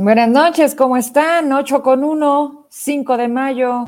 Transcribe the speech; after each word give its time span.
Buenas 0.00 0.28
noches, 0.28 0.76
¿cómo 0.76 0.96
están? 0.96 1.52
8 1.52 1.82
con 1.82 2.04
1, 2.04 2.68
5 2.70 3.16
de 3.16 3.26
mayo, 3.26 3.84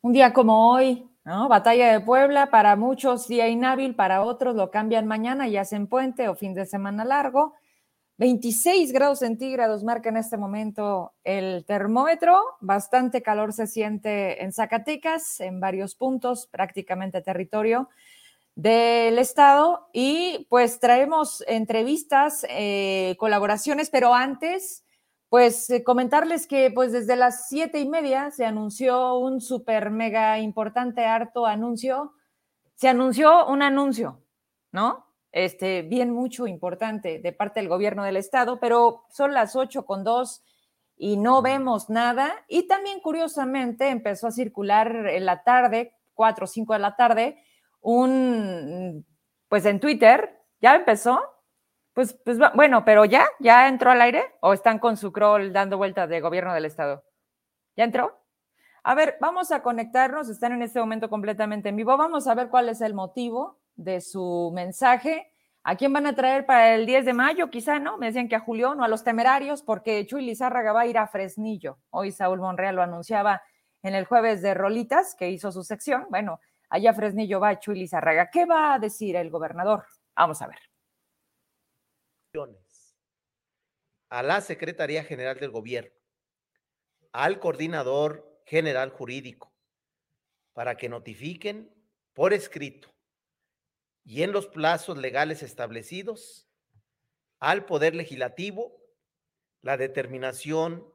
un 0.00 0.12
día 0.12 0.32
como 0.32 0.72
hoy, 0.72 1.08
¿no? 1.22 1.48
Batalla 1.48 1.92
de 1.92 2.00
Puebla, 2.00 2.50
para 2.50 2.74
muchos 2.74 3.28
día 3.28 3.46
inhábil, 3.46 3.94
para 3.94 4.24
otros 4.24 4.56
lo 4.56 4.72
cambian 4.72 5.06
mañana 5.06 5.46
y 5.46 5.56
hacen 5.56 5.86
puente 5.86 6.28
o 6.28 6.34
fin 6.34 6.52
de 6.52 6.66
semana 6.66 7.04
largo. 7.04 7.54
26 8.18 8.90
grados 8.90 9.20
centígrados 9.20 9.84
marca 9.84 10.08
en 10.08 10.16
este 10.16 10.36
momento 10.36 11.12
el 11.22 11.64
termómetro, 11.64 12.42
bastante 12.60 13.22
calor 13.22 13.52
se 13.52 13.68
siente 13.68 14.42
en 14.42 14.52
Zacatecas, 14.52 15.38
en 15.38 15.60
varios 15.60 15.94
puntos, 15.94 16.48
prácticamente 16.48 17.22
territorio 17.22 17.88
del 18.56 19.16
estado 19.16 19.90
y 19.92 20.44
pues 20.50 20.80
traemos 20.80 21.44
entrevistas, 21.46 22.44
eh, 22.48 23.14
colaboraciones, 23.16 23.90
pero 23.90 24.12
antes 24.12 24.82
pues 25.32 25.70
eh, 25.70 25.82
comentarles 25.82 26.46
que 26.46 26.70
pues 26.70 26.92
desde 26.92 27.16
las 27.16 27.48
siete 27.48 27.80
y 27.80 27.88
media 27.88 28.30
se 28.30 28.44
anunció 28.44 29.16
un 29.16 29.40
súper 29.40 29.88
mega 29.88 30.38
importante 30.38 31.06
harto 31.06 31.46
anuncio. 31.46 32.12
Se 32.74 32.90
anunció 32.90 33.46
un 33.46 33.62
anuncio, 33.62 34.20
¿no? 34.72 35.06
Este, 35.30 35.80
bien 35.80 36.10
mucho 36.10 36.46
importante 36.46 37.18
de 37.18 37.32
parte 37.32 37.60
del 37.60 37.70
gobierno 37.70 38.04
del 38.04 38.18
estado, 38.18 38.60
pero 38.60 39.06
son 39.08 39.32
las 39.32 39.56
ocho 39.56 39.86
con 39.86 40.04
dos 40.04 40.44
y 40.98 41.16
no 41.16 41.40
vemos 41.40 41.88
nada. 41.88 42.30
Y 42.46 42.66
también 42.66 43.00
curiosamente 43.00 43.88
empezó 43.88 44.26
a 44.26 44.32
circular 44.32 45.06
en 45.06 45.24
la 45.24 45.44
tarde, 45.44 45.96
cuatro 46.12 46.44
o 46.44 46.46
cinco 46.46 46.74
de 46.74 46.78
la 46.78 46.94
tarde, 46.94 47.42
un, 47.80 49.06
pues 49.48 49.64
en 49.64 49.80
Twitter, 49.80 50.42
ya 50.60 50.74
empezó, 50.74 51.22
pues, 51.94 52.14
pues 52.24 52.38
bueno, 52.54 52.84
pero 52.84 53.04
ya, 53.04 53.26
ya 53.38 53.68
entró 53.68 53.90
al 53.90 54.00
aire 54.00 54.24
o 54.40 54.52
están 54.52 54.78
con 54.78 54.96
su 54.96 55.12
crawl 55.12 55.52
dando 55.52 55.76
vueltas 55.76 56.08
de 56.08 56.20
gobierno 56.20 56.54
del 56.54 56.64
estado. 56.64 57.04
¿Ya 57.76 57.84
entró? 57.84 58.18
A 58.84 58.94
ver, 58.94 59.16
vamos 59.20 59.52
a 59.52 59.62
conectarnos, 59.62 60.28
están 60.28 60.52
en 60.52 60.62
este 60.62 60.80
momento 60.80 61.08
completamente 61.10 61.68
en 61.68 61.76
vivo. 61.76 61.96
Vamos 61.96 62.26
a 62.26 62.34
ver 62.34 62.48
cuál 62.48 62.68
es 62.68 62.80
el 62.80 62.94
motivo 62.94 63.60
de 63.76 64.00
su 64.00 64.50
mensaje. 64.54 65.30
¿A 65.64 65.76
quién 65.76 65.92
van 65.92 66.06
a 66.06 66.14
traer 66.14 66.46
para 66.46 66.74
el 66.74 66.86
10 66.86 67.04
de 67.04 67.12
mayo? 67.12 67.50
Quizá, 67.50 67.78
¿no? 67.78 67.96
Me 67.98 68.06
decían 68.06 68.28
que 68.28 68.34
a 68.36 68.40
Julián 68.40 68.80
o 68.80 68.84
a 68.84 68.88
los 68.88 69.04
temerarios, 69.04 69.62
porque 69.62 70.04
Chuy 70.06 70.22
Lizárraga 70.22 70.72
va 70.72 70.80
a 70.80 70.86
ir 70.86 70.98
a 70.98 71.06
Fresnillo. 71.06 71.78
Hoy 71.90 72.10
Saúl 72.10 72.40
Monreal 72.40 72.74
lo 72.74 72.82
anunciaba 72.82 73.42
en 73.82 73.94
el 73.94 74.06
jueves 74.06 74.42
de 74.42 74.54
Rolitas, 74.54 75.14
que 75.14 75.30
hizo 75.30 75.52
su 75.52 75.62
sección. 75.62 76.06
Bueno, 76.10 76.40
allá 76.68 76.92
Fresnillo 76.94 77.38
va 77.38 77.60
Chuy 77.60 77.78
Lizárraga. 77.78 78.30
¿Qué 78.30 78.46
va 78.46 78.74
a 78.74 78.78
decir 78.80 79.14
el 79.14 79.30
gobernador? 79.30 79.84
Vamos 80.16 80.42
a 80.42 80.48
ver 80.48 80.71
a 84.08 84.22
la 84.22 84.40
Secretaría 84.40 85.04
General 85.04 85.38
del 85.38 85.50
Gobierno, 85.50 85.92
al 87.12 87.38
Coordinador 87.38 88.40
General 88.46 88.88
Jurídico, 88.88 89.52
para 90.54 90.78
que 90.78 90.88
notifiquen 90.88 91.70
por 92.14 92.32
escrito 92.32 92.88
y 94.02 94.22
en 94.22 94.32
los 94.32 94.46
plazos 94.46 94.96
legales 94.96 95.42
establecidos 95.42 96.48
al 97.38 97.66
Poder 97.66 97.94
Legislativo 97.94 98.80
la 99.60 99.76
determinación 99.76 100.90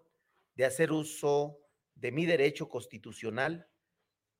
de 0.56 0.66
hacer 0.66 0.91
uso 0.91 1.59
de 1.94 2.11
mi 2.11 2.25
derecho 2.25 2.67
constitucional 2.67 3.69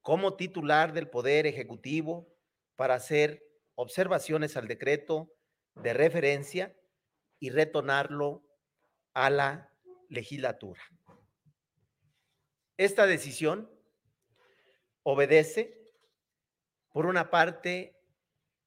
como 0.02 0.36
titular 0.36 0.94
del 0.94 1.10
Poder 1.10 1.46
Ejecutivo 1.46 2.36
para 2.76 2.96
hacer 2.96 3.48
observaciones 3.76 4.58
al 4.58 4.68
decreto 4.68 5.32
de 5.76 5.94
referencia 5.94 6.76
y 7.40 7.50
retornarlo 7.50 8.44
a 9.14 9.30
la 9.30 9.74
legislatura. 10.10 10.82
Esta 12.78 13.08
decisión 13.08 13.72
obedece, 15.04 15.84
por 16.90 17.06
una 17.06 17.30
parte, 17.30 18.00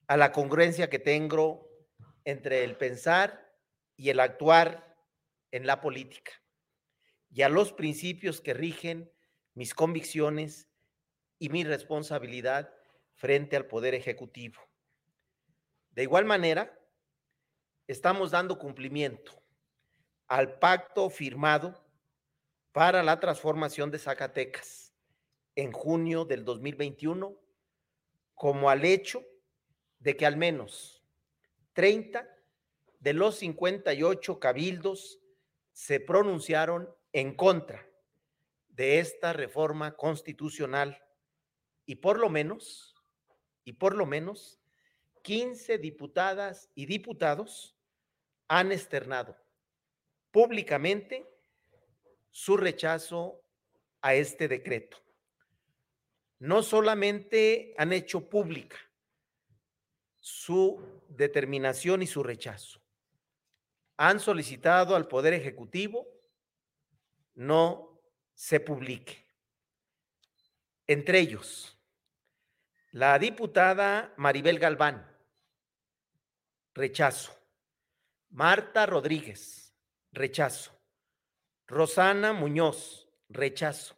a 0.09 0.16
la 0.16 0.32
congruencia 0.32 0.91
que 0.91 0.98
tengo 0.98 1.69
entre 2.25 2.64
el 2.64 2.76
pensar 2.76 3.54
y 3.97 4.10
el 4.10 4.19
actuar 4.19 4.97
en 5.53 5.66
la 5.66 5.80
política 5.80 6.32
y 7.30 7.42
a 7.42 7.48
los 7.48 7.72
principios 7.72 8.41
que 8.41 8.54
rigen 8.54 9.12
mis 9.54 9.75
convicciones 9.75 10.69
y 11.38 11.48
mi 11.48 11.64
responsabilidad 11.64 12.75
frente 13.14 13.56
al 13.56 13.66
Poder 13.66 13.94
Ejecutivo. 13.94 14.60
De 15.91 16.03
igual 16.03 16.25
manera, 16.25 16.79
estamos 17.91 18.31
dando 18.31 18.56
cumplimiento 18.56 19.33
al 20.28 20.61
pacto 20.61 21.11
firmado 21.11 21.84
para 22.71 23.03
la 23.03 23.19
transformación 23.19 23.91
de 23.91 23.99
Zacatecas 23.99 24.95
en 25.56 25.73
junio 25.73 26.25
del 26.25 26.45
2021, 26.45 27.37
como 28.34 28.71
al 28.71 28.84
hecho 28.84 29.25
de 29.99 30.17
que 30.17 30.25
al 30.25 30.37
menos 30.37 31.03
30 31.73 32.28
de 33.01 33.12
los 33.12 33.34
58 33.39 34.39
cabildos 34.39 35.19
se 35.72 35.99
pronunciaron 35.99 36.89
en 37.12 37.34
contra 37.34 37.84
de 38.69 39.01
esta 39.01 39.33
reforma 39.33 39.97
constitucional 39.97 41.03
y 41.87 41.97
por 41.97 42.21
lo 42.21 42.31
menos, 42.31 42.95
y 43.65 43.72
por 43.72 43.97
lo 43.97 44.07
menos, 44.07 44.61
15 45.22 45.78
diputadas 45.78 46.71
y 46.77 46.87
diputados 46.87 47.77
han 48.50 48.72
externado 48.72 49.37
públicamente 50.33 51.25
su 52.31 52.56
rechazo 52.56 53.44
a 54.00 54.15
este 54.15 54.49
decreto. 54.49 54.97
No 56.41 56.65
solamente 56.65 57.75
han 57.78 57.93
hecho 57.93 58.28
pública 58.28 58.77
su 60.19 60.83
determinación 61.09 62.03
y 62.03 62.09
su 62.09 62.25
rechazo, 62.25 62.81
han 63.97 64.19
solicitado 64.19 64.97
al 64.97 65.06
Poder 65.06 65.33
Ejecutivo 65.33 66.09
no 67.37 68.03
se 68.34 68.59
publique. 68.59 69.28
Entre 70.89 71.21
ellos, 71.21 71.78
la 72.91 73.16
diputada 73.21 74.12
Maribel 74.16 74.59
Galván, 74.59 75.09
rechazo. 76.75 77.40
Marta 78.32 78.86
Rodríguez, 78.86 79.74
rechazo. 80.12 80.80
Rosana 81.66 82.32
Muñoz, 82.32 83.08
rechazo. 83.28 83.96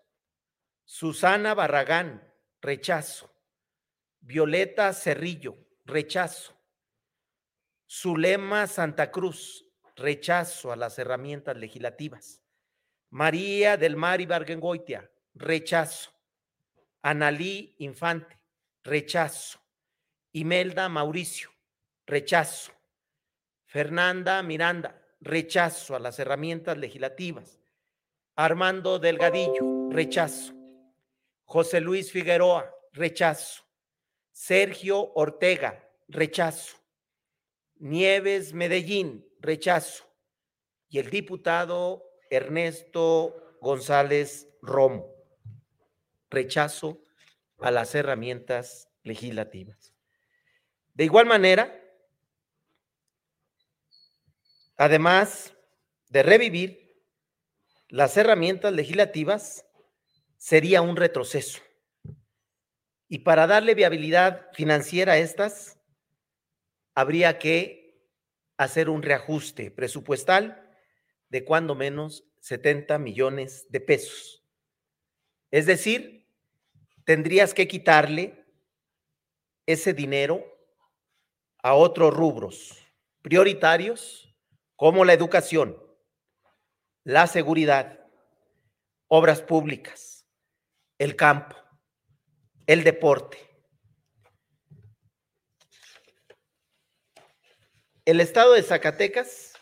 Susana 0.85 1.53
Barragán, 1.53 2.33
rechazo. 2.63 3.31
Violeta 4.21 4.95
Cerrillo, 4.95 5.59
rechazo. 5.85 6.59
Zulema 7.87 8.67
Santa 8.67 9.11
Cruz, 9.11 9.67
rechazo 9.97 10.73
a 10.73 10.77
las 10.77 10.99
herramientas 10.99 11.59
legislativas. 11.59 12.43
María 13.11 13.77
del 13.77 13.97
Mar 13.97 14.23
Ibargengoitia, 14.23 15.13
rechazo. 15.35 16.11
Analí 17.03 17.77
Infante, 17.81 18.41
rechazo. 18.83 19.61
Imelda 20.33 20.89
Mauricio, 20.89 21.51
rechazo. 22.07 22.73
Fernanda 23.73 24.43
Miranda, 24.43 25.03
rechazo 25.19 25.97
a 25.97 25.99
las 25.99 26.19
herramientas 26.19 26.77
legislativas. 26.77 27.59
Armando 28.37 28.99
Delgadillo, 28.99 29.89
rechazo. 29.89 30.53
José 31.45 31.81
Luis 31.81 32.13
Figueroa, 32.13 32.71
rechazo. 32.93 33.65
Sergio 34.31 35.15
Ortega, 35.15 35.89
rechazo. 36.07 36.77
Nieves 37.77 38.53
Medellín, 38.53 39.27
rechazo. 39.41 40.05
Y 40.91 40.99
el 40.99 41.09
diputado 41.09 42.05
Ernesto 42.29 43.57
González 43.63 44.51
Romo, 44.61 45.15
rechazo 46.29 47.03
a 47.59 47.71
las 47.71 47.95
herramientas 47.95 48.91
legislativas. 49.03 49.95
De 50.93 51.05
igual 51.05 51.25
manera, 51.25 51.82
Además 54.77 55.55
de 56.09 56.23
revivir 56.23 57.05
las 57.89 58.17
herramientas 58.17 58.73
legislativas, 58.73 59.67
sería 60.39 60.83
un 60.83 60.97
retroceso. 60.97 61.61
Y 63.09 63.19
para 63.19 63.47
darle 63.47 63.75
viabilidad 63.75 64.49
financiera 64.55 65.13
a 65.13 65.19
estas, 65.19 65.79
habría 66.95 67.39
que 67.39 68.09
hacer 68.57 68.89
un 68.89 69.03
reajuste 69.03 69.71
presupuestal 69.71 70.71
de 71.29 71.45
cuando 71.45 71.75
menos 71.75 72.25
70 72.41 72.99
millones 72.99 73.67
de 73.69 73.81
pesos. 73.81 74.43
Es 75.51 75.67
decir, 75.67 76.27
tendrías 77.05 77.55
que 77.55 77.69
quitarle 77.69 78.45
ese 79.67 79.93
dinero 79.93 80.45
a 81.59 81.75
otros 81.75 82.13
rubros 82.13 82.79
prioritarios 83.23 84.32
como 84.83 85.05
la 85.05 85.13
educación, 85.13 85.81
la 87.05 87.29
seguridad, 87.29 88.01
obras 89.07 89.41
públicas, 89.41 90.27
el 90.99 91.15
campo, 91.15 91.55
el 92.67 92.83
deporte. 92.83 93.39
El 98.05 98.21
estado 98.21 98.55
de 98.55 98.65
Zacatecas 98.65 99.53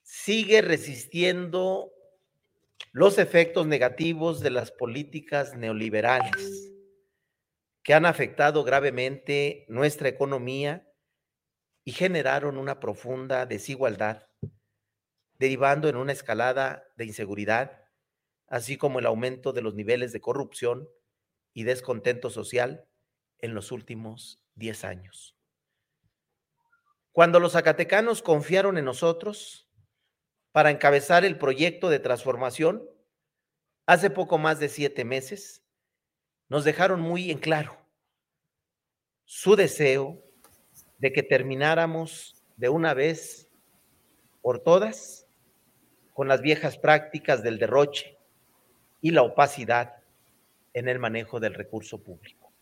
sigue 0.00 0.62
resistiendo 0.62 1.92
los 2.92 3.18
efectos 3.18 3.66
negativos 3.66 4.40
de 4.40 4.48
las 4.48 4.72
políticas 4.72 5.54
neoliberales 5.54 6.72
que 7.82 7.92
han 7.92 8.06
afectado 8.06 8.64
gravemente 8.64 9.66
nuestra 9.68 10.08
economía 10.08 10.89
y 11.84 11.92
generaron 11.92 12.58
una 12.58 12.80
profunda 12.80 13.46
desigualdad, 13.46 14.28
derivando 15.38 15.88
en 15.88 15.96
una 15.96 16.12
escalada 16.12 16.84
de 16.96 17.06
inseguridad, 17.06 17.84
así 18.46 18.76
como 18.76 18.98
el 18.98 19.06
aumento 19.06 19.52
de 19.52 19.62
los 19.62 19.74
niveles 19.74 20.12
de 20.12 20.20
corrupción 20.20 20.88
y 21.54 21.64
descontento 21.64 22.30
social 22.30 22.86
en 23.38 23.54
los 23.54 23.72
últimos 23.72 24.42
10 24.54 24.84
años. 24.84 25.36
Cuando 27.12 27.40
los 27.40 27.52
zacatecanos 27.52 28.22
confiaron 28.22 28.78
en 28.78 28.84
nosotros 28.84 29.68
para 30.52 30.70
encabezar 30.70 31.24
el 31.24 31.38
proyecto 31.38 31.88
de 31.88 31.98
transformación, 31.98 32.88
hace 33.86 34.10
poco 34.10 34.38
más 34.38 34.60
de 34.60 34.68
siete 34.68 35.04
meses, 35.04 35.64
nos 36.48 36.64
dejaron 36.64 37.00
muy 37.00 37.30
en 37.30 37.38
claro 37.38 37.76
su 39.24 39.54
deseo 39.54 40.29
de 41.00 41.12
que 41.12 41.22
termináramos 41.22 42.36
de 42.56 42.68
una 42.68 42.94
vez 42.94 43.48
por 44.42 44.60
todas 44.60 45.26
con 46.12 46.28
las 46.28 46.40
viejas 46.42 46.76
prácticas 46.76 47.42
del 47.42 47.58
derroche 47.58 48.18
y 49.00 49.10
la 49.10 49.22
opacidad 49.22 49.94
en 50.74 50.88
el 50.88 50.98
manejo 50.98 51.40
del 51.40 51.54
recurso 51.54 52.02
público. 52.02 52.52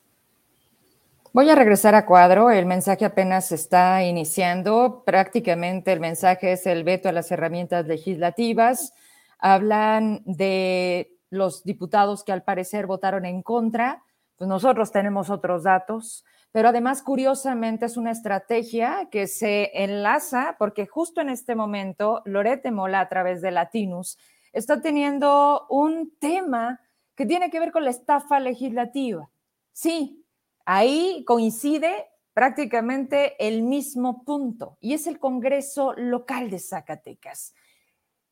Voy 1.32 1.50
a 1.50 1.54
regresar 1.54 1.94
a 1.94 2.06
cuadro. 2.06 2.50
El 2.50 2.66
mensaje 2.66 3.04
apenas 3.04 3.52
está 3.52 4.02
iniciando. 4.02 5.02
Prácticamente 5.04 5.92
el 5.92 6.00
mensaje 6.00 6.52
es 6.52 6.66
el 6.66 6.84
veto 6.84 7.08
a 7.08 7.12
las 7.12 7.30
herramientas 7.30 7.86
legislativas. 7.86 8.94
Hablan 9.38 10.22
de 10.24 11.12
los 11.30 11.64
diputados 11.64 12.24
que 12.24 12.32
al 12.32 12.44
parecer 12.44 12.86
votaron 12.86 13.26
en 13.26 13.42
contra. 13.42 14.02
Pues 14.36 14.48
nosotros 14.48 14.90
tenemos 14.90 15.30
otros 15.30 15.64
datos, 15.64 16.24
pero 16.52 16.68
además 16.68 17.02
curiosamente 17.02 17.86
es 17.86 17.96
una 17.96 18.10
estrategia 18.10 19.08
que 19.10 19.26
se 19.26 19.70
enlaza 19.74 20.56
porque 20.58 20.86
justo 20.86 21.20
en 21.20 21.28
este 21.28 21.54
momento 21.54 22.22
Lorete 22.24 22.70
Mola 22.70 23.00
a 23.00 23.08
través 23.08 23.42
de 23.42 23.50
Latinus 23.50 24.18
está 24.52 24.80
teniendo 24.80 25.66
un 25.68 26.12
tema 26.18 26.80
que 27.14 27.26
tiene 27.26 27.50
que 27.50 27.60
ver 27.60 27.72
con 27.72 27.84
la 27.84 27.90
estafa 27.90 28.40
legislativa. 28.40 29.28
Sí, 29.72 30.24
ahí 30.64 31.24
coincide 31.26 32.06
prácticamente 32.32 33.34
el 33.46 33.62
mismo 33.62 34.24
punto 34.24 34.78
y 34.80 34.94
es 34.94 35.06
el 35.06 35.18
Congreso 35.18 35.94
local 35.94 36.50
de 36.50 36.60
Zacatecas. 36.60 37.54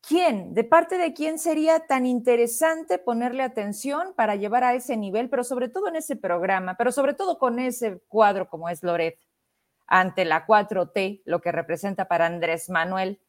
¿Quién? 0.06 0.54
¿De 0.54 0.62
parte 0.62 0.98
de 0.98 1.14
quién 1.14 1.36
sería 1.36 1.80
tan 1.80 2.06
interesante 2.06 2.96
ponerle 2.96 3.42
atención 3.42 4.14
para 4.14 4.36
llevar 4.36 4.62
a 4.62 4.74
ese 4.74 4.96
nivel, 4.96 5.28
pero 5.28 5.42
sobre 5.42 5.68
todo 5.68 5.88
en 5.88 5.96
ese 5.96 6.14
programa, 6.14 6.76
pero 6.76 6.92
sobre 6.92 7.12
todo 7.12 7.38
con 7.38 7.58
ese 7.58 8.00
cuadro 8.06 8.48
como 8.48 8.68
es 8.68 8.84
Loret, 8.84 9.18
ante 9.88 10.24
la 10.24 10.46
4T, 10.46 11.22
lo 11.24 11.40
que 11.40 11.50
representa 11.50 12.06
para 12.06 12.26
Andrés 12.26 12.70
Manuel? 12.70 13.20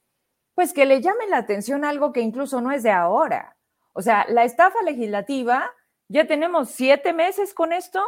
Pues 0.54 0.72
que 0.72 0.86
le 0.86 1.02
llame 1.02 1.28
la 1.28 1.38
atención 1.38 1.84
algo 1.84 2.14
que 2.14 2.22
incluso 2.22 2.62
no 2.62 2.72
es 2.72 2.84
de 2.84 2.92
ahora. 2.92 3.58
O 3.94 4.04
sea, 4.04 4.28
la 4.30 4.44
estafa 4.44 4.84
legislativa, 4.84 5.72
ya 6.10 6.28
tenemos 6.28 6.70
siete 6.70 7.12
meses 7.12 7.56
con 7.56 7.74
esto. 7.74 8.04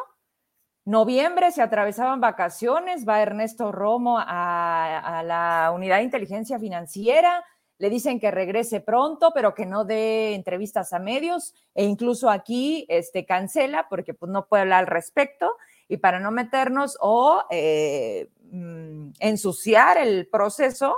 Noviembre 0.86 1.51
se 1.51 1.63
atravesaban 1.63 2.21
vacaciones, 2.21 3.07
va 3.07 3.19
Ernesto 3.19 3.71
Romo 3.71 4.19
a, 4.19 5.18
a 5.19 5.24
la 5.24 5.71
unidad 5.74 5.98
de 5.98 6.04
inteligencia 6.04 6.60
financiera 6.60 7.44
le 7.80 7.90
dicen 7.90 8.20
que 8.20 8.30
regrese 8.30 8.81
pronto, 8.81 9.31
pero 9.34 9.56
que 9.56 9.66
no 9.66 9.86
dé 9.86 10.36
entrevistas 10.36 10.92
a 10.92 11.00
medios 11.00 11.56
e 11.74 11.86
incluso 11.86 12.30
aquí 12.30 12.86
este, 12.90 13.26
cancela 13.26 13.88
porque 13.90 14.14
pues, 14.14 14.30
no 14.30 14.48
puede 14.48 14.64
hablar 14.64 14.81
al 14.81 14.88
respecto 14.88 15.56
y 15.88 15.98
para 15.98 16.20
no 16.20 16.30
meternos 16.30 16.98
o 17.00 17.46
eh, 17.50 18.30
mm, 18.52 19.12
ensuciar 19.20 19.98
el 19.98 20.28
proceso, 20.28 20.98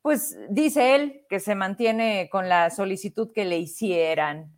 pues 0.00 0.36
dice 0.48 0.94
él 0.94 1.26
que 1.28 1.40
se 1.40 1.54
mantiene 1.54 2.28
con 2.32 2.48
la 2.48 2.70
solicitud 2.70 3.30
que 3.32 3.44
le 3.44 3.58
hicieran, 3.58 4.50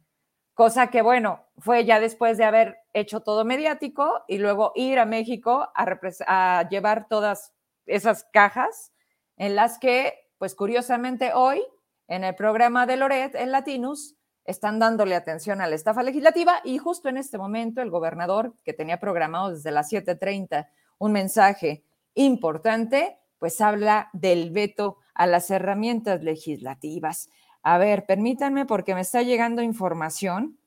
cosa 0.55 0.87
que 0.87 1.03
bueno, 1.03 1.45
fue 1.59 1.85
ya 1.85 1.99
después 1.99 2.39
de 2.39 2.45
haber 2.45 2.79
hecho 2.93 3.21
todo 3.21 3.45
mediático 3.45 4.23
y 4.29 4.39
luego 4.39 4.71
ir 4.77 5.01
a 5.01 5.05
México 5.05 5.69
a, 5.75 5.99
a 6.29 6.69
llevar 6.69 7.09
todas 7.09 7.53
esas 7.87 8.25
cajas 8.33 8.93
en 9.37 9.57
las 9.57 9.79
que 9.79 10.25
pues 10.38 10.55
curiosamente 10.55 11.33
hoy, 11.35 11.62
en 12.09 12.25
el 12.25 12.35
programa 12.35 12.87
de 12.87 12.97
Loret, 12.97 13.35
en 13.35 13.53
Latinus, 13.53 14.17
están 14.44 14.79
dándole 14.79 15.15
atención 15.15 15.61
a 15.61 15.67
la 15.67 15.75
estafa 15.75 16.03
legislativa 16.03 16.61
y 16.65 16.79
justo 16.79 17.09
en 17.09 17.17
este 17.17 17.38
momento 17.38 17.83
el 17.83 17.91
gobernador, 17.91 18.55
que 18.65 18.73
tenía 18.73 19.00
programado 19.00 19.50
desde 19.50 19.73
las 19.73 19.91
7.30 19.91 20.69
un 20.99 21.12
mensaje 21.12 21.85
importante, 22.15 23.19
pues 23.38 23.61
habla 23.61 24.09
del 24.12 24.50
veto 24.50 24.99
a 25.15 25.27
las 25.27 25.50
herramientas 25.50 26.23
legislativas. 26.23 27.29
A 27.62 27.79
ver, 27.79 28.06
permítanme 28.06 28.65
porque 28.65 28.94
me 28.94 29.00
está 29.00 29.23
llegando 29.23 29.62
información. 29.62 30.59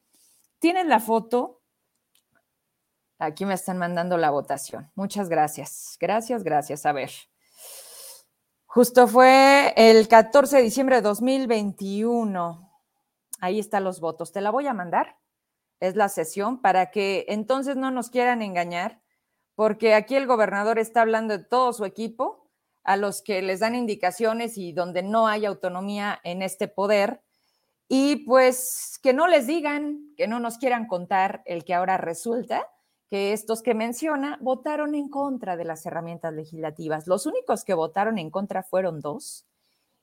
Tienen 0.59 0.89
la 0.89 0.99
foto. 0.99 1.61
Aquí 3.17 3.45
me 3.45 3.53
están 3.53 3.77
mandando 3.77 4.17
la 4.17 4.29
votación. 4.29 4.91
Muchas 4.95 5.29
gracias. 5.29 5.97
Gracias, 5.99 6.43
gracias. 6.43 6.85
A 6.85 6.91
ver. 6.91 7.28
Justo 8.79 9.09
fue 9.09 9.73
el 9.75 10.07
14 10.07 10.55
de 10.55 10.63
diciembre 10.63 10.95
de 10.95 11.01
2021. 11.01 12.81
Ahí 13.41 13.59
están 13.59 13.83
los 13.83 13.99
votos. 13.99 14.31
Te 14.31 14.39
la 14.39 14.51
voy 14.51 14.67
a 14.67 14.73
mandar. 14.73 15.17
Es 15.81 15.97
la 15.97 16.07
sesión 16.07 16.61
para 16.61 16.89
que 16.89 17.25
entonces 17.27 17.75
no 17.75 17.91
nos 17.91 18.09
quieran 18.09 18.41
engañar, 18.41 19.01
porque 19.55 19.95
aquí 19.95 20.15
el 20.15 20.27
gobernador 20.27 20.79
está 20.79 21.01
hablando 21.01 21.37
de 21.37 21.43
todo 21.43 21.73
su 21.73 21.83
equipo, 21.83 22.49
a 22.85 22.95
los 22.95 23.21
que 23.21 23.41
les 23.41 23.59
dan 23.59 23.75
indicaciones 23.75 24.57
y 24.57 24.71
donde 24.71 25.03
no 25.03 25.27
hay 25.27 25.45
autonomía 25.45 26.17
en 26.23 26.41
este 26.41 26.69
poder. 26.69 27.21
Y 27.89 28.23
pues 28.23 28.97
que 29.03 29.11
no 29.11 29.27
les 29.27 29.45
digan, 29.45 30.13
que 30.15 30.29
no 30.29 30.39
nos 30.39 30.57
quieran 30.57 30.87
contar 30.87 31.41
el 31.43 31.65
que 31.65 31.73
ahora 31.73 31.97
resulta 31.97 32.65
que 33.09 33.33
estos 33.33 33.63
que 33.63 33.73
menciona 33.73 34.37
votaron 34.41 34.93
en 34.95 35.09
contra 35.09 35.57
de 35.57 35.65
las 35.65 35.85
herramientas 35.85 36.33
legislativas. 36.33 37.07
Los 37.07 37.25
únicos 37.25 37.63
que 37.65 37.73
votaron 37.73 38.19
en 38.19 38.29
contra 38.29 38.63
fueron 38.63 39.01
dos 39.01 39.47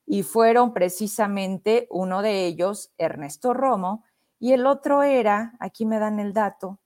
y 0.06 0.22
fueron 0.22 0.72
precisamente 0.74 1.86
uno 1.90 2.22
de 2.22 2.46
ellos, 2.46 2.92
Ernesto 2.98 3.54
Romo, 3.54 4.04
y 4.38 4.52
el 4.52 4.66
otro 4.66 5.02
era, 5.02 5.56
aquí 5.60 5.86
me 5.86 5.98
dan 5.98 6.20
el 6.20 6.32
dato, 6.32 6.80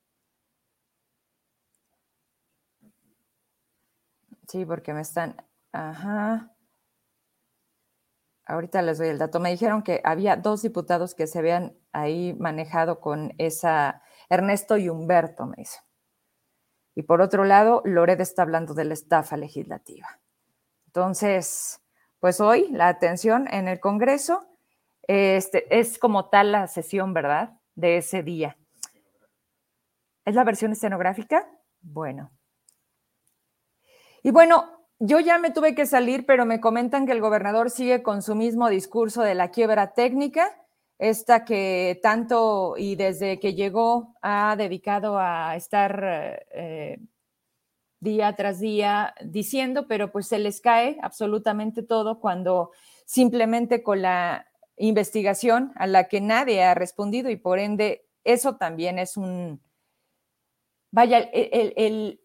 sí, 4.48 4.64
porque 4.64 4.92
me 4.94 5.00
están, 5.02 5.36
ajá, 5.72 6.54
ahorita 8.46 8.82
les 8.82 8.98
doy 8.98 9.08
el 9.08 9.18
dato, 9.18 9.40
me 9.40 9.50
dijeron 9.50 9.82
que 9.82 10.00
había 10.04 10.36
dos 10.36 10.62
diputados 10.62 11.14
que 11.14 11.26
se 11.26 11.38
habían 11.38 11.76
ahí 11.92 12.34
manejado 12.38 13.00
con 13.00 13.32
esa, 13.38 14.02
Ernesto 14.28 14.76
y 14.76 14.88
Humberto, 14.88 15.46
me 15.46 15.56
dice. 15.58 15.80
Y 17.00 17.02
por 17.02 17.22
otro 17.22 17.46
lado, 17.46 17.80
Lored 17.86 18.20
está 18.20 18.42
hablando 18.42 18.74
de 18.74 18.84
la 18.84 18.92
estafa 18.92 19.38
legislativa. 19.38 20.20
Entonces, 20.88 21.80
pues 22.18 22.42
hoy 22.42 22.68
la 22.72 22.88
atención 22.88 23.48
en 23.50 23.68
el 23.68 23.80
Congreso 23.80 24.46
este, 25.08 25.78
es 25.80 25.98
como 25.98 26.28
tal 26.28 26.52
la 26.52 26.66
sesión, 26.66 27.14
¿verdad? 27.14 27.58
De 27.74 27.96
ese 27.96 28.22
día. 28.22 28.58
¿Es 30.26 30.34
la 30.34 30.44
versión 30.44 30.72
escenográfica? 30.72 31.48
Bueno. 31.80 32.32
Y 34.22 34.30
bueno, 34.30 34.86
yo 34.98 35.20
ya 35.20 35.38
me 35.38 35.52
tuve 35.52 35.74
que 35.74 35.86
salir, 35.86 36.26
pero 36.26 36.44
me 36.44 36.60
comentan 36.60 37.06
que 37.06 37.12
el 37.12 37.22
gobernador 37.22 37.70
sigue 37.70 38.02
con 38.02 38.20
su 38.20 38.34
mismo 38.34 38.68
discurso 38.68 39.22
de 39.22 39.34
la 39.34 39.50
quiebra 39.50 39.94
técnica 39.94 40.59
esta 41.00 41.46
que 41.46 41.98
tanto 42.02 42.74
y 42.76 42.94
desde 42.94 43.40
que 43.40 43.54
llegó 43.54 44.14
ha 44.20 44.54
dedicado 44.54 45.18
a 45.18 45.56
estar 45.56 46.44
eh, 46.52 47.00
día 48.00 48.36
tras 48.36 48.60
día 48.60 49.14
diciendo, 49.24 49.86
pero 49.88 50.12
pues 50.12 50.28
se 50.28 50.38
les 50.38 50.60
cae 50.60 50.98
absolutamente 51.00 51.82
todo 51.82 52.20
cuando 52.20 52.72
simplemente 53.06 53.82
con 53.82 54.02
la 54.02 54.46
investigación 54.76 55.72
a 55.76 55.86
la 55.86 56.06
que 56.06 56.20
nadie 56.20 56.62
ha 56.64 56.74
respondido 56.74 57.30
y 57.30 57.36
por 57.36 57.58
ende 57.58 58.06
eso 58.22 58.56
también 58.56 58.98
es 58.98 59.16
un, 59.16 59.62
vaya, 60.90 61.18
el, 61.18 62.20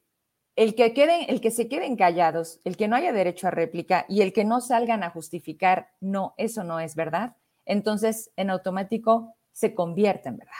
el 0.57 0.75
que, 0.75 0.93
queden, 0.93 1.29
el 1.29 1.39
que 1.39 1.51
se 1.51 1.69
queden 1.69 1.95
callados, 1.95 2.59
el 2.65 2.75
que 2.75 2.89
no 2.89 2.97
haya 2.97 3.13
derecho 3.13 3.47
a 3.47 3.51
réplica 3.51 4.05
y 4.09 4.21
el 4.21 4.33
que 4.33 4.43
no 4.43 4.59
salgan 4.59 5.01
a 5.01 5.11
justificar, 5.11 5.91
no, 6.01 6.33
eso 6.37 6.65
no 6.65 6.81
es 6.81 6.95
verdad, 6.95 7.37
entonces 7.65 8.31
en 8.35 8.49
automático 8.49 9.35
se 9.51 9.73
convierte 9.73 10.29
en 10.29 10.37
verdad. 10.37 10.53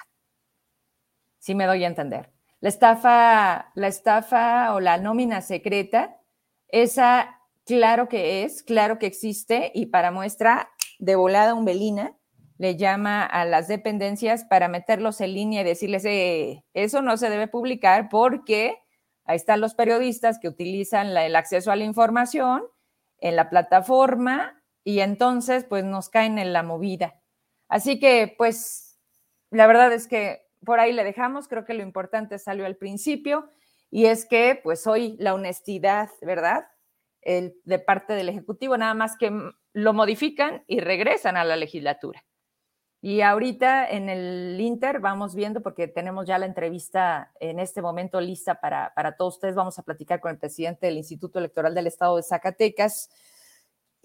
Si 1.40 1.56
me 1.56 1.66
doy 1.66 1.84
a 1.84 1.88
entender. 1.88 2.32
La 2.60 2.70
estafa, 2.70 3.72
la 3.76 3.88
estafa 3.88 4.74
o 4.74 4.80
la 4.80 4.98
nómina 4.98 5.42
secreta, 5.42 6.18
esa 6.68 7.40
claro 7.66 8.08
que 8.08 8.44
es, 8.44 8.64
claro 8.64 8.98
que 8.98 9.06
existe 9.06 9.72
y 9.74 9.88
para 9.88 10.12
muestra 10.12 10.70
de 11.00 11.16
volada 11.16 11.54
umbelina 11.54 12.16
le 12.58 12.78
llama 12.78 13.24
a 13.24 13.44
las 13.46 13.68
dependencias 13.68 14.46
para 14.46 14.70
meterlos 14.70 15.20
en 15.20 15.34
línea 15.34 15.62
y 15.62 15.66
decirles, 15.66 16.06
eh, 16.06 16.64
eso 16.74 17.02
no 17.02 17.18
se 17.18 17.30
debe 17.30 17.48
publicar 17.48 18.08
porque 18.10 18.80
Ahí 19.26 19.38
están 19.38 19.60
los 19.60 19.74
periodistas 19.74 20.40
que 20.40 20.48
utilizan 20.48 21.18
el 21.18 21.36
acceso 21.36 21.72
a 21.72 21.76
la 21.76 21.84
información 21.84 22.64
en 23.20 23.36
la 23.36 23.50
plataforma 23.50 24.64
y 24.86 25.00
entonces 25.00 25.66
pues 25.66 25.84
nos 25.84 26.08
caen 26.08 26.38
en 26.38 26.54
la 26.54 26.64
movida. 26.64 27.20
Así 27.68 28.00
que 28.00 28.34
pues 28.38 28.98
la 29.50 29.68
verdad 29.68 29.92
es 29.92 30.08
que 30.08 30.46
por 30.64 30.80
ahí 30.80 30.94
le 30.94 31.04
dejamos, 31.04 31.48
creo 31.48 31.66
que 31.66 31.74
lo 31.74 31.84
importante 31.84 32.40
salió 32.40 32.66
al 32.66 32.78
principio 32.78 33.50
y 33.90 34.06
es 34.06 34.26
que 34.26 34.60
pues 34.64 34.88
hoy 34.88 35.18
la 35.20 35.34
honestidad, 35.34 36.10
¿verdad? 36.22 36.68
El, 37.22 37.56
de 37.66 37.80
parte 37.80 38.14
del 38.14 38.30
Ejecutivo, 38.30 38.78
nada 38.78 38.94
más 38.94 39.18
que 39.18 39.32
lo 39.74 39.94
modifican 39.94 40.64
y 40.68 40.80
regresan 40.80 41.36
a 41.36 41.44
la 41.44 41.56
legislatura. 41.56 42.24
Y 43.02 43.22
ahorita 43.22 43.88
en 43.90 44.10
el 44.10 44.60
Inter 44.60 45.00
vamos 45.00 45.36
viendo, 45.36 45.62
porque 45.62 45.88
tenemos 45.88 46.28
ya 46.28 46.38
la 46.38 46.46
entrevista 46.46 47.32
en 47.40 47.60
este 47.60 47.82
momento 47.82 48.22
lista 48.22 48.60
para, 48.62 48.94
para 48.96 49.16
todos 49.16 49.36
ustedes, 49.36 49.56
vamos 49.56 49.78
a 49.80 49.84
platicar 49.84 50.20
con 50.20 50.32
el 50.32 50.40
presidente 50.40 50.88
del 50.88 50.98
Instituto 50.98 51.40
Electoral 51.40 51.74
del 51.74 51.88
Estado 51.88 52.18
de 52.18 52.24
Zacatecas 52.24 53.10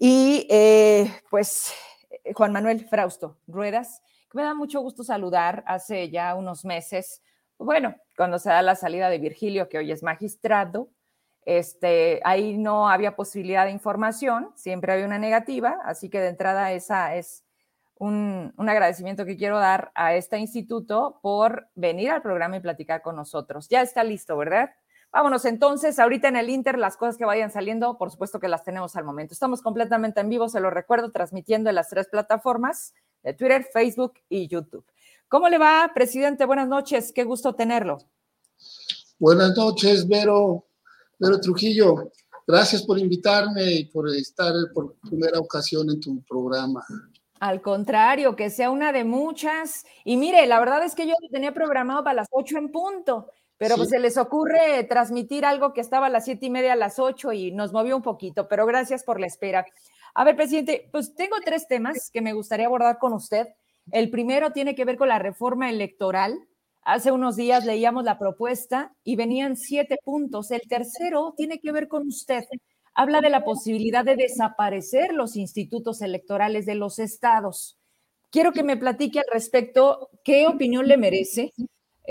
y 0.03 0.47
eh, 0.49 1.13
pues 1.29 1.71
eh, 2.09 2.33
Juan 2.33 2.51
Manuel 2.51 2.83
Frausto 2.83 3.37
Ruedas, 3.45 4.01
que 4.31 4.39
me 4.39 4.43
da 4.43 4.55
mucho 4.55 4.81
gusto 4.81 5.03
saludar 5.03 5.63
hace 5.67 6.09
ya 6.09 6.33
unos 6.33 6.65
meses, 6.65 7.21
bueno, 7.59 7.95
cuando 8.17 8.39
se 8.39 8.49
da 8.49 8.63
la 8.63 8.73
salida 8.73 9.11
de 9.11 9.19
Virgilio, 9.19 9.69
que 9.69 9.77
hoy 9.77 9.91
es 9.91 10.01
magistrado, 10.01 10.89
este, 11.45 12.19
ahí 12.23 12.57
no 12.57 12.89
había 12.89 13.15
posibilidad 13.15 13.65
de 13.65 13.71
información, 13.73 14.51
siempre 14.55 14.91
había 14.91 15.05
una 15.05 15.19
negativa, 15.19 15.77
así 15.85 16.09
que 16.09 16.19
de 16.19 16.29
entrada 16.29 16.71
esa 16.71 17.15
es 17.15 17.43
un, 17.99 18.55
agradecimiento 18.57 19.23
que 19.27 19.37
quiero 19.37 19.59
dar 19.59 19.91
a 19.93 20.15
este 20.15 20.39
instituto 20.39 21.19
por 21.21 21.69
venir 21.75 22.09
al 22.09 22.23
programa 22.23 22.57
y 22.57 22.61
platicar 22.61 23.03
con 23.03 23.15
nosotros. 23.15 23.67
Ya 23.69 23.83
está 23.83 24.03
listo, 24.03 24.35
¿verdad? 24.35 24.71
Vámonos 25.11 25.43
entonces, 25.43 25.99
ahorita 25.99 26.29
en 26.29 26.37
el 26.37 26.49
Inter, 26.49 26.77
las 26.77 26.95
cosas 26.95 27.17
que 27.17 27.25
vayan 27.25 27.51
saliendo, 27.51 27.97
por 27.97 28.11
supuesto 28.11 28.39
que 28.39 28.47
las 28.47 28.63
tenemos 28.63 28.95
al 28.95 29.03
momento. 29.03 29.33
Estamos 29.33 29.61
completamente 29.61 30.21
en 30.21 30.29
vivo, 30.29 30.47
se 30.47 30.61
lo 30.61 30.69
recuerdo, 30.69 31.11
transmitiendo 31.11 31.69
en 31.69 31.75
las 31.75 31.89
tres 31.89 32.07
plataformas 32.07 32.93
de 33.21 33.33
Twitter, 33.33 33.67
Facebook 33.73 34.13
y 34.29 34.47
YouTube. 34.47 34.85
¿Cómo 35.27 35.49
le 35.49 35.57
va, 35.57 35.91
presidente? 35.93 36.45
Buenas 36.45 36.69
noches, 36.69 37.11
qué 37.11 37.25
gusto 37.25 37.55
tenerlo. 37.55 37.97
Buenas 39.19 39.55
noches, 39.57 40.07
Vero, 40.07 40.65
Vero 41.19 41.39
Trujillo. 41.41 42.11
Gracias 42.47 42.81
por 42.83 42.97
invitarme 42.97 43.71
y 43.71 43.85
por 43.85 44.09
estar 44.09 44.53
por 44.73 44.95
primera 44.95 45.39
ocasión 45.39 45.89
en 45.89 45.99
tu 45.99 46.21
programa. 46.23 46.85
Al 47.39 47.61
contrario, 47.61 48.35
que 48.35 48.49
sea 48.49 48.69
una 48.69 48.91
de 48.91 49.03
muchas. 49.03 49.83
Y 50.05 50.15
mire, 50.15 50.45
la 50.47 50.59
verdad 50.59 50.83
es 50.83 50.95
que 50.95 51.07
yo 51.07 51.15
tenía 51.31 51.53
programado 51.53 52.03
para 52.03 52.13
las 52.13 52.27
ocho 52.31 52.57
en 52.57 52.71
punto, 52.71 53.31
pero 53.61 53.75
pues 53.75 53.89
se 53.89 53.99
les 53.99 54.17
ocurre 54.17 54.83
transmitir 54.85 55.45
algo 55.45 55.71
que 55.71 55.81
estaba 55.81 56.07
a 56.07 56.09
las 56.09 56.25
siete 56.25 56.47
y 56.47 56.49
media 56.49 56.73
a 56.73 56.75
las 56.75 56.97
ocho 56.97 57.31
y 57.31 57.51
nos 57.51 57.73
movió 57.73 57.95
un 57.95 58.01
poquito, 58.01 58.47
pero 58.47 58.65
gracias 58.65 59.03
por 59.03 59.19
la 59.19 59.27
espera. 59.27 59.67
A 60.15 60.23
ver, 60.23 60.35
presidente, 60.35 60.89
pues 60.91 61.13
tengo 61.13 61.35
tres 61.45 61.67
temas 61.67 62.09
que 62.11 62.21
me 62.21 62.33
gustaría 62.33 62.65
abordar 62.65 62.97
con 62.97 63.13
usted. 63.13 63.49
El 63.91 64.09
primero 64.09 64.51
tiene 64.51 64.73
que 64.73 64.83
ver 64.83 64.97
con 64.97 65.09
la 65.09 65.19
reforma 65.19 65.69
electoral. 65.69 66.39
Hace 66.81 67.11
unos 67.11 67.35
días 67.35 67.63
leíamos 67.63 68.03
la 68.03 68.17
propuesta 68.17 68.95
y 69.03 69.15
venían 69.15 69.55
siete 69.55 69.99
puntos. 70.03 70.49
El 70.49 70.61
tercero 70.67 71.35
tiene 71.37 71.59
que 71.59 71.71
ver 71.71 71.87
con 71.87 72.07
usted 72.07 72.43
habla 72.93 73.21
de 73.21 73.29
la 73.29 73.43
posibilidad 73.43 74.03
de 74.03 74.15
desaparecer 74.15 75.13
los 75.13 75.35
institutos 75.35 76.01
electorales 76.01 76.65
de 76.65 76.75
los 76.75 76.99
estados. 76.99 77.77
Quiero 78.31 78.53
que 78.53 78.63
me 78.63 78.75
platique 78.75 79.19
al 79.19 79.31
respecto 79.31 80.09
qué 80.23 80.47
opinión 80.47 80.87
le 80.87 80.97
merece, 80.97 81.53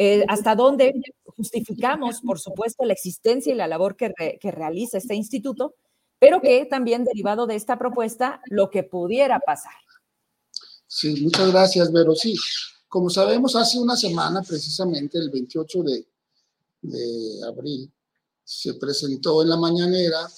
eh, 0.01 0.25
hasta 0.29 0.55
dónde 0.55 0.95
justificamos, 1.25 2.21
por 2.21 2.39
supuesto, 2.39 2.85
la 2.85 2.93
existencia 2.93 3.53
y 3.53 3.57
la 3.57 3.69
labor 3.69 3.97
que, 3.97 4.13
que 4.41 4.51
realiza 4.51 4.99
este 4.99 5.15
instituto, 5.15 5.75
pero 6.19 6.41
que 6.41 6.65
también 6.67 7.05
derivado 7.05 7.47
de 7.47 7.57
esta 7.57 7.79
propuesta, 7.79 8.41
lo 8.47 8.71
que 8.71 8.83
pudiera 8.83 9.41
pasar. 9.41 9.73
Sí, 10.87 11.23
muchas 11.23 11.51
gracias, 11.53 11.93
Vero. 11.93 12.15
Sí, 12.15 12.35
como 12.89 13.11
sabemos, 13.11 13.55
hace 13.57 13.79
una 13.79 13.97
semana, 13.97 14.43
precisamente 14.43 15.19
el 15.19 15.31
28 15.31 15.83
de, 15.83 16.07
de 16.83 17.47
abril, 17.47 17.91
se 18.45 18.75
presentó 18.75 19.43
en 19.43 19.49
la 19.49 19.57
mañanera 19.57 20.29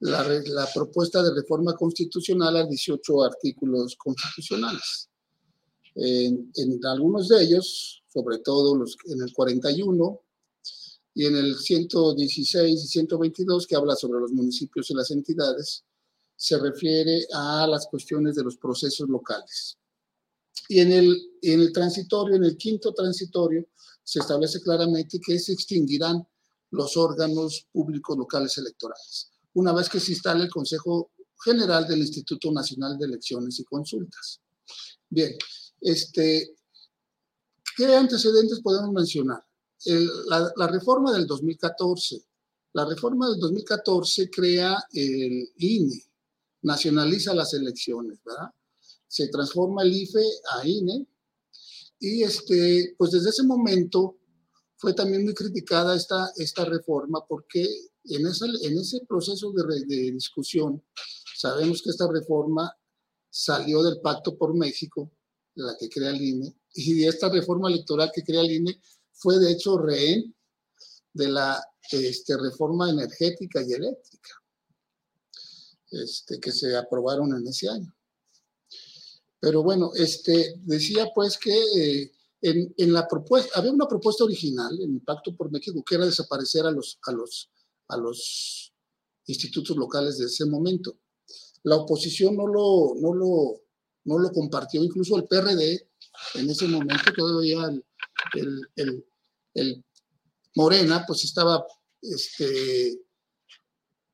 la, 0.00 0.68
propuesta 0.74 1.22
de 1.22 1.34
reforma 1.34 1.74
constitucional 1.74 2.56
a 2.56 2.66
18 2.66 3.22
artículos 3.22 3.96
constitucionales. 3.96 5.10
En, 5.94 6.50
algunos 6.86 7.28
de 7.28 7.42
ellos, 7.42 7.99
sobre 8.12 8.38
todo 8.38 8.74
los, 8.74 8.96
en 9.06 9.20
el 9.22 9.32
41 9.32 10.20
y 11.14 11.26
en 11.26 11.36
el 11.36 11.56
116 11.56 12.84
y 12.84 12.86
122, 12.86 13.66
que 13.66 13.76
habla 13.76 13.96
sobre 13.96 14.20
los 14.20 14.32
municipios 14.32 14.90
y 14.90 14.94
las 14.94 15.10
entidades, 15.10 15.84
se 16.36 16.58
refiere 16.58 17.26
a 17.32 17.66
las 17.66 17.86
cuestiones 17.86 18.34
de 18.34 18.44
los 18.44 18.56
procesos 18.56 19.08
locales. 19.08 19.76
Y 20.68 20.80
en 20.80 20.92
el, 20.92 21.20
en 21.42 21.60
el 21.60 21.72
transitorio, 21.72 22.36
en 22.36 22.44
el 22.44 22.56
quinto 22.56 22.92
transitorio, 22.94 23.66
se 24.02 24.20
establece 24.20 24.60
claramente 24.60 25.20
que 25.24 25.38
se 25.38 25.52
extinguirán 25.52 26.26
los 26.70 26.96
órganos 26.96 27.66
públicos 27.72 28.16
locales 28.16 28.56
electorales 28.58 29.30
una 29.54 29.72
vez 29.72 29.88
que 29.88 30.00
se 30.00 30.12
instale 30.12 30.44
el 30.44 30.50
Consejo 30.50 31.10
General 31.44 31.86
del 31.86 32.00
Instituto 32.00 32.52
Nacional 32.52 32.98
de 32.98 33.06
Elecciones 33.06 33.58
y 33.58 33.64
Consultas. 33.64 34.40
Bien, 35.08 35.36
este, 35.80 36.54
¿qué 37.76 37.86
antecedentes 37.94 38.60
podemos 38.60 38.92
mencionar? 38.92 39.44
la, 40.26 40.52
la, 40.56 40.66
reforma 40.66 41.12
del 41.12 41.26
2014. 41.26 42.22
La 42.72 42.84
reforma 42.84 43.28
del 43.30 43.40
2014 43.40 44.30
crea 44.30 44.76
el 44.92 45.50
INE, 45.56 46.04
nacionaliza 46.62 47.34
las 47.34 47.54
elecciones, 47.54 48.20
¿verdad? 48.24 48.50
Se 49.08 49.28
transforma 49.28 49.82
el 49.82 49.92
IFE 49.92 50.24
a 50.52 50.66
INE 50.68 51.06
y 51.98 52.22
este, 52.22 52.94
pues 52.96 53.10
desde 53.10 53.30
ese 53.30 53.42
momento 53.42 54.18
fue 54.76 54.94
también 54.94 55.24
muy 55.24 55.34
criticada 55.34 55.96
esta, 55.96 56.30
esta 56.36 56.64
reforma 56.64 57.24
porque 57.26 57.62
en, 58.04 58.26
en 58.26 58.78
ese 58.78 59.00
proceso 59.06 59.52
de, 59.52 59.84
de, 59.86 60.12
discusión 60.12 60.82
sabemos 61.36 61.82
que 61.82 61.90
esta 61.90 62.10
reforma 62.10 62.74
salió 63.28 63.82
del 63.82 64.00
Pacto 64.00 64.36
por 64.38 64.54
México, 64.56 65.12
la 65.54 65.76
que 65.78 65.88
crea 65.88 66.10
el 66.10 66.22
INE, 66.22 66.59
y 66.74 67.04
esta 67.04 67.28
reforma 67.28 67.68
electoral 67.68 68.10
que 68.14 68.22
crea 68.22 68.40
el 68.40 68.50
INE 68.50 68.80
fue 69.12 69.38
de 69.38 69.52
hecho 69.52 69.78
rehén 69.78 70.34
de 71.12 71.28
la 71.28 71.62
este, 71.90 72.36
reforma 72.36 72.90
energética 72.90 73.62
y 73.62 73.72
eléctrica 73.72 74.30
este, 75.90 76.38
que 76.38 76.52
se 76.52 76.76
aprobaron 76.76 77.34
en 77.36 77.46
ese 77.46 77.68
año. 77.68 77.94
Pero 79.40 79.62
bueno, 79.62 79.90
este, 79.94 80.54
decía 80.58 81.08
pues 81.14 81.38
que 81.38 81.52
eh, 81.76 82.12
en, 82.42 82.92
la 82.92 83.08
propuesta, 83.08 83.58
había 83.58 83.72
una 83.72 83.88
propuesta 83.88 84.24
original 84.24 84.78
en 84.80 84.94
el 84.94 85.00
Pacto 85.02 85.34
por 85.34 85.50
México 85.50 85.82
que 85.84 85.94
era 85.96 86.06
desaparecer 86.06 86.64
a 86.66 86.70
los, 86.70 86.98
a 87.06 87.12
los, 87.12 87.50
a 87.88 87.96
los 87.96 88.72
institutos 89.26 89.76
locales 89.76 90.18
de 90.18 90.26
ese 90.26 90.46
momento. 90.46 90.98
La 91.64 91.76
oposición 91.76 92.36
no 92.36 92.46
lo, 92.46 92.94
no 92.98 93.14
lo, 93.14 93.62
no 94.04 94.18
lo 94.18 94.30
compartió, 94.30 94.82
incluso 94.82 95.16
el 95.16 95.24
PRD 95.24 95.88
en 96.34 96.50
ese 96.50 96.66
momento 96.66 97.12
todavía 97.16 97.64
el, 98.34 98.60
el, 98.76 99.04
el, 99.54 99.84
Morena 100.56 101.04
pues 101.06 101.24
estaba 101.24 101.64
este, 102.02 103.00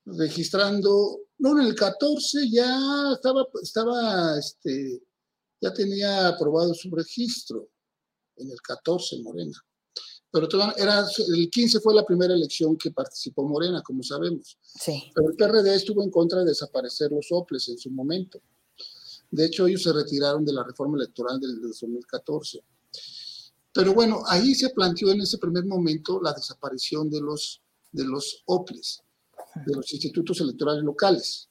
registrando, 0.04 1.20
no, 1.38 1.60
en 1.60 1.66
el 1.66 1.74
14 1.74 2.50
ya 2.50 3.12
estaba, 3.14 3.46
estaba 3.62 4.38
este, 4.38 5.02
ya 5.60 5.72
tenía 5.72 6.28
aprobado 6.28 6.74
su 6.74 6.90
registro 6.90 7.68
en 8.36 8.50
el 8.50 8.60
14 8.60 9.22
Morena. 9.22 9.58
Pero 10.30 10.48
era, 10.76 11.06
el 11.34 11.48
15 11.50 11.80
fue 11.80 11.94
la 11.94 12.04
primera 12.04 12.34
elección 12.34 12.76
que 12.76 12.90
participó 12.90 13.44
Morena, 13.44 13.82
como 13.82 14.02
sabemos. 14.02 14.58
Sí. 14.60 15.10
Pero 15.14 15.30
el 15.30 15.36
PRD 15.36 15.74
estuvo 15.74 16.02
en 16.02 16.10
contra 16.10 16.40
de 16.40 16.46
desaparecer 16.46 17.10
los 17.10 17.28
soples 17.28 17.66
en 17.68 17.78
su 17.78 17.90
momento. 17.90 18.42
De 19.30 19.44
hecho, 19.44 19.66
ellos 19.66 19.82
se 19.82 19.92
retiraron 19.92 20.44
de 20.44 20.52
la 20.52 20.64
reforma 20.64 20.96
electoral 20.96 21.40
del, 21.40 21.60
2014. 21.60 22.62
Pero 23.72 23.92
bueno, 23.92 24.22
ahí 24.26 24.54
se 24.54 24.70
planteó 24.70 25.10
en 25.10 25.20
ese 25.20 25.38
primer 25.38 25.64
momento 25.66 26.20
la 26.22 26.32
desaparición 26.32 27.10
de 27.10 27.20
los 27.20 27.60
de 27.96 28.04
los 28.04 28.42
OPLES, 28.44 29.02
de 29.66 29.74
los 29.74 29.92
institutos 29.92 30.40
electorales 30.40 30.84
locales. 30.84 31.48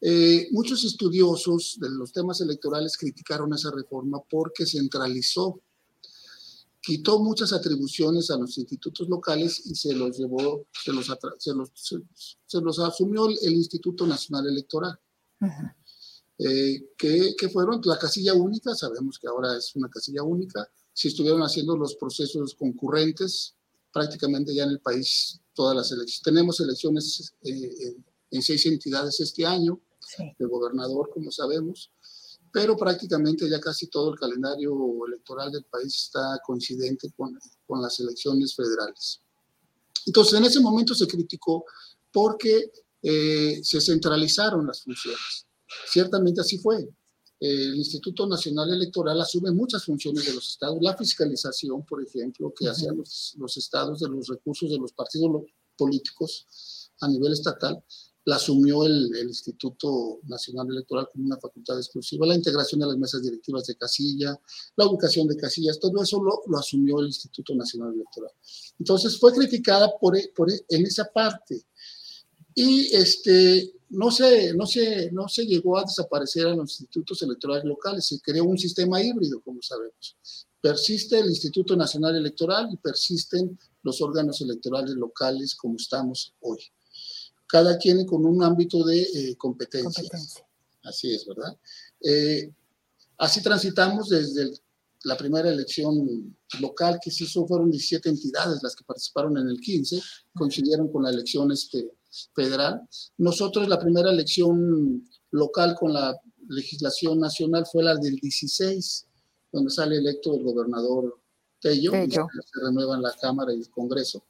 Eh, 0.00 0.48
muchos 0.50 0.82
estudiosos 0.84 1.78
de 1.78 1.90
los 1.90 2.12
temas 2.12 2.40
electorales 2.40 2.96
criticaron 2.96 3.52
esa 3.54 3.70
reforma 3.70 4.20
porque 4.28 4.66
centralizó, 4.66 5.60
quitó 6.80 7.20
muchas 7.20 7.52
atribuciones 7.52 8.30
a 8.30 8.36
los 8.36 8.56
institutos 8.58 9.08
locales 9.08 9.64
y 9.66 9.74
se 9.74 9.94
los 9.94 10.16
llevó, 10.18 10.66
se 10.72 10.92
los, 10.92 11.06
se 11.36 12.60
los, 12.60 12.78
asumió 12.78 13.26
el, 13.26 13.52
Instituto 13.52 14.06
Nacional 14.06 14.48
Electoral. 14.48 14.98
Eh, 16.42 16.92
que, 16.96 17.34
que, 17.36 17.48
fueron 17.50 17.82
la 17.84 17.98
casilla 17.98 18.32
única, 18.32 18.74
sabemos 18.74 19.18
que 19.18 19.28
ahora 19.28 19.58
es 19.58 19.76
una 19.76 19.90
casilla 19.90 20.22
única, 20.22 20.66
si 20.92 21.08
estuvieron 21.08 21.42
haciendo 21.42 21.76
los 21.76 21.96
procesos 21.96 22.54
concurrentes, 22.54 23.54
prácticamente 23.92 24.54
ya 24.54 24.64
en 24.64 24.70
el 24.70 24.80
país 24.80 25.40
todas 25.54 25.76
las 25.76 25.92
elecciones. 25.92 26.22
Tenemos 26.22 26.60
elecciones 26.60 27.34
eh, 27.42 27.96
en 28.30 28.42
seis 28.42 28.64
entidades 28.64 29.20
este 29.20 29.44
año, 29.44 29.80
de 30.38 30.46
gobernador, 30.46 31.10
como 31.12 31.30
sabemos, 31.30 31.90
pero 32.52 32.76
prácticamente 32.76 33.48
ya 33.48 33.60
casi 33.60 33.86
todo 33.86 34.12
el 34.12 34.18
calendario 34.18 34.74
electoral 35.06 35.52
del 35.52 35.64
país 35.64 35.94
está 35.94 36.40
coincidente 36.44 37.12
con, 37.16 37.38
con 37.66 37.80
las 37.80 38.00
elecciones 38.00 38.54
federales. 38.54 39.20
Entonces, 40.06 40.38
en 40.38 40.44
ese 40.44 40.60
momento 40.60 40.94
se 40.94 41.06
criticó 41.06 41.64
porque 42.10 42.72
eh, 43.02 43.60
se 43.62 43.80
centralizaron 43.80 44.66
las 44.66 44.82
funciones. 44.82 45.46
Ciertamente 45.86 46.40
así 46.40 46.58
fue. 46.58 46.88
El 47.38 47.74
Instituto 47.76 48.26
Nacional 48.26 48.70
Electoral 48.70 49.18
asume 49.20 49.50
muchas 49.50 49.84
funciones 49.84 50.26
de 50.26 50.34
los 50.34 50.46
estados, 50.46 50.78
la 50.82 50.96
fiscalización, 50.96 51.86
por 51.86 52.02
ejemplo, 52.02 52.52
que 52.54 52.68
hacían 52.68 52.98
los, 52.98 53.34
los 53.38 53.56
estados 53.56 54.00
de 54.00 54.08
los 54.08 54.28
recursos 54.28 54.70
de 54.70 54.78
los 54.78 54.92
partidos 54.92 55.44
políticos 55.76 56.46
a 57.00 57.08
nivel 57.08 57.32
estatal, 57.32 57.82
la 58.24 58.36
asumió 58.36 58.84
el, 58.84 59.10
Instituto 59.26 60.20
Nacional 60.24 60.68
Electoral 60.70 61.08
como 61.10 61.24
una 61.24 61.38
facultad 61.38 61.78
exclusiva, 61.78 62.26
la 62.26 62.34
integración 62.34 62.80
de 62.80 62.86
las 62.86 62.96
mesas 62.96 63.22
directivas 63.22 63.66
de 63.66 63.76
casilla, 63.76 64.38
la 64.76 64.86
ubicación 64.86 65.26
de 65.26 65.36
casillas, 65.36 65.80
todo 65.80 66.02
eso 66.02 66.22
lo, 66.22 66.42
lo 66.46 66.58
asumió 66.58 67.00
el 67.00 67.06
Instituto 67.06 67.54
Nacional 67.54 67.94
Electoral. 67.94 68.32
Entonces 68.78 69.18
fue 69.18 69.32
criticada 69.32 69.90
por, 69.98 70.16
por, 70.34 70.48
en 70.50 70.86
esa 70.86 71.06
parte. 71.06 71.64
Y 72.54 72.94
este, 72.94 73.72
no, 73.90 74.10
se, 74.10 74.54
no, 74.54 74.66
se, 74.66 75.10
no 75.12 75.28
se 75.28 75.44
llegó 75.44 75.78
a 75.78 75.82
desaparecer 75.82 76.46
a 76.46 76.54
los 76.54 76.80
institutos 76.80 77.22
electorales 77.22 77.64
locales, 77.64 78.06
se 78.06 78.20
creó 78.20 78.44
un 78.44 78.58
sistema 78.58 79.02
híbrido, 79.02 79.40
como 79.40 79.60
sabemos. 79.62 80.16
Persiste 80.60 81.18
el 81.18 81.26
Instituto 81.26 81.76
Nacional 81.76 82.16
Electoral 82.16 82.68
y 82.72 82.76
persisten 82.76 83.58
los 83.82 84.00
órganos 84.02 84.40
electorales 84.40 84.94
locales 84.94 85.54
como 85.54 85.76
estamos 85.76 86.34
hoy 86.40 86.58
cada 87.50 87.76
quien 87.78 88.06
con 88.06 88.24
un 88.24 88.42
ámbito 88.42 88.84
de 88.84 89.02
eh, 89.02 89.36
competencia. 89.36 90.04
Así 90.84 91.12
es, 91.12 91.26
¿verdad? 91.26 91.56
Eh, 92.02 92.50
así 93.18 93.42
transitamos 93.42 94.08
desde 94.08 94.52
la 95.04 95.16
primera 95.16 95.50
elección 95.50 96.36
local 96.60 96.98
que 97.02 97.10
se 97.10 97.24
hizo, 97.24 97.46
fueron 97.46 97.70
17 97.70 98.08
entidades 98.08 98.62
las 98.62 98.76
que 98.76 98.84
participaron 98.84 99.36
en 99.38 99.48
el 99.48 99.58
15, 99.60 100.00
coincidieron 100.34 100.92
con 100.92 101.02
la 101.02 101.10
elección 101.10 101.50
este, 101.50 101.90
federal. 102.34 102.80
Nosotros 103.18 103.68
la 103.68 103.78
primera 103.78 104.10
elección 104.10 105.08
local 105.30 105.76
con 105.78 105.92
la 105.92 106.16
legislación 106.48 107.20
nacional 107.20 107.66
fue 107.70 107.82
la 107.82 107.94
del 107.96 108.16
16, 108.16 109.06
donde 109.52 109.70
sale 109.70 109.96
electo 109.96 110.34
el 110.34 110.44
gobernador 110.44 111.20
Tello, 111.60 111.92
y 112.04 112.10
se 112.10 112.20
renuevan 112.62 113.02
la 113.02 113.14
Cámara 113.20 113.52
y 113.52 113.60
el 113.60 113.70
Congreso. 113.70 114.24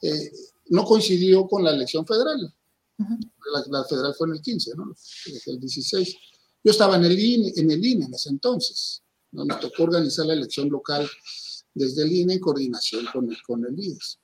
Eh, 0.00 0.30
no 0.66 0.84
coincidió 0.84 1.46
con 1.46 1.62
la 1.64 1.70
elección 1.70 2.06
federal. 2.06 2.52
la, 3.70 3.84
federal 3.84 4.14
fue 4.14 4.28
en 4.28 4.34
el 4.34 4.42
15, 4.42 4.72
¿no? 4.76 4.94
El 5.46 5.60
16. 5.60 6.16
Yo 6.64 6.70
estaba 6.70 6.96
en 6.96 7.04
el 7.04 7.18
INE 7.18 7.52
en, 7.56 7.70
el 7.70 7.84
INE 7.84 8.06
en 8.06 8.14
ese 8.14 8.30
entonces. 8.30 9.02
¿no? 9.32 9.44
Me 9.44 9.54
tocó 9.56 9.84
organizar 9.84 10.26
la 10.26 10.34
elección 10.34 10.68
local 10.68 11.08
desde 11.74 12.02
el 12.02 12.12
INE 12.12 12.34
en 12.34 12.40
coordinación 12.40 13.06
con 13.12 13.30
el, 13.30 13.36
con 13.42 13.64
el 13.64 13.78
IES. 13.78 14.18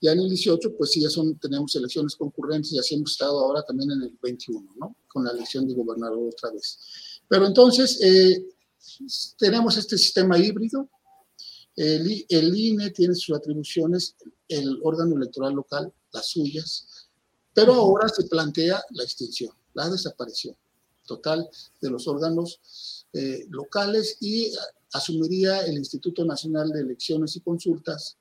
Ya 0.00 0.12
en 0.12 0.20
el 0.20 0.28
18, 0.28 0.76
pues 0.76 0.92
sí, 0.92 1.00
ya 1.00 1.10
son, 1.10 1.38
tenemos 1.38 1.74
elecciones 1.76 2.16
concurrentes 2.16 2.72
y 2.72 2.78
así 2.78 2.94
hemos 2.94 3.12
estado 3.12 3.38
ahora 3.40 3.62
también 3.62 3.90
en 3.90 4.02
el 4.02 4.18
21, 4.22 4.74
¿no? 4.78 4.96
Con 5.08 5.24
la 5.24 5.32
elección 5.32 5.66
de 5.66 5.74
gobernador 5.74 6.30
otra 6.32 6.50
vez. 6.50 6.78
Pero 7.28 7.46
entonces, 7.46 8.00
eh, 8.02 8.46
tenemos 9.38 9.76
este 9.76 9.98
sistema 9.98 10.38
híbrido. 10.38 10.88
El, 11.76 12.24
el 12.28 12.56
INE 12.56 12.90
tiene 12.90 13.14
sus 13.14 13.36
atribuciones 13.36 14.16
el 14.48 14.80
órgano 14.82 15.16
electoral 15.16 15.54
local, 15.54 15.92
las 16.12 16.26
suyas, 16.26 17.08
pero 17.54 17.74
ahora 17.74 18.08
se 18.08 18.24
plantea 18.24 18.82
la 18.90 19.04
extinción, 19.04 19.54
la 19.74 19.88
desaparición 19.88 20.56
total 21.06 21.48
de 21.80 21.90
los 21.90 22.06
órganos 22.06 22.60
eh, 23.12 23.44
locales 23.48 24.16
y 24.20 24.52
asumiría 24.92 25.62
el 25.66 25.74
Instituto 25.74 26.24
Nacional 26.24 26.70
de 26.70 26.80
Elecciones 26.80 27.34
y 27.34 27.40
Consultas 27.40 28.16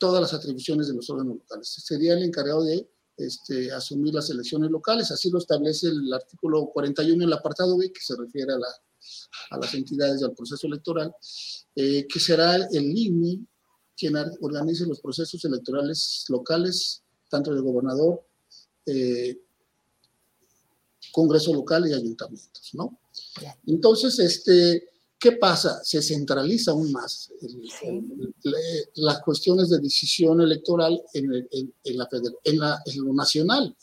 todas 0.00 0.20
las 0.20 0.34
atribuciones 0.34 0.88
de 0.88 0.94
los 0.94 1.08
órganos 1.10 1.36
locales. 1.36 1.68
Sería 1.68 2.14
el 2.14 2.24
encargado 2.24 2.64
de 2.64 2.88
este, 3.18 3.70
asumir 3.70 4.14
las 4.14 4.30
elecciones 4.30 4.70
locales, 4.70 5.10
así 5.10 5.30
lo 5.30 5.38
establece 5.38 5.88
el 5.88 6.12
artículo 6.12 6.70
41, 6.72 7.22
el 7.22 7.32
apartado 7.32 7.76
B, 7.76 7.92
que 7.92 8.00
se 8.00 8.16
refiere 8.16 8.54
a, 8.54 8.58
la, 8.58 8.68
a 9.50 9.58
las 9.58 9.74
entidades 9.74 10.20
del 10.20 10.32
proceso 10.32 10.66
electoral, 10.66 11.14
eh, 11.76 12.06
que 12.08 12.18
será 12.18 12.56
el 12.56 12.98
INE 12.98 13.46
quien 13.96 14.14
organice 14.40 14.86
los 14.86 15.00
procesos 15.00 15.44
electorales 15.44 16.24
locales, 16.30 17.02
tanto 17.28 17.54
de 17.54 17.60
gobernador, 17.60 18.24
eh, 18.86 19.38
Congreso 21.12 21.52
local 21.52 21.88
y 21.88 21.92
ayuntamientos, 21.92 22.70
¿no? 22.74 22.98
Entonces, 23.66 24.18
este, 24.20 24.89
¿qué 25.20 25.32
pasa? 25.32 25.84
Se 25.84 26.02
centraliza 26.02 26.70
aún 26.70 26.90
más 26.90 27.30
las 28.94 29.20
cuestiones 29.22 29.68
de 29.68 29.78
decisión 29.78 30.40
electoral 30.40 31.00
en, 31.12 31.30
la, 31.96 32.82
en, 32.86 33.04
lo 33.04 33.12
nacional. 33.12 33.76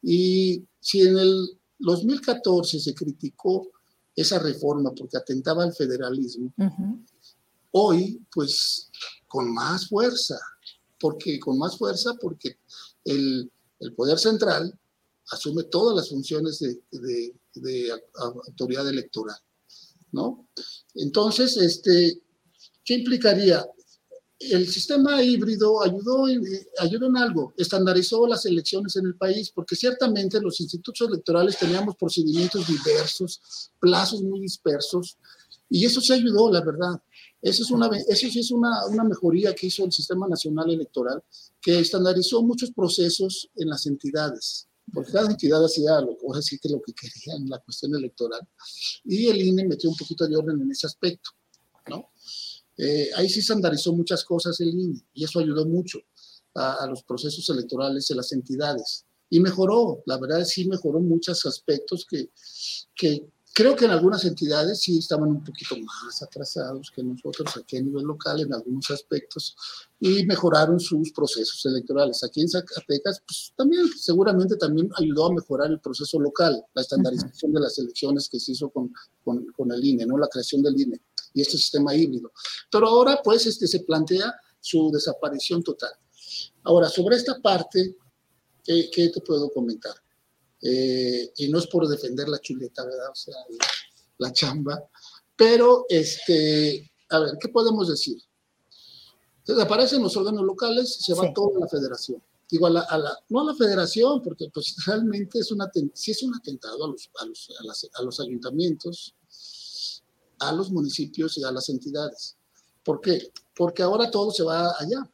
Y 0.00 0.62
si 0.80 1.00
en 1.02 1.18
el 1.18 1.58
2014 1.80 2.78
se 2.78 2.94
criticó 2.94 3.70
esa 4.14 4.38
reforma 4.38 4.94
porque 4.94 5.16
atentaba 5.16 5.64
al 5.64 5.74
federalismo, 5.74 6.54
hoy, 7.72 8.24
pues 8.32 8.88
con 9.26 9.52
más 9.52 9.88
fuerza, 9.88 10.38
porque 11.00 11.40
con 11.40 11.58
más 11.58 11.76
fuerza, 11.76 12.14
porque 12.20 12.56
el, 13.04 13.50
el 13.80 13.92
poder 13.94 14.18
central 14.18 14.78
asume 15.32 15.64
todas 15.64 15.96
las 15.96 16.08
funciones 16.08 16.60
de, 16.60 16.80
de, 16.92 17.34
de, 17.54 18.02
autoridad 18.46 18.88
electoral, 18.88 19.36
¿no? 20.14 20.48
Entonces, 20.94 21.56
este, 21.56 22.22
¿qué 22.84 22.94
implicaría? 22.94 23.66
El 24.38 24.68
sistema 24.68 25.22
híbrido 25.22 25.82
ayudó, 25.82 26.26
ayudó 26.78 27.06
en 27.06 27.16
algo, 27.16 27.54
estandarizó 27.56 28.26
las 28.26 28.46
elecciones 28.46 28.96
en 28.96 29.06
el 29.06 29.16
país, 29.16 29.50
porque 29.50 29.76
ciertamente 29.76 30.40
los 30.40 30.60
institutos 30.60 31.08
electorales 31.08 31.58
teníamos 31.58 31.96
procedimientos 31.96 32.66
diversos, 32.66 33.70
plazos 33.80 34.22
muy 34.22 34.40
dispersos, 34.40 35.18
y 35.68 35.84
eso 35.84 36.00
se 36.00 36.14
ayudó, 36.14 36.52
la 36.52 36.60
verdad. 36.60 37.00
Eso, 37.40 37.62
es 37.62 37.70
una, 37.70 37.90
eso 38.08 38.28
sí 38.28 38.38
es 38.38 38.50
una, 38.50 39.04
mejoría 39.04 39.54
que 39.54 39.66
hizo 39.66 39.84
el 39.84 39.92
Sistema 39.92 40.26
Nacional 40.28 40.70
Electoral, 40.70 41.22
que 41.60 41.78
estandarizó 41.78 42.42
muchos 42.42 42.70
procesos 42.70 43.50
en 43.56 43.68
las 43.68 43.86
entidades, 43.86 44.68
porque 44.92 45.12
cada 45.12 45.30
entidad 45.30 45.64
hacía 45.64 46.00
lo, 46.00 46.16
o 46.22 46.34
decir 46.34 46.60
que 46.60 46.68
lo 46.68 46.80
que 46.82 46.92
quería 46.92 47.34
en 47.36 47.48
la 47.48 47.58
cuestión 47.58 47.94
electoral, 47.94 48.46
y 49.04 49.28
el 49.28 49.40
INE 49.40 49.66
metió 49.66 49.90
un 49.90 49.96
poquito 49.96 50.26
de 50.26 50.36
orden 50.36 50.60
en 50.60 50.70
ese 50.70 50.86
aspecto, 50.86 51.30
¿no? 51.88 52.10
Eh, 52.76 53.10
ahí 53.16 53.28
sí 53.28 53.40
estandarizó 53.40 53.92
muchas 53.92 54.24
cosas 54.24 54.60
el 54.60 54.68
INE, 54.68 55.00
y 55.14 55.24
eso 55.24 55.40
ayudó 55.40 55.66
mucho 55.66 56.00
a, 56.54 56.84
a 56.84 56.86
los 56.86 57.02
procesos 57.04 57.48
electorales 57.50 58.06
de 58.08 58.14
las 58.14 58.32
entidades. 58.32 59.06
Y 59.30 59.40
mejoró, 59.40 60.02
la 60.06 60.18
verdad 60.18 60.44
sí 60.44 60.68
mejoró 60.68 61.00
muchos 61.00 61.44
aspectos 61.46 62.06
que, 62.08 62.30
que 62.94 63.26
Creo 63.56 63.76
que 63.76 63.84
en 63.84 63.92
algunas 63.92 64.24
entidades 64.24 64.80
sí 64.80 64.98
estaban 64.98 65.28
un 65.28 65.44
poquito 65.44 65.76
más 65.78 66.20
atrasados 66.20 66.90
que 66.90 67.04
nosotros 67.04 67.56
aquí 67.56 67.76
a 67.76 67.82
nivel 67.82 68.02
local 68.02 68.40
en 68.40 68.52
algunos 68.52 68.90
aspectos 68.90 69.56
y 70.00 70.26
mejoraron 70.26 70.80
sus 70.80 71.12
procesos 71.12 71.64
electorales. 71.64 72.24
Aquí 72.24 72.40
en 72.40 72.48
Zacatecas, 72.48 73.22
pues 73.24 73.52
también 73.56 73.86
seguramente 73.96 74.56
también 74.56 74.90
ayudó 74.96 75.26
a 75.26 75.34
mejorar 75.34 75.70
el 75.70 75.78
proceso 75.78 76.18
local, 76.18 76.64
la 76.74 76.82
estandarización 76.82 77.52
de 77.52 77.60
las 77.60 77.78
elecciones 77.78 78.28
que 78.28 78.40
se 78.40 78.50
hizo 78.50 78.70
con, 78.70 78.92
con, 79.22 79.46
con, 79.52 79.70
el 79.70 79.84
INE, 79.84 80.04
¿no? 80.04 80.18
la 80.18 80.26
creación 80.26 80.60
del 80.60 80.80
INE 80.80 81.00
y 81.32 81.40
este 81.40 81.56
sistema 81.56 81.94
híbrido. 81.94 82.32
Pero 82.72 82.88
ahora 82.88 83.20
pues 83.22 83.46
este, 83.46 83.68
se 83.68 83.80
plantea 83.84 84.34
su 84.58 84.90
desaparición 84.90 85.62
total. 85.62 85.92
Ahora, 86.64 86.88
sobre 86.88 87.14
esta 87.14 87.40
parte, 87.40 87.96
¿qué, 88.64 88.90
qué 88.90 89.10
te 89.10 89.20
puedo 89.20 89.48
comentar? 89.50 89.94
Eh, 90.66 91.30
y 91.36 91.48
no 91.48 91.58
es 91.58 91.66
por 91.66 91.86
defender 91.86 92.26
la 92.26 92.40
chuleta, 92.40 92.82
¿verdad? 92.86 93.10
O 93.12 93.14
sea, 93.14 93.34
la, 94.16 94.32
chamba, 94.32 94.82
pero, 95.36 95.84
este, 95.90 96.90
a 97.10 97.18
ver, 97.18 97.36
¿qué 97.38 97.48
podemos 97.48 97.88
decir? 97.88 98.16
Desaparecen 99.46 100.02
los 100.02 100.16
órganos 100.16 100.42
locales, 100.42 100.94
se 100.94 101.12
va 101.12 101.30
toda 101.34 101.60
la 101.60 101.68
federación. 101.68 102.22
digo, 102.50 102.66
a 102.66 102.70
la, 102.70 103.18
no 103.28 103.40
a 103.42 103.44
la 103.44 103.54
federación, 103.54 104.22
porque 104.22 104.48
pues 104.54 104.74
realmente 104.86 105.38
es 105.38 105.52
una, 105.52 105.70
sí 105.92 106.12
es 106.12 106.22
un 106.22 106.34
atentado 106.34 106.82
a 106.86 106.88
los, 106.88 107.10
a 107.20 107.26
los, 107.26 107.90
a 107.92 108.02
los 108.02 108.20
ayuntamientos, 108.20 109.14
a 110.38 110.50
los 110.50 110.70
municipios 110.70 111.36
y 111.36 111.44
a 111.44 111.52
las 111.52 111.68
entidades. 111.68 112.38
¿Por 112.82 113.02
qué? 113.02 113.30
Porque 113.54 113.82
ahora 113.82 114.10
todo 114.10 114.30
se 114.30 114.42
va 114.42 114.74
allá. 114.78 115.10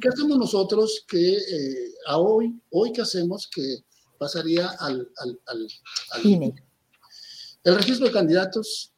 ¿Qué 0.00 0.08
hacemos 0.08 0.38
nosotros 0.38 1.04
que 1.08 1.36
eh, 1.36 1.94
a 2.06 2.18
hoy, 2.18 2.60
hoy 2.70 2.92
qué 2.92 3.02
hacemos 3.02 3.48
que 3.52 3.84
pasaría 4.18 4.68
al, 4.68 5.10
al, 5.18 5.40
al, 5.46 5.68
El 7.64 7.74
registro 7.76 8.06
de 8.06 8.12
candidatos, 8.12 8.92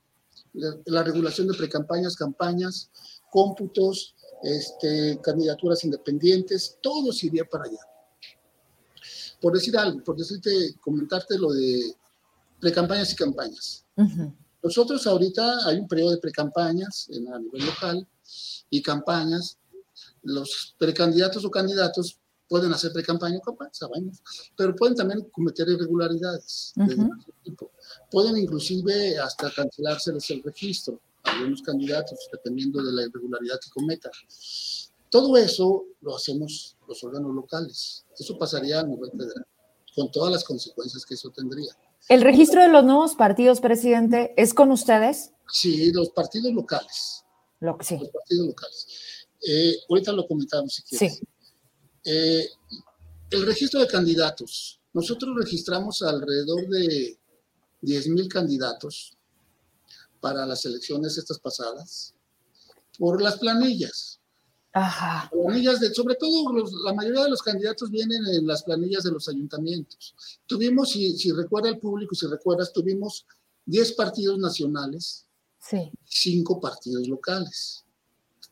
la, 0.53 1.03
regulación 1.03 1.49
de 1.49 1.55
precampañas, 1.55 2.17
campañas, 2.17 2.91
cómputos, 3.31 4.15
este, 4.43 5.19
candidaturas 5.23 5.85
independientes, 5.85 6.79
todo 6.83 7.13
se 7.13 7.27
iría 7.27 7.45
para 7.45 7.65
allá. 7.65 7.81
Por 9.41 9.53
decir 9.55 9.77
algo, 9.77 10.03
por 10.03 10.17
decirte, 10.17 10.75
comentarte 10.81 11.39
lo 11.39 11.53
de 11.53 11.95
precampañas 12.61 13.13
y 13.13 13.17
campañas. 13.17 13.85
Nosotros 14.63 15.07
ahorita 15.07 15.67
hay 15.67 15.79
un 15.79 15.89
periodo 15.89 16.11
de 16.11 16.19
precampañas 16.19 17.09
a 17.11 17.39
nivel 17.39 17.65
local 17.65 18.07
y 18.71 18.83
campañas. 18.83 19.59
Los 20.23 20.75
precandidatos 20.79 21.45
o 21.45 21.51
candidatos 21.51 22.19
pueden 22.49 22.73
hacer 22.73 22.93
precampaña 22.93 23.39
pero 24.57 24.75
pueden 24.75 24.97
también 24.97 25.29
cometer 25.31 25.69
irregularidades 25.69 26.73
de 26.75 26.97
tipo. 27.45 27.71
Pueden 28.11 28.37
inclusive 28.39 29.19
hasta 29.19 29.51
cancelárseles 29.51 30.31
el 30.31 30.43
registro 30.43 31.01
a 31.25 31.33
algunos 31.33 31.63
candidatos, 31.63 32.19
dependiendo 32.33 32.83
de 32.83 32.93
la 32.93 33.03
irregularidad 33.03 33.59
que 33.63 33.71
cometan. 33.71 34.13
Todo 35.11 35.37
eso 35.37 35.85
lo 36.01 36.17
hacemos 36.17 36.77
los 36.87 37.03
órganos 37.05 37.35
locales. 37.35 38.05
Eso 38.19 38.39
pasaría 38.39 38.81
a 38.81 38.85
nivel 38.85 39.11
federal, 39.11 39.47
con 39.95 40.11
todas 40.11 40.33
las 40.33 40.45
consecuencias 40.45 41.05
que 41.05 41.15
eso 41.15 41.31
tendría. 41.31 41.73
¿El 42.09 42.23
registro 42.23 42.63
de 42.63 42.69
los 42.69 42.85
nuevos 42.85 43.15
partidos, 43.15 43.61
presidente, 43.61 44.33
es 44.37 44.55
con 44.55 44.71
ustedes? 44.71 45.33
Sí, 45.51 45.93
los 45.93 46.11
partidos 46.11 46.53
locales. 46.53 47.25
Lo, 47.61 47.77
sí. 47.81 47.99
Los 47.99 48.11
partidos 48.11 48.47
locales. 48.49 48.87
Eh, 49.47 49.77
ahorita 49.89 50.13
lo 50.13 50.27
comentamos 50.27 50.75
si 50.75 50.83
quieres. 50.83 51.19
Sí. 51.19 51.29
Eh, 52.11 52.49
el 53.31 53.45
registro 53.45 53.81
de 53.81 53.87
candidatos. 53.87 54.81
Nosotros 54.95 55.37
registramos 55.37 56.01
alrededor 56.01 56.67
de 56.69 57.19
10 57.83 58.09
mil 58.09 58.29
candidatos 58.29 59.15
para 60.19 60.47
las 60.47 60.65
elecciones 60.65 61.19
estas 61.19 61.39
pasadas 61.39 62.15
por 62.99 63.21
las 63.21 63.37
planillas. 63.37 64.21
Ajá. 64.73 65.29
Planillas 65.31 65.81
de, 65.81 65.93
sobre 65.93 66.15
todo, 66.15 66.51
la 66.83 66.95
mayoría 66.95 67.25
de 67.25 67.31
los 67.31 67.43
candidatos 67.43 67.91
vienen 67.91 68.27
en 68.27 68.47
las 68.47 68.63
planillas 68.63 69.05
de 69.05 69.13
los 69.13 69.29
ayuntamientos. 69.29 70.15
Tuvimos, 70.47 70.93
si, 70.93 71.15
si 71.19 71.31
recuerda 71.33 71.69
el 71.69 71.79
público, 71.79 72.15
si 72.15 72.27
recuerdas, 72.27 72.73
tuvimos 72.73 73.27
10 73.67 73.93
partidos 73.93 74.39
nacionales, 74.39 75.27
sí. 75.61 75.91
5 76.07 76.59
partidos 76.59 77.07
locales. 77.07 77.85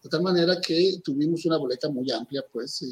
De 0.02 0.10
tal 0.10 0.20
manera 0.20 0.60
que 0.60 1.00
tuvimos 1.02 1.46
una 1.46 1.56
boleta 1.56 1.88
muy 1.88 2.10
amplia, 2.10 2.44
pues, 2.52 2.82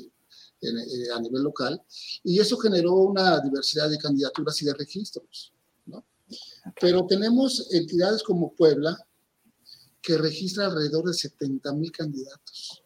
eh, 0.64 0.70
eh, 0.70 1.12
a 1.14 1.20
nivel 1.20 1.42
local, 1.42 1.80
y 2.22 2.38
eso 2.40 2.56
generó 2.56 2.94
una 2.94 3.40
diversidad 3.40 3.90
de 3.90 3.98
candidaturas 3.98 4.60
y 4.62 4.66
de 4.66 4.74
registros. 4.74 5.52
¿no? 5.86 6.04
Pero 6.80 7.06
tenemos 7.06 7.68
entidades 7.72 8.22
como 8.22 8.52
Puebla, 8.54 8.96
que 10.00 10.18
registra 10.18 10.66
alrededor 10.66 11.06
de 11.06 11.14
70 11.14 11.72
mil 11.72 11.90
candidatos. 11.90 12.82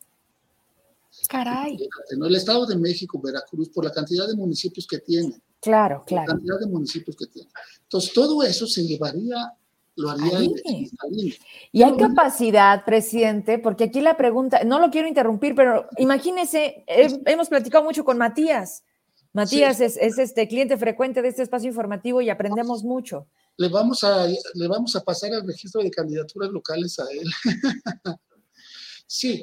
Caray. 1.29 1.77
El 2.11 2.35
Estado 2.35 2.65
de 2.65 2.77
México, 2.77 3.21
Veracruz, 3.23 3.69
por 3.69 3.85
la 3.85 3.93
cantidad 3.93 4.27
de 4.27 4.35
municipios 4.35 4.87
que 4.87 4.99
tiene. 4.99 5.43
Claro, 5.61 6.05
claro. 6.07 6.27
La 6.27 6.35
cantidad 6.35 6.61
de 6.61 6.67
municipios 6.67 7.17
que 7.17 7.27
tiene. 7.27 7.51
Entonces, 7.83 8.13
todo 8.13 8.43
eso 8.43 8.67
se 8.67 8.87
llevaría, 8.87 9.53
lo 9.99 10.11
haría 10.11 10.39
el, 10.39 11.39
Y 11.73 11.83
hay 11.83 11.97
capacidad, 11.97 12.85
presidente, 12.85 13.59
porque 13.59 13.85
aquí 13.85 14.01
la 14.01 14.17
pregunta, 14.17 14.63
no 14.65 14.79
lo 14.79 14.91
quiero 14.91 15.09
interrumpir, 15.09 15.55
pero 15.55 15.89
imagínese, 15.99 16.85
hemos 16.87 17.49
platicado 17.49 17.85
mucho 17.85 18.05
con 18.05 18.17
Matías. 18.17 18.85
Matías 19.33 19.81
es, 19.81 19.97
este 19.97 20.49
cliente 20.49 20.77
frecuente 20.77 21.21
de 21.21 21.29
este 21.29 21.43
espacio 21.43 21.69
informativo 21.69 22.21
y 22.21 22.31
aprendemos 22.31 22.85
mucho. 22.85 23.27
Le 23.57 23.69
vamos 23.69 24.05
a, 24.05 24.27
le 24.27 24.69
vamos 24.69 24.95
a 24.95 25.03
pasar 25.03 25.33
el 25.33 25.47
registro 25.47 25.83
de 25.83 25.91
candidaturas 25.91 26.51
locales 26.51 26.99
a 27.01 27.05
él. 27.11 27.29
sí, 29.07 29.43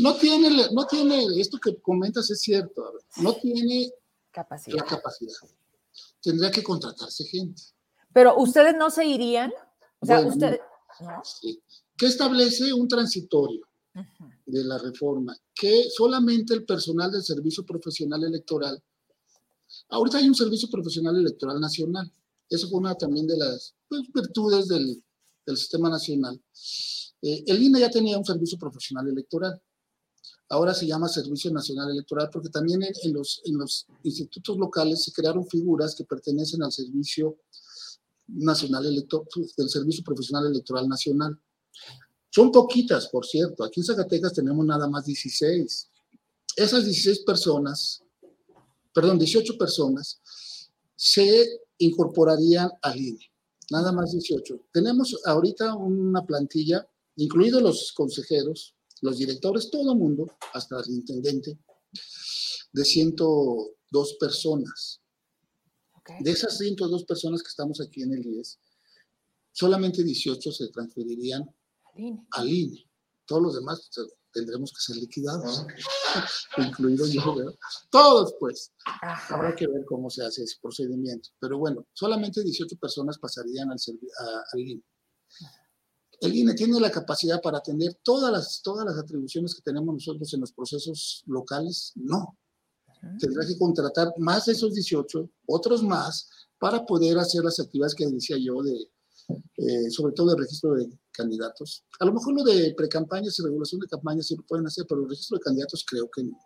no 0.00 0.16
tiene, 0.16 0.50
no 0.72 0.86
tiene, 0.86 1.24
esto 1.38 1.58
que 1.58 1.80
comentas 1.80 2.28
es 2.30 2.40
cierto, 2.40 2.94
no 3.18 3.34
tiene 3.34 3.92
capacidad. 4.32 4.76
la 4.76 4.84
capacidad. 4.84 5.34
Tendría 6.20 6.50
que 6.50 6.64
contratarse 6.64 7.24
gente. 7.24 7.62
Pero 8.12 8.36
ustedes 8.36 8.74
no 8.76 8.90
se 8.90 9.04
irían, 9.04 9.52
o 10.04 10.06
sea, 10.06 10.26
ustedes... 10.26 10.60
¿Qué 11.96 12.06
establece 12.06 12.72
un 12.72 12.88
transitorio 12.88 13.66
de 14.46 14.64
la 14.64 14.78
reforma? 14.78 15.36
Que 15.54 15.88
solamente 15.90 16.54
el 16.54 16.64
personal 16.64 17.10
del 17.10 17.22
Servicio 17.22 17.64
Profesional 17.64 18.22
Electoral, 18.24 18.82
ahorita 19.88 20.18
hay 20.18 20.28
un 20.28 20.34
Servicio 20.34 20.68
Profesional 20.68 21.16
Electoral 21.16 21.60
Nacional, 21.60 22.10
eso 22.50 22.68
fue 22.68 22.80
una 22.80 22.94
también 22.94 23.26
de 23.26 23.36
las 23.36 23.74
pues, 23.88 24.02
virtudes 24.12 24.68
del, 24.68 25.02
del, 25.46 25.56
sistema 25.56 25.88
nacional. 25.88 26.40
Eh, 27.22 27.44
el 27.46 27.62
INE 27.62 27.80
ya 27.80 27.90
tenía 27.90 28.18
un 28.18 28.24
servicio 28.24 28.58
profesional 28.58 29.08
electoral. 29.08 29.60
Ahora 30.50 30.74
se 30.74 30.86
llama 30.86 31.08
Servicio 31.08 31.50
Nacional 31.50 31.90
Electoral, 31.90 32.28
porque 32.30 32.50
también 32.50 32.82
en, 32.82 33.12
los, 33.12 33.40
en 33.44 33.56
los 33.56 33.86
institutos 34.02 34.58
locales 34.58 35.02
se 35.02 35.12
crearon 35.12 35.46
figuras 35.46 35.94
que 35.94 36.04
pertenecen 36.04 36.62
al 36.62 36.70
Servicio 36.70 37.28
Nacional 37.28 37.63
Electoral, 38.26 39.26
del 39.56 39.68
Servicio 39.68 40.04
Profesional 40.04 40.46
Electoral 40.46 40.88
Nacional. 40.88 41.38
Son 42.30 42.50
poquitas, 42.50 43.08
por 43.08 43.24
cierto. 43.24 43.64
Aquí 43.64 43.80
en 43.80 43.86
Zacatecas 43.86 44.32
tenemos 44.32 44.64
nada 44.66 44.88
más 44.88 45.04
16. 45.04 45.90
Esas 46.56 46.84
16 46.84 47.20
personas, 47.20 48.02
perdón, 48.92 49.18
18 49.18 49.56
personas, 49.58 50.20
se 50.96 51.60
incorporarían 51.78 52.70
al 52.82 53.00
INE. 53.00 53.30
Nada 53.70 53.92
más 53.92 54.12
18. 54.12 54.66
Tenemos 54.72 55.20
ahorita 55.24 55.74
una 55.74 56.24
plantilla, 56.24 56.88
incluidos 57.16 57.62
los 57.62 57.92
consejeros, 57.92 58.74
los 59.00 59.18
directores, 59.18 59.70
todo 59.70 59.92
el 59.92 59.98
mundo, 59.98 60.26
hasta 60.52 60.80
el 60.80 60.90
intendente, 60.90 61.58
de 62.72 62.84
102 62.84 64.14
personas. 64.14 65.00
De 66.20 66.30
esas 66.30 66.58
102 66.58 67.04
personas 67.04 67.42
que 67.42 67.48
estamos 67.48 67.80
aquí 67.80 68.02
en 68.02 68.12
el 68.12 68.26
IES, 68.26 68.58
solamente 69.52 70.02
18 70.02 70.52
se 70.52 70.68
transferirían 70.68 71.48
al 72.32 72.48
INE. 72.48 72.86
Todos 73.26 73.42
los 73.42 73.54
demás 73.54 73.90
tendremos 74.32 74.72
que 74.72 74.80
ser 74.80 74.96
liquidados, 74.96 75.64
incluido 76.58 77.06
yo, 77.06 77.34
Todos, 77.90 78.34
pues. 78.38 78.72
Habrá 79.30 79.54
que 79.54 79.66
ver 79.66 79.84
cómo 79.86 80.10
se 80.10 80.24
hace 80.24 80.42
ese 80.42 80.56
procedimiento. 80.60 81.30
Pero 81.38 81.58
bueno, 81.58 81.86
solamente 81.94 82.42
18 82.42 82.76
personas 82.76 83.18
pasarían 83.18 83.70
al, 83.70 83.78
al 84.52 84.60
INE. 84.60 84.82
El 86.20 86.34
INE 86.34 86.54
tiene 86.54 86.78
la 86.80 86.90
capacidad 86.90 87.40
para 87.40 87.58
atender 87.58 87.98
todas 88.02 88.30
las, 88.32 88.62
todas 88.62 88.84
las 88.84 88.98
atribuciones 88.98 89.54
que 89.54 89.62
tenemos 89.62 89.94
nosotros 89.94 90.32
en 90.34 90.40
los 90.40 90.52
procesos 90.52 91.22
locales. 91.26 91.92
No. 91.96 92.38
Tendrá 93.18 93.46
que 93.46 93.58
contratar 93.58 94.12
más 94.18 94.46
de 94.46 94.52
esos 94.52 94.74
18, 94.74 95.30
otros 95.46 95.82
más, 95.82 96.28
para 96.58 96.84
poder 96.84 97.18
hacer 97.18 97.44
las 97.44 97.60
actividades 97.60 97.94
que 97.94 98.06
decía 98.06 98.36
yo, 98.38 98.62
de, 98.62 98.90
eh, 99.56 99.90
sobre 99.90 100.12
todo 100.12 100.32
el 100.32 100.38
registro 100.38 100.74
de 100.74 100.88
candidatos. 101.12 101.84
A 102.00 102.04
lo 102.04 102.12
mejor 102.12 102.34
lo 102.34 102.44
de 102.44 102.74
precampañas 102.76 103.38
y 103.38 103.42
regulación 103.42 103.80
de 103.80 103.86
campañas 103.86 104.26
sí 104.26 104.36
lo 104.36 104.42
pueden 104.44 104.66
hacer, 104.66 104.84
pero 104.88 105.02
el 105.02 105.08
registro 105.08 105.38
de 105.38 105.42
candidatos 105.42 105.84
creo 105.88 106.10
que 106.10 106.24
no. 106.24 106.38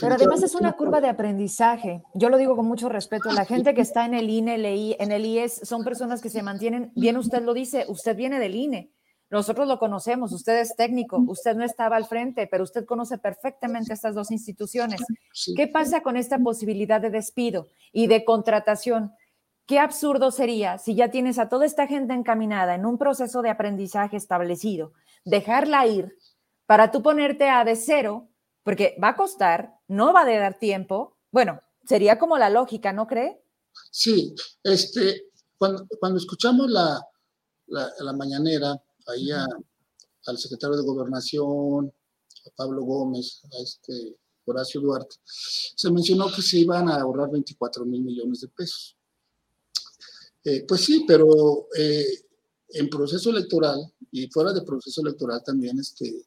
Pero 0.00 0.14
además 0.14 0.42
es 0.42 0.54
una 0.54 0.72
curva 0.72 1.00
de 1.00 1.08
aprendizaje. 1.08 2.02
Yo 2.14 2.28
lo 2.30 2.38
digo 2.38 2.56
con 2.56 2.66
mucho 2.66 2.88
respeto. 2.88 3.30
La 3.32 3.44
gente 3.44 3.74
que 3.74 3.82
está 3.82 4.06
en 4.06 4.14
el 4.14 4.30
INE, 4.30 4.54
en 4.98 5.12
el 5.12 5.26
IES, 5.26 5.60
son 5.64 5.84
personas 5.84 6.22
que 6.22 6.30
se 6.30 6.42
mantienen, 6.42 6.92
bien 6.94 7.16
usted 7.16 7.42
lo 7.42 7.52
dice, 7.52 7.84
usted 7.88 8.16
viene 8.16 8.38
del 8.38 8.54
INE. 8.54 8.92
Nosotros 9.32 9.66
lo 9.66 9.78
conocemos, 9.78 10.30
usted 10.32 10.60
es 10.60 10.76
técnico, 10.76 11.16
usted 11.26 11.56
no 11.56 11.64
estaba 11.64 11.96
al 11.96 12.04
frente, 12.04 12.46
pero 12.46 12.64
usted 12.64 12.84
conoce 12.84 13.16
perfectamente 13.16 13.94
estas 13.94 14.14
dos 14.14 14.30
instituciones. 14.30 15.00
¿Qué 15.56 15.66
pasa 15.66 16.02
con 16.02 16.18
esta 16.18 16.38
posibilidad 16.38 17.00
de 17.00 17.08
despido 17.08 17.68
y 17.92 18.08
de 18.08 18.26
contratación? 18.26 19.14
Qué 19.64 19.78
absurdo 19.78 20.32
sería 20.32 20.76
si 20.76 20.94
ya 20.94 21.10
tienes 21.10 21.38
a 21.38 21.48
toda 21.48 21.64
esta 21.64 21.86
gente 21.86 22.12
encaminada 22.12 22.74
en 22.74 22.84
un 22.84 22.98
proceso 22.98 23.40
de 23.40 23.48
aprendizaje 23.48 24.18
establecido, 24.18 24.92
dejarla 25.24 25.86
ir 25.86 26.14
para 26.66 26.90
tú 26.90 27.02
ponerte 27.02 27.48
a 27.48 27.64
de 27.64 27.76
cero, 27.76 28.28
porque 28.62 28.98
va 29.02 29.08
a 29.08 29.16
costar, 29.16 29.78
no 29.88 30.12
va 30.12 30.20
a 30.20 30.26
dar 30.26 30.58
tiempo. 30.58 31.16
Bueno, 31.30 31.58
sería 31.86 32.18
como 32.18 32.36
la 32.36 32.50
lógica, 32.50 32.92
¿no 32.92 33.06
cree? 33.06 33.42
Sí, 33.90 34.34
este, 34.62 35.22
cuando, 35.56 35.86
cuando 35.98 36.18
escuchamos 36.18 36.68
la, 36.68 37.00
la, 37.68 37.88
la 37.98 38.12
mañanera, 38.12 38.78
ahí 39.12 39.30
al 39.30 40.38
secretario 40.38 40.76
de 40.76 40.82
Gobernación, 40.82 41.92
a 42.46 42.50
Pablo 42.56 42.82
Gómez, 42.82 43.42
a 43.44 43.62
este 43.62 44.16
Horacio 44.44 44.80
Duarte, 44.80 45.16
se 45.24 45.90
mencionó 45.90 46.32
que 46.34 46.42
se 46.42 46.58
iban 46.58 46.88
a 46.88 46.96
ahorrar 46.96 47.30
24 47.30 47.84
mil 47.84 48.02
millones 48.02 48.40
de 48.40 48.48
pesos. 48.48 48.96
Eh, 50.44 50.64
pues 50.66 50.84
sí, 50.84 51.04
pero 51.06 51.68
eh, 51.78 52.04
en 52.70 52.88
proceso 52.88 53.30
electoral 53.30 53.78
y 54.10 54.28
fuera 54.28 54.52
de 54.52 54.62
proceso 54.62 55.00
electoral 55.02 55.42
también 55.44 55.78
este, 55.78 56.26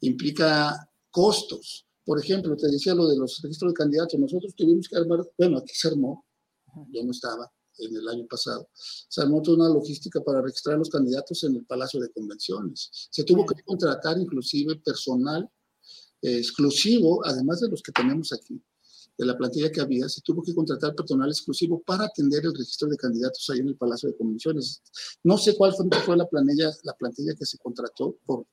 implica 0.00 0.90
costos. 1.10 1.86
Por 2.04 2.20
ejemplo, 2.20 2.56
te 2.56 2.68
decía 2.68 2.94
lo 2.94 3.08
de 3.08 3.16
los 3.16 3.40
registros 3.42 3.72
de 3.72 3.76
candidatos. 3.76 4.20
Nosotros 4.20 4.54
tuvimos 4.54 4.88
que 4.88 4.96
armar, 4.96 5.20
bueno, 5.38 5.58
aquí 5.58 5.74
se 5.74 5.88
armó, 5.88 6.24
yo 6.90 7.02
no 7.02 7.10
estaba 7.10 7.50
en 7.78 7.96
el 7.96 8.08
año 8.08 8.26
pasado, 8.26 8.68
se 8.74 9.20
armó 9.20 9.42
toda 9.42 9.58
una 9.58 9.74
logística 9.74 10.20
para 10.22 10.42
registrar 10.42 10.76
a 10.76 10.78
los 10.78 10.90
candidatos 10.90 11.42
en 11.44 11.56
el 11.56 11.64
Palacio 11.64 12.00
de 12.00 12.10
Convenciones. 12.10 13.08
Se 13.10 13.24
tuvo 13.24 13.44
que 13.46 13.62
contratar 13.62 14.18
inclusive 14.18 14.76
personal 14.76 15.48
eh, 16.22 16.38
exclusivo, 16.38 17.24
además 17.24 17.60
de 17.60 17.68
los 17.68 17.82
que 17.82 17.92
tenemos 17.92 18.32
aquí, 18.32 18.60
de 19.18 19.24
la 19.24 19.36
plantilla 19.36 19.70
que 19.70 19.80
había, 19.80 20.08
se 20.08 20.20
tuvo 20.20 20.42
que 20.42 20.54
contratar 20.54 20.94
personal 20.94 21.28
exclusivo 21.28 21.82
para 21.82 22.04
atender 22.04 22.44
el 22.44 22.54
registro 22.54 22.88
de 22.88 22.96
candidatos 22.96 23.48
ahí 23.50 23.60
en 23.60 23.68
el 23.68 23.76
Palacio 23.76 24.10
de 24.10 24.16
Convenciones. 24.16 24.82
No 25.22 25.38
sé 25.38 25.56
cuál 25.56 25.74
fue, 25.74 25.86
fue 26.04 26.16
la, 26.16 26.26
plantilla, 26.26 26.70
la 26.82 26.94
plantilla 26.94 27.34
que 27.34 27.46
se 27.46 27.58
contrató 27.58 28.16
por 28.26 28.46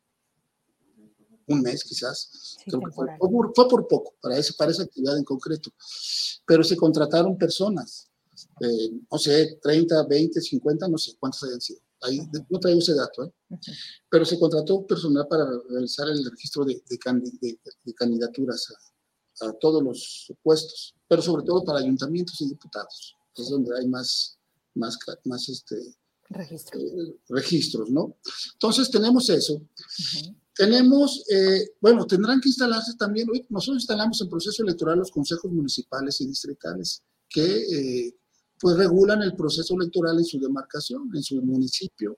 un 1.48 1.62
mes 1.62 1.84
quizás, 1.84 2.58
Creo 2.66 2.80
que 2.80 2.92
fue, 2.92 3.08
fue, 3.18 3.68
por, 3.70 3.88
poco 3.88 4.16
para, 4.22 4.38
ese, 4.38 4.54
para 4.54 4.72
esa 4.72 4.84
actividad 4.84 5.18
en 5.18 5.24
concreto, 5.24 5.72
pero 6.46 6.64
se 6.64 6.78
contrataron 6.78 7.38
personas, 7.38 8.10
eh, 8.62 8.92
no 9.12 9.18
sé, 9.18 9.60
30, 9.62 10.06
20, 10.08 10.42
50, 10.42 10.88
no 10.88 10.98
sé 10.98 11.16
cuántas 11.20 11.44
hayan 11.44 11.62
sido. 11.62 11.82
Ahí, 12.02 12.20
no 12.50 12.60
traigo 12.60 12.80
ese 12.80 12.94
dato, 12.94 13.24
¿eh? 13.24 13.32
pero 14.10 14.26
se 14.26 14.38
contrató 14.38 14.86
personal 14.86 15.26
para 15.28 15.46
realizar 15.70 16.08
el 16.10 16.30
registro 16.30 16.66
de, 16.66 16.84
de, 16.90 17.60
de 17.86 17.94
candidaturas 17.94 18.68
a, 19.42 19.48
a, 19.48 19.54
todos 19.54 19.82
los 19.82 20.34
puestos, 20.42 20.96
pero 21.08 21.22
sobre 21.22 21.44
todo 21.44 21.64
para 21.64 21.80
ayuntamientos 21.80 22.42
y 22.42 22.50
diputados, 22.50 23.16
es 23.38 23.50
donde 23.50 23.72
hay 23.80 23.88
más, 23.88 24.38
más, 24.76 24.98
más 25.24 25.48
este, 25.48 25.96
registros. 26.30 26.84
Eh, 26.84 27.16
registros, 27.30 27.90
¿no? 27.90 28.18
Entonces 28.54 28.92
tenemos 28.92 29.30
eso. 29.30 29.54
Uh 29.56 30.44
tenemos, 30.56 31.24
eh, 31.30 31.72
bueno, 31.82 32.06
tendrán 32.06 32.40
que 32.40 32.50
instalarse 32.50 32.96
también, 32.96 33.28
nosotros 33.50 33.82
instalamos 33.82 34.22
en 34.22 34.30
proceso 34.30 34.62
electoral 34.64 35.00
los 35.00 35.12
consejos 35.12 35.52
municipales 35.52 36.22
y 36.22 36.28
distritales 36.28 37.02
que 37.28 37.42
eh, 37.44 38.16
pues 38.64 38.78
regulan 38.78 39.22
el 39.22 39.36
proceso 39.36 39.76
electoral 39.76 40.18
en 40.18 40.26
su 40.26 40.40
demarcación, 40.40 41.12
en 41.14 41.22
su 41.22 41.36
municipio, 41.42 42.18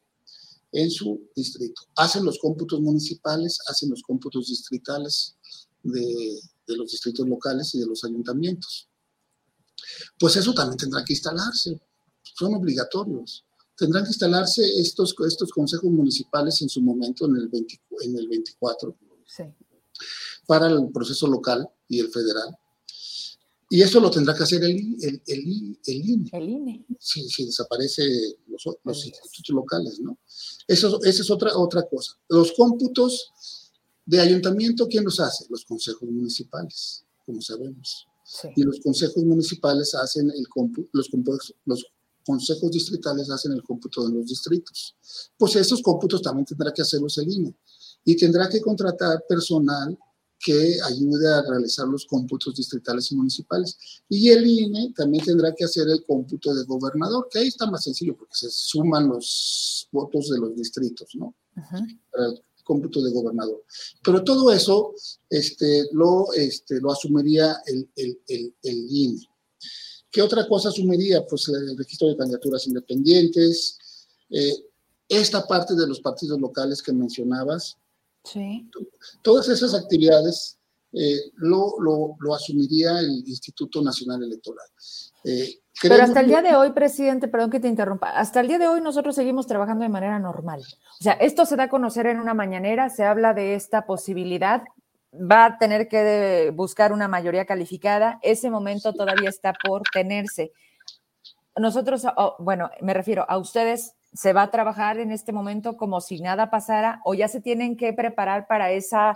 en 0.71 0.91
su 0.91 1.29
distrito. 1.35 1.81
Hacen 1.95 2.23
los 2.23 2.37
cómputos 2.37 2.79
municipales, 2.79 3.59
hacen 3.67 3.89
los 3.89 4.03
cómputos 4.03 4.47
distritales 4.47 5.35
de, 5.81 6.39
de 6.67 6.77
los 6.77 6.91
distritos 6.91 7.27
locales 7.27 7.73
y 7.73 7.79
de 7.79 7.87
los 7.87 8.03
ayuntamientos. 8.03 8.87
Pues 10.19 10.35
eso 10.35 10.53
también 10.53 10.77
tendrá 10.77 11.03
que 11.03 11.13
instalarse, 11.13 11.81
son 12.21 12.53
obligatorios 12.53 13.45
tendrán 13.75 14.03
que 14.03 14.09
instalarse 14.09 14.63
estos, 14.79 15.15
estos 15.27 15.51
consejos 15.51 15.91
municipales 15.91 16.61
en 16.61 16.69
su 16.69 16.81
momento, 16.81 17.25
en 17.25 17.35
el, 17.35 17.49
en 18.01 18.17
el 18.17 18.27
24, 18.27 18.95
para 20.47 20.67
el 20.67 20.89
proceso 20.91 21.27
local 21.27 21.67
y 21.87 21.99
el 21.99 22.09
federal. 22.09 22.57
Y 23.69 23.81
eso 23.81 23.99
lo 23.99 24.11
tendrá 24.11 24.35
que 24.35 24.43
hacer 24.43 24.63
el, 24.63 24.95
el, 25.01 25.21
el, 25.25 25.79
el 25.85 26.09
INE. 26.09 26.29
El 26.33 26.49
INE. 26.49 26.85
Si, 26.99 27.27
si 27.29 27.45
desaparece 27.45 28.03
los, 28.47 28.63
los 28.83 29.05
institutos 29.05 29.55
locales, 29.55 29.99
¿no? 29.99 30.17
Eso, 30.67 31.01
esa 31.03 31.21
es 31.21 31.31
otra, 31.31 31.57
otra 31.57 31.83
cosa. 31.87 32.13
Los 32.29 32.53
cómputos 32.53 33.31
de 34.05 34.19
ayuntamiento, 34.19 34.87
¿quién 34.87 35.03
los 35.03 35.19
hace? 35.19 35.45
Los 35.49 35.65
consejos 35.65 36.07
municipales, 36.09 37.05
como 37.25 37.41
sabemos. 37.41 38.07
Y 38.55 38.63
los 38.63 38.79
consejos 38.79 39.23
municipales 39.23 39.93
hacen 39.95 40.29
el 40.31 40.45
los, 40.93 41.09
los 41.65 41.85
consejos 42.25 42.71
distritales 42.71 43.29
hacen 43.29 43.51
el 43.53 43.63
cómputo 43.63 44.07
de 44.07 44.13
los 44.13 44.25
distritos. 44.25 44.95
Pues 45.37 45.55
esos 45.55 45.81
cómputos 45.81 46.21
también 46.21 46.45
tendrá 46.45 46.73
que 46.73 46.81
hacerlos 46.81 47.17
el 47.19 47.31
INE 47.31 47.55
y 48.03 48.15
tendrá 48.15 48.49
que 48.49 48.61
contratar 48.61 49.23
personal 49.29 49.97
que 50.45 50.77
ayude 50.83 51.27
a 51.27 51.41
realizar 51.41 51.87
los 51.87 52.05
cómputos 52.05 52.53
distritales 52.55 53.11
y 53.11 53.15
municipales. 53.15 53.77
Y 54.07 54.29
el 54.29 54.45
INE 54.45 54.93
también 54.95 55.25
tendrá 55.25 55.55
que 55.55 55.65
hacer 55.65 55.89
el 55.89 56.05
cómputo 56.05 56.53
de 56.53 56.63
gobernador, 56.65 57.27
que 57.31 57.39
ahí 57.39 57.47
está 57.47 57.65
más 57.65 57.83
sencillo 57.83 58.15
porque 58.15 58.35
se 58.35 58.51
suman 58.51 59.07
los 59.07 59.89
votos 59.91 60.29
de 60.29 60.37
los 60.37 60.55
distritos, 60.55 61.09
¿no? 61.15 61.33
Para 62.11 62.27
el 62.27 62.43
cómputo 62.63 63.01
de 63.01 63.11
gobernador. 63.11 63.63
Pero 64.03 64.23
todo 64.23 64.51
eso 64.51 64.93
este, 65.31 65.87
lo, 65.93 66.31
este, 66.33 66.79
lo 66.79 66.91
asumiría 66.91 67.57
el, 67.65 67.89
el, 67.95 68.21
el, 68.27 68.55
el 68.61 68.85
INE. 68.87 69.27
¿Qué 70.11 70.21
otra 70.21 70.47
cosa 70.47 70.69
asumiría? 70.69 71.25
Pues 71.25 71.47
el 71.47 71.75
registro 71.75 72.07
de 72.07 72.17
candidaturas 72.17 72.67
independientes, 72.67 73.79
eh, 74.29 74.53
esta 75.09 75.47
parte 75.47 75.73
de 75.73 75.87
los 75.87 76.01
partidos 76.01 76.39
locales 76.39 76.83
que 76.83 76.93
mencionabas. 76.93 77.77
Sí. 78.25 78.69
Todas 79.21 79.47
esas 79.49 79.73
actividades 79.73 80.57
eh, 80.91 81.31
lo, 81.35 81.75
lo, 81.79 82.15
lo, 82.19 82.35
asumiría 82.35 82.99
el 82.99 83.23
Instituto 83.25 83.81
Nacional 83.81 84.23
Electoral. 84.23 84.67
Eh, 85.23 85.59
Pero 85.81 85.95
hasta 85.95 86.21
el 86.21 86.27
día 86.27 86.41
de 86.41 86.55
hoy, 86.55 86.71
presidente, 86.71 87.27
perdón 87.27 87.51
que 87.51 87.59
te 87.59 87.67
interrumpa, 87.67 88.09
hasta 88.09 88.41
el 88.41 88.47
día 88.47 88.57
de 88.57 88.67
hoy 88.67 88.81
nosotros 88.81 89.15
seguimos 89.15 89.47
trabajando 89.47 89.83
de 89.83 89.89
manera 89.89 90.19
normal. 90.19 90.61
O 90.61 91.03
sea, 91.03 91.13
esto 91.13 91.45
se 91.45 91.55
da 91.55 91.63
a 91.63 91.69
conocer 91.69 92.07
en 92.07 92.19
una 92.19 92.33
mañanera, 92.33 92.89
se 92.89 93.03
habla 93.03 93.33
de 93.33 93.55
esta 93.55 93.85
posibilidad 93.85 94.63
va 95.15 95.45
a 95.45 95.57
tener 95.57 95.87
que 95.87 96.51
buscar 96.53 96.91
una 96.91 97.07
mayoría 97.07 97.45
calificada. 97.45 98.19
Ese 98.21 98.49
momento 98.49 98.93
todavía 98.93 99.29
está 99.29 99.53
por 99.53 99.83
tenerse. 99.93 100.51
Nosotros, 101.57 102.05
oh, 102.17 102.35
bueno, 102.39 102.69
me 102.81 102.93
refiero 102.93 103.25
a 103.29 103.37
ustedes, 103.37 103.93
¿se 104.15 104.33
va 104.33 104.43
a 104.43 104.51
trabajar 104.51 104.99
en 104.99 105.11
este 105.11 105.31
momento 105.31 105.77
como 105.77 106.01
si 106.01 106.19
nada 106.19 106.49
pasara 106.49 107.01
o 107.03 107.13
ya 107.13 107.27
se 107.27 107.41
tienen 107.41 107.77
que 107.77 107.93
preparar 107.93 108.47
para 108.47 108.71
esa 108.71 109.13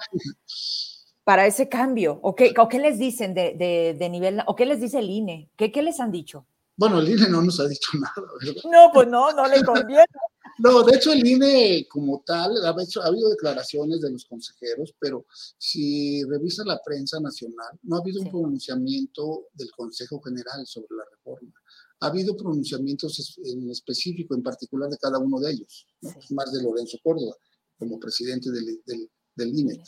para 1.23 1.45
ese 1.45 1.69
cambio? 1.69 2.19
¿O 2.23 2.35
qué, 2.35 2.53
o 2.57 2.67
qué 2.67 2.79
les 2.79 2.97
dicen 2.97 3.33
de, 3.33 3.95
de, 3.97 4.09
nivel, 4.09 4.41
o 4.47 4.55
qué 4.55 4.65
les 4.65 4.81
dice 4.81 4.99
el 4.99 5.09
INE? 5.09 5.49
¿Qué, 5.55 5.71
¿Qué 5.71 5.81
les 5.81 5.99
han 5.99 6.11
dicho? 6.11 6.47
Bueno, 6.75 6.99
el 6.99 7.09
INE 7.09 7.29
no 7.29 7.41
nos 7.41 7.59
ha 7.59 7.67
dicho 7.67 7.91
nada, 8.01 8.27
¿verdad? 8.41 8.61
No, 8.71 8.91
pues 8.93 9.07
no, 9.07 9.31
no 9.33 9.47
le 9.47 9.63
conviene. 9.63 10.05
No, 10.61 10.83
de 10.83 10.97
hecho 10.97 11.13
el 11.13 11.25
INE 11.25 11.87
como 11.87 12.21
tal, 12.25 12.51
ha, 12.65 12.83
hecho, 12.83 13.01
ha 13.01 13.07
habido 13.07 13.29
declaraciones 13.29 14.01
de 14.01 14.11
los 14.11 14.25
consejeros, 14.25 14.93
pero 14.99 15.25
si 15.57 16.21
revisa 16.25 16.65
la 16.65 16.81
prensa 16.83 17.17
nacional, 17.21 17.79
no 17.83 17.95
ha 17.95 17.99
habido 17.99 18.21
un 18.21 18.29
pronunciamiento 18.29 19.45
del 19.53 19.71
Consejo 19.71 20.19
General 20.19 20.65
sobre 20.67 20.97
la 20.97 21.05
reforma. 21.09 21.53
Ha 22.01 22.07
habido 22.07 22.35
pronunciamientos 22.35 23.39
en 23.43 23.69
específico, 23.69 24.35
en 24.35 24.43
particular 24.43 24.89
de 24.89 24.97
cada 24.97 25.19
uno 25.19 25.39
de 25.39 25.51
ellos, 25.51 25.87
más 26.29 26.51
de 26.51 26.63
Lorenzo 26.63 26.97
Córdoba, 27.03 27.35
como 27.77 27.99
presidente 27.99 28.51
del, 28.51 28.81
del, 28.85 29.09
del 29.35 29.59
INE. 29.59 29.83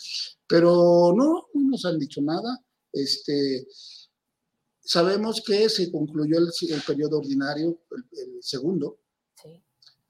Pero 0.48 1.14
no, 1.16 1.48
no 1.54 1.70
nos 1.70 1.86
han 1.86 1.98
dicho 1.98 2.22
nada. 2.22 2.60
Este, 2.92 3.66
sabemos 4.82 5.42
que 5.46 5.70
se 5.70 5.92
concluyó 5.92 6.38
el, 6.38 6.50
el 6.70 6.82
periodo 6.82 7.20
ordinario, 7.20 7.84
el, 7.92 8.20
el 8.20 8.44
segundo, 8.44 9.00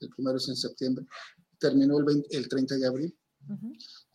el 0.01 0.09
primero 0.09 0.37
es 0.37 0.49
en 0.49 0.55
septiembre, 0.55 1.05
terminó 1.59 1.99
el, 1.99 2.25
el 2.29 2.49
30 2.49 2.77
de 2.77 2.87
abril. 2.87 3.17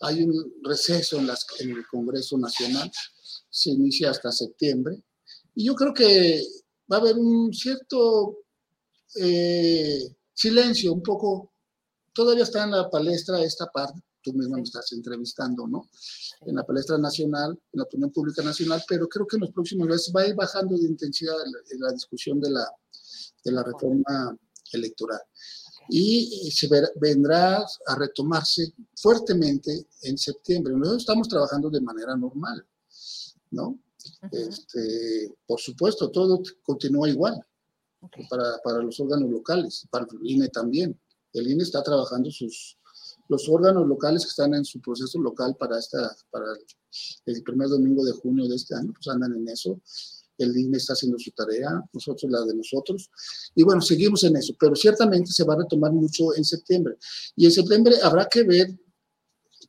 Hay 0.01 0.23
un 0.23 0.55
receso 0.63 1.19
en, 1.19 1.27
las, 1.27 1.47
en, 1.59 1.71
el 1.71 1.87
Congreso 1.87 2.39
Nacional, 2.39 2.91
se 3.51 3.71
inicia 3.71 4.11
hasta 4.11 4.31
septiembre, 4.31 5.03
y 5.55 5.67
yo 5.67 5.75
creo 5.75 5.93
que 5.95 6.45
va 6.91 6.97
a 6.97 7.01
haber 7.01 7.17
un 7.17 7.53
cierto 7.53 8.39
eh, 9.17 10.17
silencio, 10.33 10.93
un 10.93 11.03
poco, 11.03 11.53
todavía 12.13 12.45
está 12.45 12.65
en 12.65 12.73
la 12.73 12.91
palestra 12.91 13.43
esta 13.43 13.67
parte, 13.67 14.01
tú 14.23 14.33
misma 14.33 14.57
me 14.57 14.63
estás 14.63 14.93
entrevistando, 14.93 15.67
¿no? 15.67 15.89
En 16.41 16.57
la 16.57 16.65
palestra 16.65 16.99
nacional, 16.99 17.53
en 17.53 17.79
la 17.79 17.85
opinión 17.85 18.11
pública 18.11 18.43
nacional, 18.43 18.83
pero 18.89 19.09
creo 19.09 19.27
que 19.27 19.37
en 19.37 19.43
los 19.43 19.53
próximos 19.53 19.87
meses 19.87 20.13
va 20.15 20.23
a 20.23 20.29
ir 20.29 20.35
bajando 20.35 20.77
de 20.77 20.87
intensidad 20.87 21.35
la, 21.37 21.87
la 21.87 21.93
discusión 21.93 22.41
de 22.41 22.51
la, 22.51 22.67
de 23.45 23.53
la 23.53 23.63
reforma 23.63 24.37
electoral 24.73 25.21
y 25.89 26.51
se 26.51 26.69
vendrá 26.97 27.59
a 27.59 27.95
retomarse 27.97 28.75
fuertemente 28.97 29.87
en 30.03 30.19
septiembre. 30.19 30.75
Nosotros 30.75 31.03
estamos 31.03 31.29
trabajando 31.29 31.71
de 31.71 31.81
manera 31.81 32.17
normal, 32.17 32.67
¿no? 33.51 33.79
Este, 34.31 35.35
por 35.47 35.61
supuesto, 35.61 36.11
todo 36.11 36.43
continúa 36.63 37.09
igual 37.09 37.41
para, 38.29 38.59
para, 38.63 38.83
los 38.83 38.99
órganos 39.01 39.31
locales, 39.31 39.87
para 39.91 40.07
el 40.11 40.31
INE 40.31 40.49
también. 40.49 40.99
El 41.33 41.51
INE 41.51 41.63
está 41.63 41.83
trabajando 41.83 42.31
sus, 42.31 42.79
los 43.29 43.49
órganos 43.49 43.87
locales 43.87 44.25
que 44.25 44.31
están 44.31 44.55
en 44.55 44.65
su 44.65 44.81
proceso 44.81 45.19
local 45.19 45.57
para, 45.59 45.79
esta, 45.79 46.17
para 46.31 46.47
el 47.27 47.43
primer 47.43 47.69
domingo 47.69 48.05
de 48.05 48.13
junio 48.13 48.47
de 48.49 48.57
este 48.57 48.75
año, 48.75 48.93
pues 48.93 49.09
andan 49.09 49.35
en 49.35 49.49
eso 49.49 49.81
el 50.39 50.57
INE 50.57 50.77
está 50.77 50.93
haciendo 50.93 51.19
su 51.19 51.31
tarea, 51.31 51.83
nosotros 51.93 52.31
la 52.31 52.43
de 52.45 52.55
nosotros, 52.55 53.11
y 53.55 53.63
bueno, 53.63 53.81
seguimos 53.81 54.23
en 54.25 54.37
eso, 54.37 54.55
pero 54.59 54.75
ciertamente 54.77 55.33
se 55.33 55.45
va 55.45 55.55
a 55.55 55.59
retomar 55.59 55.93
mucho 55.93 56.35
en 56.35 56.45
septiembre. 56.45 56.97
Y 57.37 57.47
en 57.47 57.53
septiembre 57.53 57.97
habrá 58.03 58.27
que 58.27 58.43
ver 58.43 58.79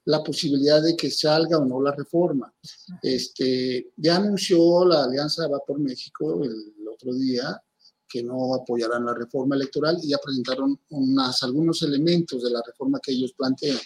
la 0.07 0.23
posibilidad 0.23 0.81
de 0.81 0.95
que 0.95 1.11
salga 1.11 1.57
o 1.57 1.65
no 1.65 1.81
la 1.81 1.91
reforma. 1.91 2.53
Este, 3.01 3.91
ya 3.97 4.15
anunció 4.15 4.85
la 4.85 5.03
Alianza 5.03 5.47
Va 5.49 5.59
por 5.59 5.79
México 5.79 6.43
el, 6.43 6.73
otro 6.87 7.13
día 7.13 7.61
que 8.07 8.23
no 8.23 8.55
apoyarán 8.55 9.05
la 9.05 9.13
reforma 9.13 9.55
electoral 9.55 9.99
y 10.01 10.09
ya 10.09 10.17
presentaron 10.17 10.79
unas, 10.89 11.43
algunos 11.43 11.81
elementos 11.83 12.41
de 12.41 12.49
la 12.49 12.61
reforma 12.65 12.99
que 13.03 13.11
ellos 13.11 13.33
plantean. 13.33 13.77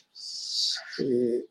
Eh, 0.99 1.45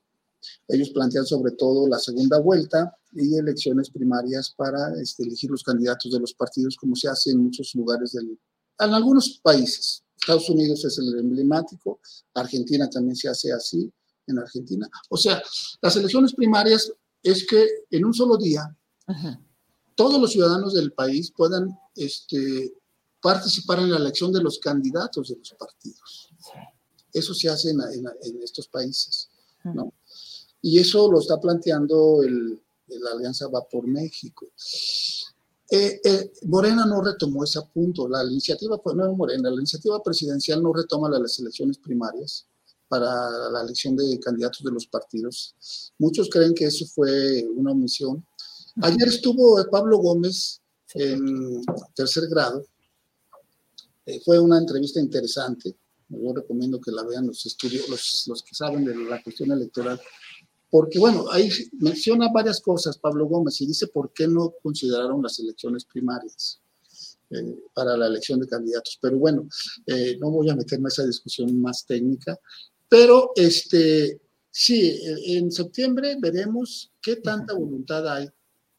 ellos 0.69 0.91
plantean 0.91 1.27
sobre 1.27 1.53
todo 1.53 1.89
la 1.89 1.99
segunda 1.99 2.39
vuelta 2.39 2.97
y 3.13 3.37
elecciones 3.37 3.91
primarias 3.91 4.55
para 4.57 4.95
este, 5.03 5.25
elegir 5.25 5.51
los 5.51 5.65
candidatos 5.65 6.13
de 6.13 6.21
los 6.21 6.33
partidos, 6.33 6.77
como 6.77 6.95
se 6.95 7.09
hace 7.09 7.33
en 7.33 7.39
muchos 7.39 7.75
lugares 7.75 8.13
del, 8.13 8.39
en 8.79 8.95
algunos 8.95 9.41
países. 9.43 10.05
Estados 10.17 10.49
Unidos 10.49 10.85
es 10.85 10.97
el 10.99 11.19
emblemático, 11.19 11.99
Argentina 12.35 12.89
también 12.89 13.17
se 13.17 13.29
hace 13.29 13.53
así, 13.53 13.93
en 14.31 14.39
Argentina. 14.39 14.89
O 15.09 15.17
sea, 15.17 15.43
las 15.81 15.97
elecciones 15.97 16.35
primarias 16.35 16.93
es 17.23 17.47
que 17.47 17.67
en 17.91 18.05
un 18.05 18.15
solo 18.15 18.37
día 18.37 18.75
todos 19.95 20.21
los 20.21 20.33
ciudadanos 20.33 20.75
del 20.75 20.93
país 20.93 21.33
puedan 21.37 21.79
este, 21.95 22.73
participar 23.21 23.81
en 23.81 23.91
la 23.91 23.99
elección 23.99 24.33
de 24.33 24.43
los 24.43 24.59
candidatos 24.59 25.29
de 25.29 25.37
los 25.37 25.55
partidos. 25.59 26.31
Eso 27.13 27.35
se 27.35 27.49
hace 27.49 27.71
en, 27.71 28.43
estos 28.43 28.69
países, 28.69 29.29
¿no? 29.65 29.93
Y 30.63 30.79
eso 30.79 31.11
lo 31.11 31.21
está 31.21 31.41
planteando 31.41 32.23
el, 32.23 32.61
la 32.87 33.11
Alianza 33.13 33.49
Va 33.49 33.67
por 33.69 33.87
México. 33.87 34.49
Eh, 35.71 36.01
eh, 36.05 36.33
Morena 36.47 36.85
no 36.85 37.01
retomó 37.01 37.45
ese 37.45 37.61
punto. 37.73 38.09
La 38.09 38.25
iniciativa, 38.25 38.81
no 38.95 39.15
Morena, 39.15 39.51
la 39.51 39.57
iniciativa 39.57 40.03
presidencial 40.03 40.63
no 40.63 40.73
retoma 40.73 41.09
las 41.09 41.39
elecciones 41.39 41.79
primarias 41.79 42.47
para 42.91 43.51
la 43.51 43.63
elección 43.63 43.95
de 43.95 44.19
candidatos 44.19 44.65
de 44.65 44.73
los 44.73 44.85
partidos. 44.89 45.55
Muchos 45.97 46.29
creen 46.29 46.53
que 46.53 46.65
eso 46.65 46.85
fue 46.87 47.47
una 47.55 47.71
omisión. 47.71 48.27
Ayer 48.83 49.07
estuvo 49.07 49.65
Pablo 49.71 49.99
Gómez 49.99 50.61
en 50.95 51.63
tercer 51.95 52.25
grado. 52.29 52.67
Eh, 54.07 54.21
fue 54.25 54.41
una 54.41 54.59
entrevista 54.59 54.99
interesante. 54.99 55.77
Yo 56.09 56.35
recomiendo 56.35 56.81
que 56.81 56.91
la 56.91 57.05
vean 57.05 57.29
los 57.29 57.47
estudios, 57.47 57.89
los, 57.89 58.25
los 58.27 58.43
que 58.43 58.57
saben 58.57 58.85
de 58.85 58.97
la 58.97 59.23
cuestión 59.23 59.53
electoral. 59.53 60.01
Porque, 60.69 60.99
bueno, 60.99 61.31
ahí 61.31 61.49
menciona 61.79 62.29
varias 62.33 62.61
cosas 62.61 62.99
Pablo 62.99 63.27
Gómez 63.27 63.61
y 63.61 63.67
dice 63.67 63.87
por 63.87 64.13
qué 64.13 64.27
no 64.27 64.53
consideraron 64.61 65.23
las 65.23 65.39
elecciones 65.39 65.85
primarias. 65.85 66.61
Eh, 67.33 67.63
para 67.73 67.97
la 67.97 68.09
elección 68.09 68.41
de 68.41 68.49
candidatos. 68.49 68.99
Pero 69.01 69.17
bueno, 69.17 69.49
eh, 69.87 70.19
no 70.21 70.33
voy 70.33 70.51
a 70.51 70.57
meterme 70.57 70.87
a 70.87 70.89
esa 70.89 71.07
discusión 71.07 71.61
más 71.61 71.87
técnica. 71.87 72.37
Pero 72.91 73.31
este, 73.37 74.21
sí, 74.51 75.01
en 75.27 75.51
septiembre 75.53 76.17
veremos 76.21 76.91
qué 77.01 77.17
tanta 77.17 77.55
voluntad 77.55 78.07
hay 78.13 78.29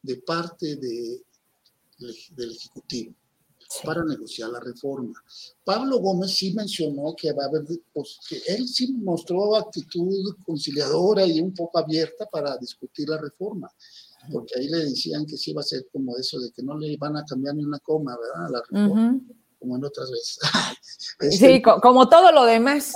de 0.02 0.16
parte 0.18 0.76
de, 0.76 1.22
del 2.36 2.52
Ejecutivo 2.52 3.14
para 3.84 4.04
negociar 4.04 4.50
la 4.50 4.60
reforma. 4.60 5.14
Pablo 5.64 5.98
Gómez 5.98 6.32
sí 6.34 6.52
mencionó 6.52 7.14
que 7.16 7.32
va 7.32 7.44
a 7.44 7.46
haber, 7.46 7.62
pues, 7.92 8.18
que 8.28 8.42
él 8.48 8.68
sí 8.68 8.92
mostró 8.92 9.56
actitud 9.56 10.36
conciliadora 10.44 11.24
y 11.24 11.40
un 11.40 11.54
poco 11.54 11.78
abierta 11.78 12.26
para 12.26 12.56
discutir 12.58 13.08
la 13.08 13.18
reforma, 13.18 13.70
porque 14.30 14.58
ahí 14.58 14.68
le 14.68 14.84
decían 14.84 15.24
que 15.24 15.38
sí 15.38 15.52
iba 15.52 15.62
a 15.62 15.64
ser 15.64 15.86
como 15.90 16.16
eso 16.18 16.38
de 16.38 16.50
que 16.52 16.62
no 16.62 16.76
le 16.76 16.96
van 16.98 17.16
a 17.16 17.24
cambiar 17.24 17.54
ni 17.54 17.64
una 17.64 17.78
coma, 17.78 18.14
¿verdad? 18.18 18.50
la 18.50 18.62
reforma, 18.68 19.20
como 19.58 19.76
en 19.76 19.84
otras 19.84 20.10
veces. 20.10 20.38
sí, 21.18 21.46
este 21.46 21.62
como 21.62 22.10
todo 22.10 22.30
lo 22.30 22.44
demás. 22.44 22.92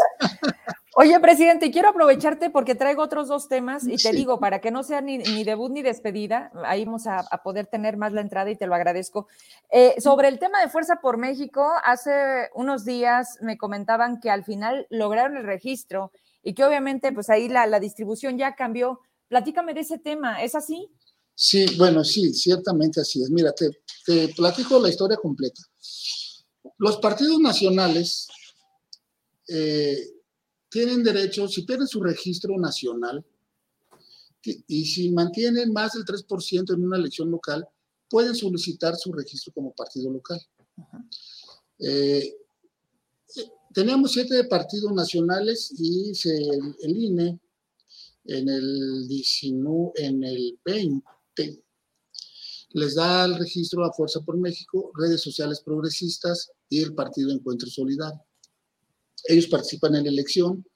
Oye, 0.99 1.21
presidente, 1.21 1.71
quiero 1.71 1.91
aprovecharte 1.91 2.49
porque 2.49 2.75
traigo 2.75 3.03
otros 3.03 3.29
dos 3.29 3.49
temas 3.49 3.87
y 3.87 3.97
te 3.97 4.13
digo, 4.13 4.41
para 4.41 4.63
que 4.63 4.71
no 4.71 4.83
sea 4.83 5.03
ni, 5.03 5.19
debut 5.45 5.71
ni 5.71 5.83
despedida, 5.83 6.51
ahí 6.65 6.87
vamos 6.87 7.07
a, 7.07 7.23
poder 7.45 7.67
tener 7.67 7.99
más 7.99 8.15
la 8.15 8.23
entrada 8.23 8.51
y 8.51 8.57
te 8.57 8.67
lo 8.67 8.75
agradezco. 8.75 9.29
Eh, 9.71 9.97
sobre 10.01 10.29
el 10.29 10.39
tema 10.39 10.59
de 10.63 10.71
Fuerza 10.71 11.01
por 11.03 11.19
México, 11.19 11.71
hace 11.85 12.49
unos 12.55 12.87
días 12.87 13.37
me 13.43 13.59
comentaban 13.59 14.21
que 14.21 14.31
al 14.31 14.43
final 14.43 14.87
lograron 14.89 15.37
el 15.37 15.45
registro 15.45 16.13
y 16.43 16.55
que 16.55 16.65
obviamente 16.65 17.13
pues 17.13 17.29
ahí 17.29 17.51
la, 17.51 17.79
distribución 17.79 18.39
ya 18.39 18.55
cambió. 18.55 19.01
Platícame 19.29 19.75
de 19.75 19.81
ese 19.81 19.99
tema, 19.99 20.43
¿es 20.43 20.55
así? 20.55 20.89
Sí, 21.35 21.77
bueno, 21.77 22.05
sí, 22.05 22.33
ciertamente 22.33 23.03
así 23.03 23.23
es. 23.23 23.29
Mira, 23.29 23.53
te, 23.53 23.69
te 24.07 24.29
platico 24.29 24.79
la 24.79 24.89
historia 24.89 25.19
completa. 25.19 25.61
Los 26.79 26.97
partidos 26.97 27.39
nacionales... 27.39 28.29
Eh, 29.49 30.16
tienen 30.77 31.03
derecho, 31.03 31.49
si 31.49 31.63
pierden 31.63 31.89
su 31.89 32.03
registro 32.03 32.59
nacional 32.59 33.25
y 34.43 34.85
si 34.85 35.11
mantienen 35.11 35.73
más 35.73 35.95
del 35.95 36.05
3% 36.05 36.75
en 36.75 36.85
una 36.85 36.99
elección 36.99 37.31
local, 37.31 37.67
pueden 38.11 38.35
solicitar 38.35 38.95
su 38.95 39.11
registro 39.11 39.55
como 39.55 39.75
partido 39.75 40.11
local. 40.11 40.39
Eh, 41.79 42.31
tenemos 43.73 44.13
siete 44.13 44.45
partidos 44.45 44.93
nacionales 44.93 45.73
y 45.79 46.13
el 46.83 46.95
INE 46.95 47.41
en 48.27 48.49
el, 48.51 49.09
19, 49.09 49.93
en 49.97 50.25
el 50.25 50.59
20 50.63 51.63
les 52.73 52.95
da 52.97 53.25
el 53.25 53.39
registro 53.39 53.83
a 53.83 53.95
Fuerza 53.95 54.21
por 54.21 54.37
México, 54.37 54.93
redes 54.95 55.23
sociales 55.23 55.63
progresistas 55.63 56.53
y 56.69 56.83
el 56.83 56.95
Partido 56.95 57.31
Encuentro 57.31 57.71
Solidario 57.71 58.26
ellos 59.29 59.47
participan 59.47 59.95
en 59.97 60.05
la 60.05 60.11
elección, 60.11 60.67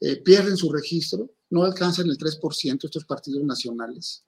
eh, 0.00 0.16
pierden 0.16 0.56
su 0.56 0.70
registro, 0.70 1.30
no 1.50 1.64
alcanzan 1.64 2.08
el 2.08 2.18
3% 2.18 2.84
estos 2.84 3.04
partidos 3.04 3.44
nacionales. 3.44 4.24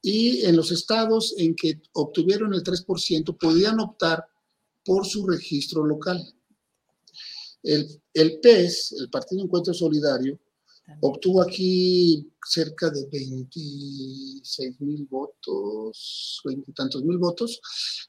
Y 0.00 0.44
en 0.44 0.56
los 0.56 0.70
estados 0.70 1.34
en 1.38 1.54
que 1.54 1.80
obtuvieron 1.92 2.52
el 2.54 2.62
3% 2.62 3.36
podían 3.38 3.80
optar 3.80 4.24
por 4.84 5.06
su 5.06 5.26
registro 5.26 5.84
local. 5.84 6.22
El, 7.62 8.02
el 8.12 8.40
PES, 8.40 8.96
el 8.98 9.08
Partido 9.08 9.42
Encuentro 9.42 9.72
Solidario, 9.72 10.38
obtuvo 11.00 11.40
aquí 11.40 12.30
cerca 12.46 12.90
de 12.90 13.06
26 13.10 14.80
mil 14.82 15.06
votos, 15.06 16.42
20 16.44 16.70
y 16.70 16.74
tantos 16.74 17.02
mil 17.02 17.16
votos, 17.16 17.60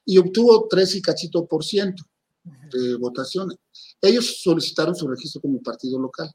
y 0.03 0.17
obtuvo 0.17 0.67
3 0.69 0.95
y 0.95 1.01
cachito 1.01 1.45
por 1.45 1.63
ciento 1.63 2.03
de 2.71 2.95
votación. 2.95 3.49
Ellos 4.01 4.41
solicitaron 4.41 4.95
su 4.95 5.07
registro 5.07 5.41
como 5.41 5.61
partido 5.61 5.99
local. 5.99 6.31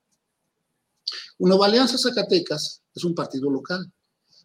Nueva 1.39 1.67
Alianza 1.67 1.97
Zacatecas 1.99 2.83
es 2.95 3.05
un 3.05 3.15
partido 3.15 3.51
local. 3.51 3.91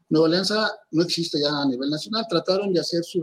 Nueva 0.08 0.28
Alianza 0.28 0.72
no 0.92 1.04
existe 1.04 1.40
ya 1.40 1.50
a 1.50 1.66
nivel 1.66 1.90
nacional. 1.90 2.26
Trataron 2.30 2.72
de 2.72 2.80
hacer 2.80 3.04
su, 3.04 3.22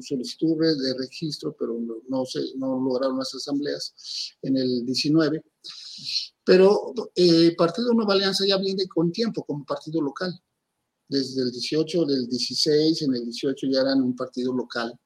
solicitud 0.00 0.56
de 0.58 0.94
registro, 0.98 1.54
pero 1.58 1.78
no, 2.08 2.24
se, 2.24 2.40
no 2.56 2.80
lograron 2.80 3.18
las 3.18 3.34
asambleas 3.34 4.34
en 4.42 4.56
el 4.56 4.84
19. 4.86 5.44
Pero 6.44 6.94
el 7.14 7.48
eh, 7.48 7.54
Partido 7.56 7.92
Nueva 7.92 8.14
Alianza 8.14 8.46
ya 8.46 8.56
viene 8.56 8.86
con 8.88 9.12
tiempo 9.12 9.44
como 9.44 9.64
partido 9.64 10.00
local. 10.00 10.32
Desde 11.08 11.42
el 11.42 11.52
18, 11.52 12.04
del 12.06 12.26
16, 12.26 13.02
en 13.02 13.14
el 13.14 13.24
18 13.24 13.66
ya 13.70 13.80
eran 13.82 14.02
un 14.02 14.16
partido 14.16 14.52
local. 14.52 14.98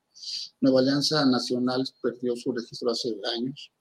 Nueva 0.61 0.81
Alianza 0.81 1.25
Nacional 1.25 1.85
perdió 2.03 2.37
su 2.37 2.53
registro 2.53 2.91
hace 2.91 3.17
años. 3.37 3.73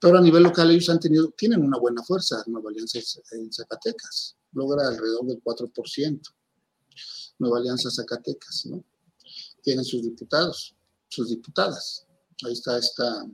Pero 0.00 0.18
a 0.18 0.20
nivel 0.20 0.44
local 0.44 0.70
ellos 0.70 0.88
han 0.90 1.00
tenido, 1.00 1.30
tienen 1.30 1.62
una 1.62 1.78
buena 1.78 2.02
fuerza, 2.02 2.42
Nueva 2.46 2.70
Alianza 2.70 2.98
en 3.32 3.52
Zacatecas, 3.52 4.36
logra 4.52 4.86
alrededor 4.88 5.26
del 5.26 5.42
4%. 5.42 6.20
Nueva 7.38 7.58
Alianza 7.58 7.90
Zacatecas, 7.90 8.66
¿no? 8.66 8.84
Tienen 9.62 9.84
sus 9.84 10.02
diputados, 10.02 10.76
sus 11.08 11.30
diputadas. 11.30 12.06
Ahí 12.44 12.52
está 12.52 12.78
esta... 12.78 13.26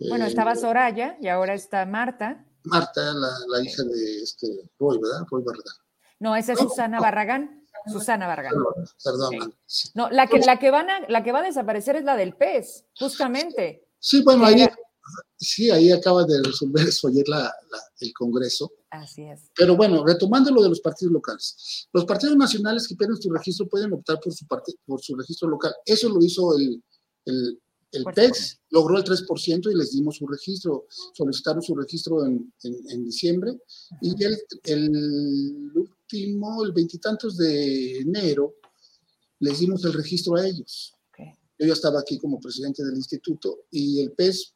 bueno, 0.00 0.26
estaba 0.26 0.52
eh, 0.52 0.56
Soraya 0.56 1.16
y 1.20 1.28
ahora 1.28 1.54
está 1.54 1.86
Marta. 1.86 2.44
Marta, 2.64 3.12
la, 3.12 3.62
hija 3.62 3.82
de 3.82 4.22
este 4.22 4.48
Roy, 4.78 4.98
¿verdad? 5.00 5.26
Roy 5.30 5.42
Barragán. 5.42 5.74
No, 6.18 6.34
esa 6.34 6.54
es 6.54 6.58
Susana 6.58 7.00
Barragán. 7.00 7.63
Susana 7.86 8.26
Vargas. 8.26 8.52
Perdón. 9.02 9.54
No, 9.94 10.10
la 10.10 10.26
que, 10.26 10.38
la, 10.40 10.58
que 10.58 10.70
van 10.70 10.90
a, 10.90 11.08
la 11.08 11.22
que 11.22 11.32
va 11.32 11.40
a 11.40 11.42
desaparecer 11.42 11.96
es 11.96 12.04
la 12.04 12.16
del 12.16 12.34
pez, 12.34 12.84
justamente. 12.98 13.88
Sí, 13.98 14.22
bueno, 14.22 14.44
ahí, 14.44 14.66
sí, 15.36 15.70
ahí 15.70 15.90
acaba 15.90 16.24
de 16.24 16.42
resolver 16.42 16.86
eso 16.88 17.08
ayer 17.08 17.28
la, 17.28 17.52
el 18.00 18.12
Congreso. 18.12 18.70
Así 18.90 19.22
es. 19.22 19.50
Pero 19.56 19.76
bueno, 19.76 20.04
retomando 20.04 20.50
lo 20.50 20.62
de 20.62 20.68
los 20.68 20.80
partidos 20.80 21.12
locales. 21.12 21.88
Los 21.92 22.04
partidos 22.04 22.36
nacionales 22.36 22.86
que 22.86 22.96
pierden 22.96 23.20
su 23.20 23.30
registro 23.30 23.68
pueden 23.68 23.92
optar 23.92 24.20
por 24.20 24.32
su, 24.32 24.46
parte, 24.46 24.72
por 24.86 25.00
su 25.00 25.16
registro 25.16 25.48
local. 25.48 25.74
Eso 25.84 26.08
lo 26.08 26.22
hizo 26.22 26.56
el, 26.56 26.82
el, 27.24 27.60
el 27.92 28.04
PES, 28.04 28.60
logró 28.70 28.98
el 28.98 29.04
3% 29.04 29.70
y 29.70 29.74
les 29.74 29.92
dimos 29.92 30.16
su 30.16 30.26
registro. 30.26 30.86
Solicitaron 31.12 31.62
su 31.62 31.74
registro 31.74 32.24
en, 32.24 32.52
en, 32.62 33.04
diciembre 33.04 33.58
y 34.00 34.22
el, 34.22 34.38
el 34.64 35.72
el 36.22 36.72
veintitantos 36.72 37.36
de 37.36 37.98
enero, 37.98 38.56
les 39.40 39.58
dimos 39.58 39.84
el 39.84 39.92
registro 39.92 40.36
a 40.36 40.46
ellos. 40.46 40.94
Yo 41.58 41.66
ya 41.66 41.72
estaba 41.72 42.00
aquí 42.00 42.18
como 42.18 42.40
presidente 42.40 42.84
del 42.84 42.96
instituto 42.96 43.66
y 43.70 44.00
el 44.00 44.12
PES 44.12 44.54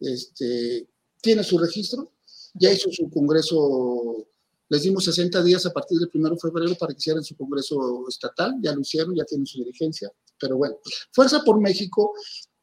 este, 0.00 0.86
tiene 1.22 1.42
su 1.42 1.58
registro 1.58 2.12
Ya 2.54 2.72
hizo 2.72 2.90
su 2.90 3.10
congreso, 3.10 4.26
les 4.68 4.82
dimos 4.82 5.04
60 5.04 5.42
días 5.42 5.64
a 5.66 5.72
partir 5.72 5.98
del 5.98 6.10
1 6.12 6.30
de 6.30 6.36
febrero 6.38 6.74
para 6.74 6.92
que 6.92 6.98
hicieran 6.98 7.24
su 7.24 7.36
congreso 7.36 8.06
estatal, 8.08 8.54
ya 8.62 8.74
lo 8.74 8.80
hicieron, 8.80 9.14
ya 9.14 9.24
tienen 9.24 9.46
su 9.46 9.58
dirigencia, 9.58 10.10
pero 10.38 10.56
bueno, 10.56 10.76
Fuerza 11.12 11.42
por 11.44 11.60
México 11.60 12.12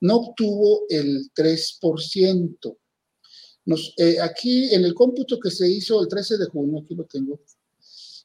no 0.02 0.18
obtuvo 0.18 0.84
el 0.90 1.32
3%. 1.34 2.78
Nos, 3.66 3.94
eh, 3.98 4.20
aquí 4.20 4.74
en 4.74 4.84
el 4.84 4.94
cómputo 4.94 5.40
que 5.40 5.50
se 5.50 5.70
hizo 5.70 6.02
el 6.02 6.08
13 6.08 6.38
de 6.38 6.46
junio, 6.48 6.82
aquí 6.84 6.96
lo 6.96 7.06
tengo, 7.06 7.40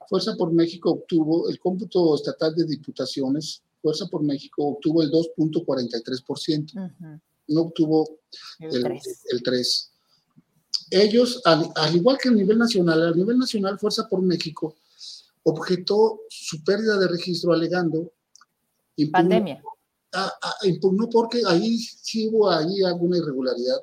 Fuerza 0.08 0.34
por 0.36 0.52
México 0.52 0.92
obtuvo 0.92 1.50
el 1.50 1.58
cómputo 1.58 2.14
estatal 2.14 2.54
de 2.54 2.64
diputaciones, 2.64 3.62
Fuerza 3.82 4.06
por 4.06 4.22
México 4.22 4.66
obtuvo 4.66 5.02
el 5.02 5.10
2.43%, 5.10 7.20
no 7.48 7.60
obtuvo 7.60 8.20
el, 8.58 8.82
3%. 8.82 9.88
Ellos, 10.90 11.42
al, 11.44 11.94
igual 11.94 12.16
que 12.16 12.30
a 12.30 12.32
nivel 12.32 12.56
nacional, 12.56 13.08
a 13.08 13.12
nivel 13.12 13.38
nacional, 13.38 13.78
Fuerza 13.78 14.08
por 14.08 14.22
México 14.22 14.74
objetó 15.42 16.20
su 16.30 16.64
pérdida 16.64 16.98
de 16.98 17.08
registro 17.08 17.52
alegando 17.52 18.10
pandemia. 19.06 19.62
impugnó 20.64 21.08
porque 21.10 21.42
ahí 21.46 21.78
sí 21.78 22.28
hubo 22.28 22.50
ahí 22.50 22.82
alguna 22.82 23.18
irregularidad, 23.18 23.82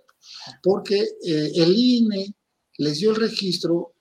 porque 0.64 1.00
eh, 1.24 1.52
el 1.56 1.76
INE 1.76 2.34
les 2.78 3.00
dio 3.00 3.12
el 3.12 3.18
registro 3.18 3.94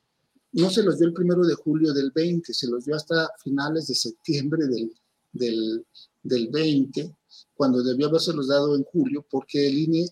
no 0.54 0.70
se 0.70 0.82
los 0.82 0.98
dio 0.98 1.08
el 1.08 1.14
primero 1.14 1.44
de 1.44 1.54
julio 1.54 1.92
del 1.92 2.10
20, 2.10 2.52
se 2.52 2.68
los 2.68 2.84
dio 2.84 2.96
hasta 2.96 3.30
finales 3.42 3.88
de 3.88 3.94
septiembre 3.94 4.66
del, 4.66 4.92
del, 5.32 5.84
del 6.22 6.48
20, 6.48 7.16
cuando 7.54 7.82
debió 7.82 8.08
los 8.08 8.48
dado 8.48 8.74
en 8.76 8.84
julio, 8.84 9.24
porque 9.30 9.66
el 9.66 9.78
INE 9.78 10.08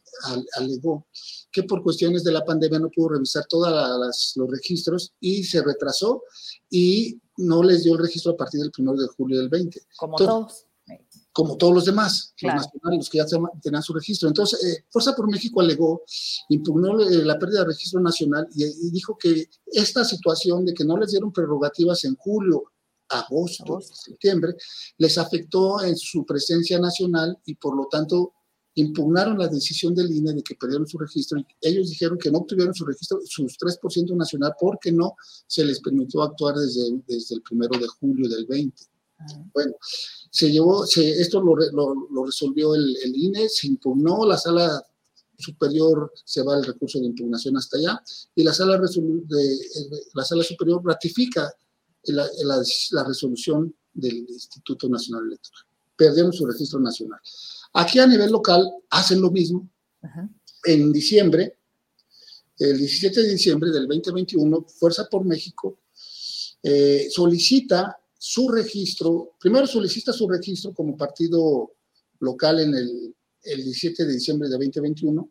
alegó 0.57 1.07
que 1.51 1.65
por 1.65 1.83
cuestiones 1.83 2.25
de 2.25 2.33
la 2.33 2.45
pandemia 2.45 2.79
no 2.79 2.91
pudo 2.91 3.11
revisar 3.11 3.47
todos 3.49 4.35
los 4.37 4.51
registros 4.51 5.13
y 5.21 5.45
se 5.45 5.63
retrasó 5.63 6.23
y 6.71 7.21
no 7.37 7.63
les 7.63 7.85
dio 7.85 7.95
el 7.95 8.01
registro 8.01 8.33
a 8.33 8.37
partir 8.37 8.61
del 8.61 8.71
primero 8.71 8.97
de 8.97 9.09
julio 9.09 9.39
del 9.39 9.49
20. 9.49 9.81
Como 9.97 10.17
todos 10.17 10.67
como 11.33 11.57
todos 11.57 11.75
los 11.75 11.85
demás, 11.87 12.35
los 12.43 12.55
nacionales, 12.55 13.09
que 13.09 13.19
ya 13.19 13.27
tenían 13.63 13.83
su 13.83 13.95
registro. 13.95 14.29
Entonces, 14.29 14.63
eh, 14.65 14.85
Fuerza 14.91 15.15
por 15.17 15.31
México 15.31 15.61
alegó, 15.61 16.03
impugnó 16.51 17.01
eh, 17.01 17.25
la 17.25 17.39
pérdida 17.39 17.61
de 17.61 17.69
registro 17.69 18.01
nacional 18.01 18.47
y, 18.55 18.91
dijo 18.91 19.17
que 19.19 19.49
esta 19.67 20.05
situación 20.05 20.67
de 20.67 20.75
que 20.75 20.85
no 20.85 20.97
les 20.99 21.11
dieron 21.11 21.33
prerrogativas 21.33 22.05
en 22.05 22.17
julio, 22.17 22.65
agosto, 23.09 23.81
septiembre, 23.81 24.55
les 24.99 25.17
afectó 25.19 25.83
en 25.83 25.97
su 25.97 26.25
presencia 26.25 26.79
nacional 26.79 27.39
y 27.47 27.55
por 27.55 27.77
lo 27.77 27.87
tanto 27.87 28.35
impugnaron 28.75 29.39
la 29.39 29.49
decisión 29.49 29.95
del 29.95 30.11
INE 30.11 30.33
de 30.33 30.43
que 30.43 30.55
perdieron 30.55 30.87
su 30.87 30.99
registro. 30.99 31.39
Y 31.39 31.47
ellos 31.61 31.91
dijeron 31.91 32.19
que 32.19 32.31
no 32.31 32.39
obtuvieron 32.39 32.75
su 32.75 32.85
registro, 32.85 33.21
sus 33.25 33.59
3% 33.59 34.15
nacional, 34.17 34.55
porque 34.59 34.93
no 34.93 35.15
se 35.47 35.65
les 35.65 35.81
permitió 35.81 36.23
actuar 36.23 36.57
desde, 36.57 37.03
desde 37.07 37.37
el 37.37 37.43
primero 37.43 37.79
de 37.79 37.87
julio 37.87 38.29
del 38.29 38.47
20. 38.47 38.92
Bueno, 39.53 39.75
se 40.31 40.51
llevó, 40.51 40.85
esto 40.85 41.43
lo, 41.43 41.55
lo, 42.11 42.25
resolvió 42.25 42.75
el, 42.75 42.97
INE, 43.15 43.49
se 43.49 43.67
impugnó, 43.67 44.25
la 44.27 44.39
sala 44.39 44.83
superior 45.39 46.13
se 46.25 46.43
va 46.43 46.57
el 46.57 46.65
recurso 46.65 47.01
de 47.01 47.07
impugnación 47.07 47.57
hasta 47.57 47.77
allá 47.77 48.03
y 48.35 48.43
la 48.43 48.55
sala, 48.55 48.79
de, 48.79 49.59
la 50.15 50.25
sala 50.25 50.43
superior 50.43 50.81
ratifica 50.85 51.53
la, 52.05 52.27
la, 52.45 53.05
resolución 53.05 53.75
del 53.93 54.27
Instituto 54.29 54.89
Nacional 54.89 55.27
Electoral. 55.27 55.65
Perdieron 55.97 56.33
su 56.33 56.47
registro 56.47 56.81
nacional. 56.81 57.21
Aquí 57.75 57.99
a 57.99 58.07
nivel 58.07 58.31
local 58.31 58.67
hacen 58.91 59.21
lo 59.21 59.31
mismo. 59.31 59.69
En 60.65 60.93
diciembre, 60.93 61.59
el 62.59 62.79
17 62.79 63.23
de 63.23 63.29
diciembre 63.31 63.71
del 63.71 63.87
2021, 63.87 64.67
Fuerza 64.79 65.09
por 65.09 65.25
México 65.25 65.79
eh, 66.63 67.09
solicita 67.11 67.99
su 68.25 68.49
registro, 68.49 69.33
primero 69.41 69.67
solicita 69.67 70.13
su 70.13 70.29
registro 70.29 70.73
como 70.73 70.97
partido 70.97 71.73
local 72.21 72.61
en 72.61 72.73
el, 72.73 73.17
el 73.43 73.65
17 73.65 74.07
de 74.07 74.13
diciembre 74.13 74.49
de 74.49 74.53
2021. 74.53 75.29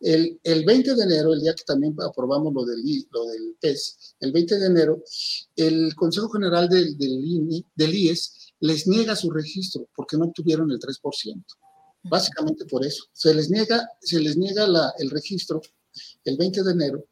El, 0.00 0.40
el, 0.42 0.64
20 0.64 0.94
de 0.94 1.02
enero, 1.02 1.34
el 1.34 1.42
día 1.42 1.52
que 1.54 1.64
también 1.64 1.94
aprobamos 2.00 2.54
lo 2.54 2.64
del, 2.64 2.80
lo 3.10 3.26
del 3.26 3.56
PES, 3.60 4.16
el 4.20 4.32
20 4.32 4.58
de 4.58 4.66
enero, 4.66 5.02
el 5.56 5.94
Consejo 5.94 6.30
General 6.30 6.70
del, 6.70 6.96
del, 6.96 7.94
IES 7.94 8.54
les 8.60 8.86
niega 8.86 9.14
su 9.14 9.30
registro 9.30 9.86
porque 9.94 10.16
no 10.16 10.24
obtuvieron 10.24 10.70
el 10.70 10.78
3%. 10.78 11.44
Básicamente 12.04 12.64
por 12.64 12.82
eso. 12.82 13.04
Se 13.12 13.34
les 13.34 13.50
niega, 13.50 13.86
se 14.00 14.20
les 14.20 14.38
niega 14.38 14.66
la, 14.66 14.94
el 14.98 15.10
registro 15.10 15.60
el 16.24 16.38
20 16.38 16.62
de 16.62 16.72
enero 16.72 17.04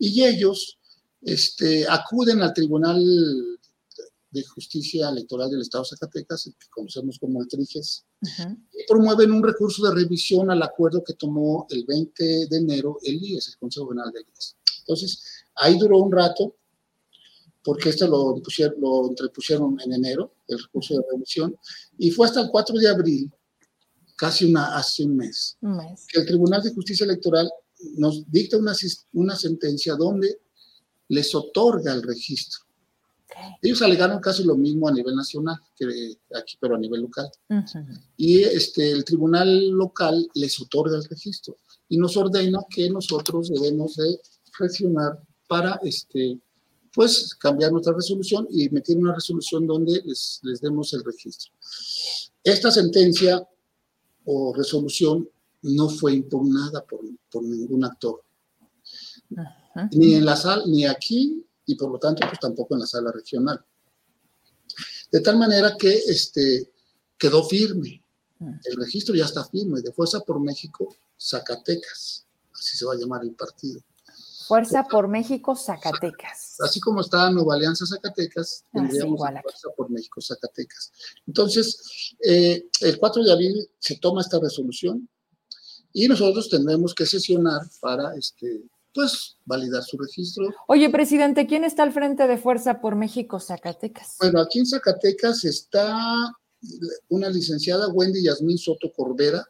y 0.00 0.24
ellos 0.24 0.80
este, 1.22 1.86
acuden 1.86 2.42
al 2.42 2.52
Tribunal 2.52 3.57
de 4.30 4.44
Justicia 4.44 5.08
Electoral 5.08 5.50
del 5.50 5.62
Estado 5.62 5.84
de 5.84 5.90
Zacatecas, 5.90 6.44
que 6.44 6.68
conocemos 6.70 7.18
como 7.18 7.40
el 7.40 7.48
TRIGES, 7.48 8.04
y 8.72 8.86
promueven 8.86 9.32
un 9.32 9.42
recurso 9.42 9.86
de 9.86 9.94
revisión 9.94 10.50
al 10.50 10.62
acuerdo 10.62 11.02
que 11.02 11.14
tomó 11.14 11.66
el 11.70 11.84
20 11.86 12.46
de 12.48 12.56
enero 12.56 12.98
el 13.02 13.22
IES, 13.22 13.48
el 13.48 13.56
Consejo 13.58 13.88
General 13.88 14.12
del 14.12 14.24
IES. 14.24 14.56
Entonces, 14.80 15.22
ahí 15.56 15.78
duró 15.78 15.98
un 15.98 16.12
rato, 16.12 16.56
porque 17.62 17.90
este 17.90 18.06
lo, 18.06 18.40
lo 18.78 19.08
entrepusieron 19.08 19.78
en 19.80 19.92
enero, 19.92 20.34
el 20.46 20.58
recurso 20.58 20.94
de 20.94 21.04
revisión, 21.10 21.56
y 21.98 22.10
fue 22.10 22.26
hasta 22.26 22.42
el 22.42 22.50
4 22.50 22.76
de 22.76 22.88
abril, 22.88 23.32
casi 24.16 24.46
una, 24.46 24.76
hace 24.76 25.04
un 25.04 25.16
mes, 25.16 25.56
que 26.08 26.20
el 26.20 26.26
Tribunal 26.26 26.62
de 26.62 26.74
Justicia 26.74 27.04
Electoral 27.04 27.50
nos 27.96 28.30
dicta 28.30 28.56
una, 28.56 28.74
una 29.12 29.36
sentencia 29.36 29.94
donde 29.94 30.40
les 31.08 31.34
otorga 31.34 31.92
el 31.92 32.02
registro 32.02 32.67
ellos 33.60 33.82
alegaron 33.82 34.20
casi 34.20 34.44
lo 34.44 34.56
mismo 34.56 34.88
a 34.88 34.92
nivel 34.92 35.14
nacional 35.14 35.56
que 35.76 36.16
aquí, 36.34 36.56
pero 36.60 36.76
a 36.76 36.78
nivel 36.78 37.02
local. 37.02 37.30
Y 38.16 38.40
este, 38.40 38.90
el 38.90 39.04
tribunal 39.04 39.70
local 39.70 40.28
les 40.34 40.60
otorga 40.60 40.96
el 40.96 41.04
registro. 41.04 41.56
Y 41.88 41.96
nos 41.96 42.16
ordena 42.16 42.60
que 42.68 42.88
nosotros 42.90 43.48
debemos 43.50 43.96
de 43.96 44.20
presionar 44.56 45.22
para 45.46 45.80
este, 45.82 46.38
pues, 46.92 47.34
cambiar 47.34 47.72
nuestra 47.72 47.94
resolución 47.94 48.46
y 48.50 48.68
meter 48.70 48.96
una 48.96 49.14
resolución 49.14 49.66
donde 49.66 50.02
les, 50.04 50.40
les 50.42 50.60
demos 50.60 50.92
el 50.94 51.04
registro. 51.04 51.52
Esta 52.42 52.70
sentencia 52.70 53.46
o 54.24 54.52
resolución 54.54 55.28
no 55.62 55.88
fue 55.88 56.14
impugnada 56.14 56.84
por, 56.84 57.00
por 57.30 57.42
ningún 57.42 57.84
actor, 57.84 58.22
ni 59.92 60.14
en 60.14 60.24
la 60.24 60.36
sala, 60.36 60.64
ni 60.66 60.86
aquí, 60.86 61.44
y 61.68 61.74
por 61.74 61.92
lo 61.92 61.98
tanto, 61.98 62.26
pues 62.26 62.40
tampoco 62.40 62.74
en 62.74 62.80
la 62.80 62.86
sala 62.86 63.12
regional. 63.12 63.62
De 65.12 65.20
tal 65.20 65.36
manera 65.36 65.76
que 65.78 65.92
este, 65.94 66.72
quedó 67.18 67.44
firme. 67.44 68.02
El 68.64 68.76
registro 68.76 69.14
ya 69.14 69.26
está 69.26 69.44
firme 69.44 69.82
de 69.82 69.92
Fuerza 69.92 70.20
por 70.20 70.40
México, 70.40 70.96
Zacatecas. 71.20 72.26
Así 72.54 72.76
se 72.78 72.86
va 72.86 72.94
a 72.94 72.96
llamar 72.96 73.22
el 73.22 73.34
partido. 73.34 73.82
Fuerza 74.46 74.82
por 74.84 75.08
México, 75.08 75.54
Zacatecas. 75.54 76.56
Así 76.60 76.80
como 76.80 77.02
está 77.02 77.30
Nueva 77.30 77.54
Alianza 77.54 77.84
Zacatecas, 77.84 78.64
ah, 78.64 78.68
tendríamos 78.72 79.20
Fuerza 79.20 79.68
por 79.76 79.90
México, 79.90 80.22
Zacatecas. 80.22 80.90
Entonces, 81.26 82.14
eh, 82.24 82.66
el 82.80 82.98
4 82.98 83.24
de 83.24 83.32
abril 83.32 83.68
se 83.78 83.98
toma 83.98 84.22
esta 84.22 84.40
resolución 84.40 85.06
y 85.92 86.08
nosotros 86.08 86.48
tendremos 86.48 86.94
que 86.94 87.04
sesionar 87.04 87.60
para 87.80 88.16
este, 88.16 88.62
pues 88.98 89.36
validar 89.44 89.84
su 89.84 89.96
registro. 89.96 90.48
Oye, 90.66 90.90
presidente, 90.90 91.46
¿quién 91.46 91.62
está 91.62 91.84
al 91.84 91.92
frente 91.92 92.26
de 92.26 92.36
Fuerza 92.36 92.80
por 92.80 92.96
México, 92.96 93.38
Zacatecas? 93.38 94.16
Bueno, 94.18 94.40
aquí 94.40 94.58
en 94.58 94.66
Zacatecas 94.66 95.44
está 95.44 96.36
una 97.08 97.28
licenciada 97.30 97.86
Wendy 97.90 98.24
Yasmín 98.24 98.58
Soto 98.58 98.92
Corbera, 98.92 99.46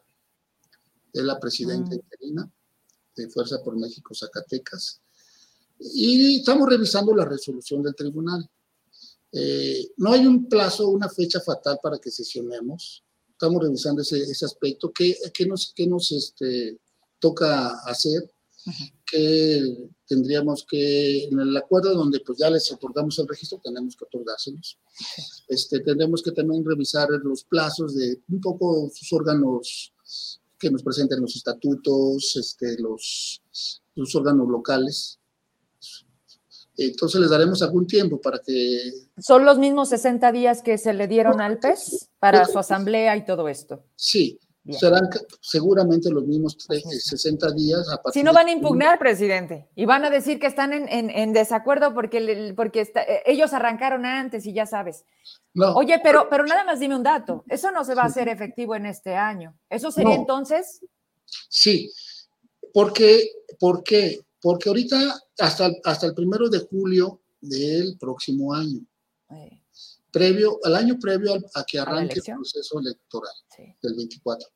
es 1.11 1.23
la 1.23 1.39
presidenta 1.39 1.89
mm. 1.89 1.93
interina 1.95 2.51
de 3.15 3.27
Fuerza 3.29 3.63
por 3.63 3.75
México, 3.75 4.13
Zacatecas. 4.13 5.01
Y 5.79 6.41
estamos 6.41 6.69
revisando 6.69 7.15
la 7.15 7.25
resolución 7.25 7.81
del 7.81 7.95
tribunal. 7.95 8.47
Eh, 9.31 9.93
no 9.97 10.13
hay 10.13 10.27
un 10.27 10.47
plazo, 10.47 10.89
una 10.89 11.09
fecha 11.09 11.39
fatal 11.39 11.79
para 11.81 11.97
que 11.97 12.11
sesionemos. 12.11 13.03
Estamos 13.31 13.63
revisando 13.63 14.03
ese, 14.03 14.45
aspecto. 14.45 14.91
¿Qué, 14.93 15.17
nos, 15.47 15.73
qué 15.75 15.87
nos 15.87 16.11
este, 16.11 16.77
toca 17.17 17.79
hacer? 17.85 18.29
Que 19.05 19.89
tendríamos 20.05 20.65
que, 20.69 21.25
en 21.25 21.39
el 21.39 21.55
acuerdo 21.55 21.93
donde 21.93 22.19
pues 22.19 22.37
ya 22.37 22.49
les 22.49 22.71
otorgamos 22.71 23.17
el 23.19 23.27
registro, 23.27 23.59
tenemos 23.63 23.95
que 23.95 24.05
otorgárselos. 24.05 24.77
Este, 25.47 25.79
tendremos 25.79 26.21
que 26.21 26.31
también 26.31 26.63
revisar 26.65 27.09
los 27.23 27.43
plazos 27.43 27.95
de 27.95 28.21
un 28.29 28.41
poco 28.41 28.89
sus 28.93 29.11
órganos 29.13 29.93
que 30.59 30.69
nos 30.69 30.83
presenten 30.83 31.21
los 31.21 31.35
estatutos, 31.35 32.35
este, 32.35 32.77
los, 32.79 33.41
los 33.95 34.15
órganos 34.15 34.47
locales. 34.47 35.19
Entonces 36.75 37.19
les 37.19 37.29
daremos 37.29 37.61
algún 37.61 37.87
tiempo 37.87 38.21
para 38.21 38.39
que... 38.39 38.91
¿Son 39.17 39.43
los 39.43 39.57
mismos 39.57 39.89
60 39.89 40.31
días 40.31 40.61
que 40.61 40.77
se 40.77 40.93
le 40.93 41.07
dieron 41.07 41.41
al 41.41 41.59
PES 41.59 42.09
para 42.19 42.45
su 42.45 42.57
asamblea 42.57 43.17
y 43.17 43.25
todo 43.25 43.49
esto? 43.49 43.83
Sí, 43.95 44.39
serán 44.73 45.09
seguramente 45.41 46.09
los 46.09 46.25
mismos 46.25 46.57
60 46.59 47.51
días. 47.53 47.87
si 48.13 48.23
no 48.23 48.33
van 48.33 48.47
a 48.47 48.51
impugnar, 48.51 48.99
presidente, 48.99 49.67
y 49.75 49.85
van 49.85 50.05
a 50.05 50.09
decir 50.09 50.39
que 50.39 50.47
están 50.47 50.73
en, 50.73 51.33
desacuerdo 51.33 51.93
porque, 51.93 52.53
porque 52.55 52.81
eh, 52.81 53.23
ellos 53.25 53.53
arrancaron 53.53 54.05
antes 54.05 54.45
y 54.45 54.53
ya 54.53 54.65
sabes. 54.65 55.05
Oye, 55.75 55.99
pero, 56.03 56.27
pero 56.29 56.45
nada 56.45 56.63
más 56.63 56.79
dime 56.79 56.95
un 56.95 57.03
dato, 57.03 57.43
eso 57.47 57.71
no 57.71 57.83
se 57.83 57.95
va 57.95 58.03
a 58.03 58.07
hacer 58.07 58.27
efectivo 58.27 58.75
en 58.75 58.85
este 58.85 59.15
año. 59.15 59.55
¿Eso 59.69 59.91
sería 59.91 60.15
entonces? 60.15 60.81
Sí, 61.47 61.91
porque, 62.73 63.29
¿por 63.59 63.83
qué? 63.83 64.19
Porque 64.41 64.69
ahorita 64.69 65.19
hasta, 65.39 65.69
hasta 65.83 66.07
el 66.07 66.13
primero 66.13 66.49
de 66.49 66.59
julio 66.59 67.21
del 67.41 67.97
próximo 67.97 68.53
año 68.53 68.81
previo, 70.11 70.59
al 70.63 70.75
año 70.75 70.97
previo 70.99 71.35
a, 71.53 71.63
que 71.63 71.79
arranque 71.79 72.19
el 72.25 72.35
proceso 72.35 72.79
electoral 72.79 73.33
del 73.81 73.95
24. 73.95 74.47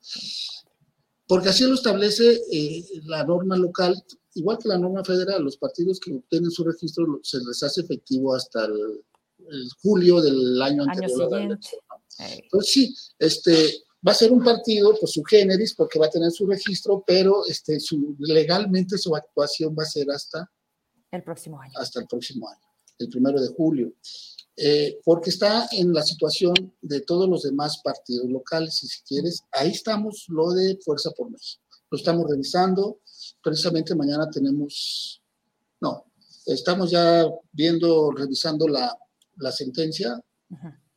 Porque 1.27 1.49
así 1.49 1.63
lo 1.63 1.75
establece 1.75 2.41
eh, 2.51 2.83
la 3.05 3.23
norma 3.23 3.55
local, 3.55 3.95
igual 4.35 4.57
que 4.57 4.67
la 4.67 4.77
norma 4.77 5.03
federal, 5.03 5.43
los 5.43 5.57
partidos 5.57 5.99
que 5.99 6.13
obtienen 6.13 6.51
su 6.51 6.63
registro 6.63 7.19
se 7.23 7.39
les 7.39 7.63
hace 7.63 7.81
efectivo 7.81 8.35
hasta 8.35 8.65
el, 8.65 9.03
julio 9.81 10.21
del 10.21 10.61
año, 10.61 10.83
anterior. 10.83 11.57
Entonces 12.19 12.71
sí, 12.71 12.95
este, 13.19 13.83
va 14.05 14.11
a 14.11 14.15
ser 14.15 14.31
un 14.31 14.43
partido, 14.43 14.95
pues 14.99 15.11
su 15.11 15.23
generis, 15.23 15.73
porque 15.73 15.99
va 15.99 16.05
a 16.05 16.09
tener 16.09 16.31
su 16.31 16.45
registro, 16.45 17.03
pero 17.05 17.45
este, 17.47 17.79
su, 17.79 18.15
legalmente 18.19 18.97
su 18.97 19.15
actuación 19.15 19.75
va 19.77 19.83
a 19.83 19.87
ser 19.87 20.09
hasta 20.11 20.49
el 21.11 21.23
próximo 21.23 21.59
año. 21.59 21.73
Hasta 21.75 21.99
el 22.01 22.07
próximo 22.07 22.49
año, 22.49 22.67
el 22.99 23.09
primero 23.09 23.41
de 23.41 23.47
julio. 23.49 23.93
Eh, 24.55 24.99
porque 25.03 25.31
está 25.31 25.67
en 25.71 25.93
la 25.93 26.03
situación 26.03 26.53
de 26.81 27.01
todos 27.01 27.27
los 27.27 27.41
demás 27.41 27.81
partidos 27.83 28.29
locales, 28.29 28.83
y 28.83 28.87
si 28.87 29.01
quieres, 29.01 29.43
ahí 29.51 29.71
estamos 29.71 30.25
lo 30.27 30.51
de 30.51 30.77
Fuerza 30.83 31.09
por 31.11 31.31
México. 31.31 31.63
Lo 31.89 31.97
estamos 31.97 32.29
revisando, 32.29 32.99
precisamente 33.43 33.95
mañana 33.95 34.29
tenemos, 34.29 35.21
no, 35.81 36.05
estamos 36.45 36.91
ya 36.91 37.25
viendo, 37.51 38.11
revisando 38.11 38.67
la, 38.67 38.95
la 39.37 39.51
sentencia 39.51 40.21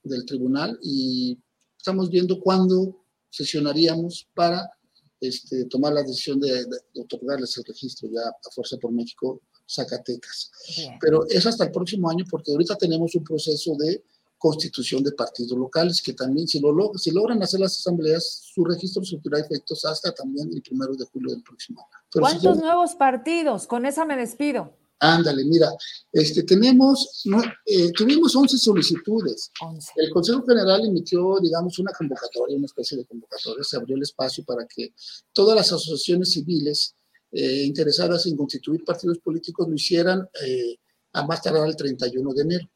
del 0.02 0.24
tribunal 0.26 0.78
y 0.82 1.38
estamos 1.78 2.10
viendo 2.10 2.40
cuándo 2.40 3.04
sesionaríamos 3.30 4.28
para 4.34 4.70
este, 5.18 5.64
tomar 5.64 5.94
la 5.94 6.02
decisión 6.02 6.38
de, 6.40 6.66
de 6.66 7.00
otorgarles 7.00 7.56
el 7.56 7.64
registro 7.64 8.08
ya 8.10 8.20
a 8.20 8.50
Fuerza 8.54 8.76
por 8.76 8.92
México 8.92 9.40
Zacatecas. 9.68 10.50
Pero 11.00 11.26
es 11.28 11.44
hasta 11.46 11.64
el 11.64 11.70
próximo 11.70 12.08
año 12.08 12.24
porque 12.30 12.52
ahorita 12.52 12.76
tenemos 12.76 13.14
un 13.14 13.24
proceso 13.24 13.74
de 13.76 14.04
constitución 14.38 15.02
de 15.02 15.12
partidos 15.12 15.58
locales 15.58 16.02
que 16.02 16.12
también 16.12 16.46
si, 16.46 16.60
lo, 16.60 16.92
si 16.96 17.10
logran 17.10 17.42
hacer 17.42 17.60
las 17.60 17.78
asambleas, 17.78 18.50
su 18.54 18.64
registro 18.64 19.02
surtirá 19.04 19.40
efectos 19.40 19.84
hasta 19.84 20.12
también 20.12 20.50
el 20.52 20.62
primero 20.62 20.94
de 20.94 21.04
julio 21.06 21.32
del 21.32 21.42
próximo 21.42 21.80
año. 21.80 22.20
¿Cuántos 22.20 22.58
nuevos 22.58 22.94
partidos? 22.94 23.66
Con 23.66 23.86
esa 23.86 24.04
me 24.04 24.16
despido. 24.16 24.72
Ándale, 24.98 25.44
mira, 25.44 25.68
este, 26.10 26.42
tenemos, 26.42 27.22
no, 27.26 27.42
eh, 27.66 27.92
tuvimos 27.92 28.34
11 28.34 28.56
solicitudes. 28.56 29.50
El 29.94 30.10
Consejo 30.10 30.42
General 30.46 30.82
emitió, 30.86 31.38
digamos, 31.40 31.78
una 31.78 31.92
convocatoria, 31.92 32.56
una 32.56 32.64
especie 32.64 32.96
de 32.96 33.04
convocatoria, 33.04 33.62
se 33.62 33.76
abrió 33.76 33.96
el 33.96 34.02
espacio 34.02 34.42
para 34.44 34.66
que 34.66 34.94
todas 35.34 35.54
las 35.54 35.66
asociaciones 35.66 36.32
civiles 36.32 36.94
eh, 37.32 37.64
interesadas 37.64 38.26
en 38.26 38.36
constituir 38.36 38.84
partidos 38.84 39.18
políticos 39.18 39.68
lo 39.68 39.74
hicieran 39.74 40.28
eh, 40.44 40.76
a 41.12 41.26
más 41.26 41.42
tardar 41.42 41.68
el 41.68 41.76
31 41.76 42.32
de 42.34 42.42
enero. 42.42 42.70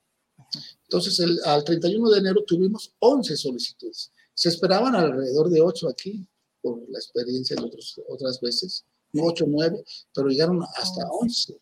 Entonces, 0.82 1.18
el, 1.20 1.38
al 1.44 1.62
31 1.64 2.10
de 2.10 2.18
enero 2.18 2.44
tuvimos 2.46 2.92
11 2.98 3.36
solicitudes. 3.36 4.10
Se 4.34 4.48
esperaban 4.48 4.94
alrededor 4.94 5.50
de 5.50 5.60
8 5.60 5.88
aquí, 5.88 6.26
por 6.60 6.78
la 6.90 6.98
experiencia 6.98 7.56
de 7.56 7.70
otras 8.08 8.40
veces, 8.40 8.84
8 9.14 9.44
o 9.44 9.48
9, 9.48 9.84
pero 10.14 10.28
llegaron 10.28 10.62
hasta 10.76 11.06
11. 11.10 11.58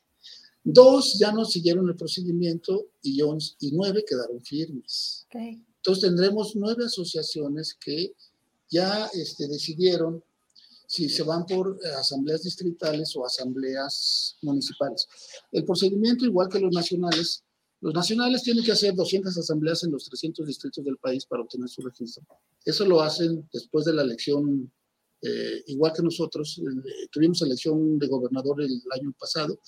Dos 0.64 1.18
ya 1.18 1.32
no 1.32 1.44
siguieron 1.44 1.88
el 1.88 1.96
procedimiento 1.96 2.88
y, 3.02 3.22
11, 3.22 3.56
y 3.60 3.72
9 3.72 4.04
quedaron 4.06 4.40
firmes. 4.42 5.26
Entonces 5.32 6.04
tendremos 6.04 6.54
nueve 6.56 6.84
asociaciones 6.84 7.74
que 7.74 8.14
ya 8.68 9.06
este, 9.14 9.48
decidieron 9.48 10.22
si 10.88 11.06
se 11.10 11.22
van 11.22 11.44
por 11.44 11.78
eh, 11.84 11.88
asambleas 12.00 12.42
distritales 12.42 13.14
o 13.14 13.24
asambleas 13.24 14.38
municipales. 14.40 15.06
El 15.52 15.64
procedimiento, 15.64 16.24
igual 16.24 16.48
que 16.48 16.58
los 16.58 16.72
nacionales, 16.72 17.44
los 17.80 17.92
nacionales 17.92 18.42
tienen 18.42 18.64
que 18.64 18.72
hacer 18.72 18.94
200 18.94 19.36
asambleas 19.36 19.84
en 19.84 19.92
los 19.92 20.06
300 20.08 20.46
distritos 20.46 20.82
del 20.82 20.96
país 20.96 21.26
para 21.26 21.42
obtener 21.42 21.68
su 21.68 21.82
registro. 21.82 22.24
Eso 22.64 22.86
lo 22.86 23.02
hacen 23.02 23.46
después 23.52 23.84
de 23.84 23.92
la 23.92 24.02
elección, 24.02 24.72
eh, 25.20 25.62
igual 25.66 25.92
que 25.92 26.02
nosotros. 26.02 26.58
Eh, 26.58 27.08
tuvimos 27.12 27.42
elección 27.42 27.98
de 27.98 28.08
gobernador 28.08 28.62
el 28.62 28.80
año 28.98 29.12
pasado. 29.20 29.60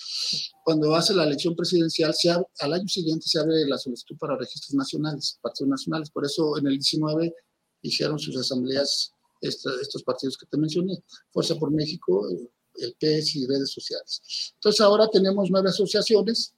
Cuando 0.64 0.94
hace 0.94 1.12
la 1.14 1.24
elección 1.24 1.54
presidencial, 1.54 2.14
se 2.14 2.30
al 2.30 2.72
año 2.72 2.88
siguiente 2.88 3.26
se 3.28 3.38
abre 3.38 3.68
la 3.68 3.76
solicitud 3.76 4.16
para 4.16 4.38
registros 4.38 4.74
nacionales, 4.74 5.38
partidos 5.42 5.68
nacionales. 5.68 6.10
Por 6.10 6.24
eso 6.24 6.56
en 6.56 6.66
el 6.66 6.78
19 6.78 7.34
hicieron 7.82 8.18
sus 8.18 8.38
asambleas 8.38 9.12
estos 9.40 10.02
partidos 10.02 10.36
que 10.36 10.46
te 10.46 10.56
mencioné, 10.56 11.02
Fuerza 11.30 11.56
por 11.56 11.70
México, 11.70 12.28
el 12.76 12.94
PES 12.98 13.36
y 13.36 13.46
redes 13.46 13.70
sociales. 13.70 14.52
Entonces 14.54 14.80
ahora 14.80 15.08
tenemos 15.08 15.50
nueve 15.50 15.70
asociaciones, 15.70 16.54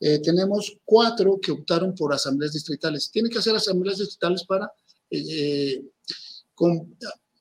eh, 0.00 0.18
tenemos 0.20 0.76
cuatro 0.84 1.38
que 1.40 1.52
optaron 1.52 1.94
por 1.94 2.12
asambleas 2.12 2.52
distritales. 2.52 3.10
Tienen 3.10 3.30
que 3.30 3.38
hacer 3.38 3.54
asambleas 3.54 3.98
distritales 3.98 4.44
para 4.44 4.72
eh, 5.10 5.84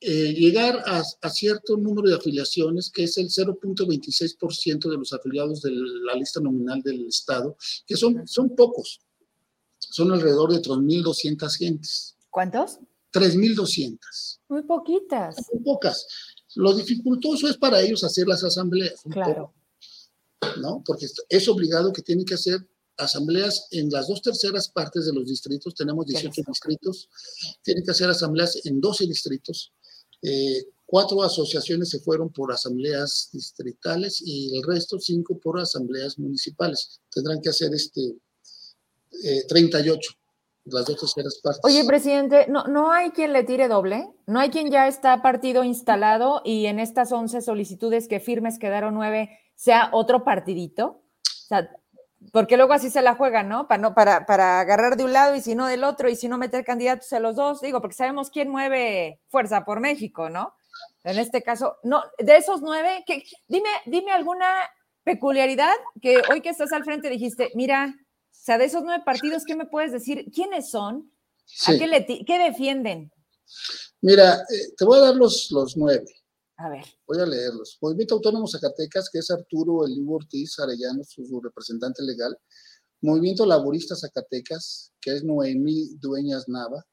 eh, 0.02 0.34
llegar 0.34 0.84
a, 0.86 1.30
cierto 1.30 1.78
número 1.78 2.10
de 2.10 2.16
afiliaciones, 2.16 2.90
que 2.90 3.04
es 3.04 3.18
el 3.18 3.30
0.26% 3.30 4.90
de 4.90 4.98
los 4.98 5.14
afiliados 5.14 5.62
de 5.62 5.72
la 5.72 6.16
lista 6.16 6.40
nominal 6.40 6.82
del 6.82 7.08
Estado, 7.08 7.56
que 7.86 7.96
son, 7.96 8.28
son 8.28 8.56
pocos, 8.56 9.02
son 9.80 10.12
alrededor 10.12 10.52
de 10.54 10.62
3.200 10.62 11.58
gentes. 11.58 12.16
¿Cuántos? 12.30 12.80
3.200. 13.14 14.40
Muy 14.50 14.64
poquitas. 14.64 15.36
Muy 15.54 15.64
pocas. 15.64 16.08
Lo 16.56 16.74
dificultoso 16.74 17.48
es 17.48 17.58
para 17.58 17.82
ellos 17.82 18.04
hacer 18.04 18.28
las 18.28 18.44
asambleas. 18.44 19.02
Claro. 19.10 19.54
¿No? 20.62 20.84
Porque 20.86 21.08
es 21.30 21.48
obligado 21.48 21.94
que 21.94 22.02
tienen 22.02 22.26
que 22.26 22.34
hacer 22.34 22.68
asambleas 22.98 23.68
en 23.72 23.90
las 23.90 24.08
dos 24.08 24.22
terceras 24.22 24.70
partes 24.70 25.06
de 25.06 25.14
los 25.14 25.28
distritos. 25.28 25.76
Tenemos 25.76 26.06
18 26.06 26.42
distritos. 26.48 27.10
Tienen 27.64 27.84
que 27.84 27.92
hacer 27.92 28.10
asambleas 28.10 28.66
en 28.66 28.80
12 28.80 29.06
distritos. 29.08 29.74
Eh, 30.22 30.66
cuatro 30.86 31.24
asociaciones 31.24 31.90
se 31.90 32.00
fueron 32.00 32.32
por 32.32 32.52
asambleas 32.52 33.30
distritales 33.32 34.22
y 34.24 34.58
el 34.58 34.64
resto, 34.64 35.00
cinco 35.00 35.40
por 35.40 35.60
asambleas 35.60 36.20
municipales. 36.20 37.02
Tendrán 37.10 37.42
que 37.42 37.50
hacer 37.50 37.74
este 37.74 38.18
38 39.48 40.12
eh, 40.12 40.21
las 40.66 40.86
dos 40.86 41.00
terceras 41.00 41.40
partes. 41.44 41.62
Oye, 41.64 41.84
presidente, 41.86 42.46
¿no, 42.48 42.66
¿no 42.66 42.92
hay 42.92 43.12
quien 43.12 43.34
le 43.34 43.44
tire 43.44 43.68
doble? 43.68 44.08
¿No 44.28 44.40
hay 44.40 44.50
quien 44.50 44.70
ya 44.70 44.88
está 44.88 45.22
partido 45.22 45.64
instalado 45.64 46.42
y 46.46 46.68
en 46.68 46.80
estas 46.80 47.12
11 47.12 47.42
solicitudes 47.42 48.08
que 48.08 48.20
firmes 48.20 48.60
quedaron 48.60 48.94
nueve, 48.94 49.40
sea 49.56 49.90
otro 49.92 50.24
partidito? 50.24 51.02
Porque 52.32 52.56
luego 52.56 52.74
así 52.74 52.90
se 52.92 53.02
la 53.02 53.16
juegan, 53.16 53.50
¿no? 53.50 53.68
Para, 53.68 53.82
no 53.82 53.96
para, 53.96 54.26
para 54.26 54.60
agarrar 54.60 54.96
de 54.96 55.04
un 55.04 55.14
lado 55.14 55.36
y 55.36 55.42
si 55.42 55.56
no 55.56 55.66
del 55.66 55.84
otro 55.84 56.08
y 56.08 56.16
si 56.16 56.28
no 56.28 56.38
meter 56.38 56.64
candidatos 56.64 57.12
a 57.14 57.20
los 57.20 57.36
dos, 57.36 57.62
digo, 57.62 57.82
porque 57.82 57.96
sabemos 57.96 58.30
quién 58.30 58.50
mueve 58.50 59.20
fuerza 59.30 59.66
por 59.66 59.80
México, 59.80 60.30
¿no? 60.30 60.54
En 61.04 61.18
este 61.18 61.42
caso, 61.42 61.78
no, 61.84 62.04
de 62.20 62.38
esos 62.38 62.62
nueve, 62.62 63.04
que, 63.08 63.24
dime, 63.48 63.70
dime 63.88 64.12
alguna 64.12 64.46
peculiaridad 65.04 65.74
que 66.00 66.22
hoy 66.32 66.42
que 66.42 66.50
estás 66.50 66.72
al 66.74 66.84
frente 66.84 67.10
dijiste, 67.10 67.50
mira, 67.56 67.96
o 68.42 68.44
sea, 68.44 68.58
de 68.58 68.66
esos 68.66 68.82
nueve 68.84 69.04
partidos, 69.06 69.44
¿qué 69.46 69.56
me 69.56 69.68
puedes 69.68 69.92
decir? 69.92 70.26
¿Quiénes 70.34 70.72
son? 70.72 71.14
¿A 71.68 71.78
qué, 71.78 71.86
le 71.86 72.04
qué, 72.26 72.40
defienden? 72.40 73.12
Mira, 74.02 74.34
eh, 74.34 74.74
te 74.76 74.84
voy 74.84 74.98
a 74.98 75.02
dar 75.02 75.16
los, 75.16 75.52
los 75.52 75.78
nueve. 75.78 76.06
A 76.58 76.68
ver. 76.68 76.84
Voy 77.06 77.20
a 77.20 77.26
leerlos. 77.28 77.78
Movimiento 77.80 78.16
Autónomo 78.16 78.48
Zacatecas, 78.48 79.12
que 79.12 79.20
es 79.20 79.30
Arturo 79.30 79.86
Eliu 79.86 80.12
Ortiz 80.12 80.58
Arellano, 80.58 81.04
su, 81.04 81.40
representante 81.40 82.02
legal. 82.02 82.36
Movimiento 83.02 83.46
Laborista 83.46 83.96
Zacatecas, 83.96 84.92
que 85.00 85.18
es 85.18 85.24
Noemí 85.24 85.90
Dueñas 86.00 86.50
Nava. 86.50 86.84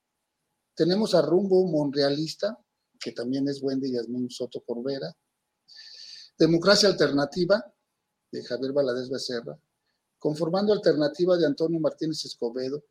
Tenemos 0.75 1.15
a 1.15 1.23
Rumbo 1.23 1.67
Monrealista, 1.67 2.59
que 3.01 3.13
también 3.13 3.49
es 3.49 3.63
Wendy 3.63 3.93
Yasmín 3.93 4.29
Soto 4.29 4.61
Corbera. 4.67 5.17
Democracia 6.39 6.91
Alternativa, 6.91 7.65
de 8.33 8.45
Javier 8.45 8.75
Valadez 8.75 9.09
Becerra 9.09 9.59
conformando 10.19 10.73
alternativa 10.73 11.37
de 11.37 11.47
Antonio 11.47 11.81
Martínez 11.81 12.25
Escobedo, 12.25 12.85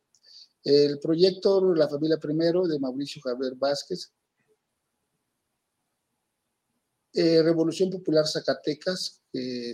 el 0.64 0.98
proyecto 0.98 1.74
La 1.74 1.88
Familia 1.88 2.18
Primero 2.18 2.66
de 2.66 2.78
Mauricio 2.78 3.22
Javier 3.22 3.54
Vázquez, 3.54 4.12
eh, 7.14 7.42
Revolución 7.42 7.90
Popular 7.90 8.26
Zacatecas, 8.26 9.22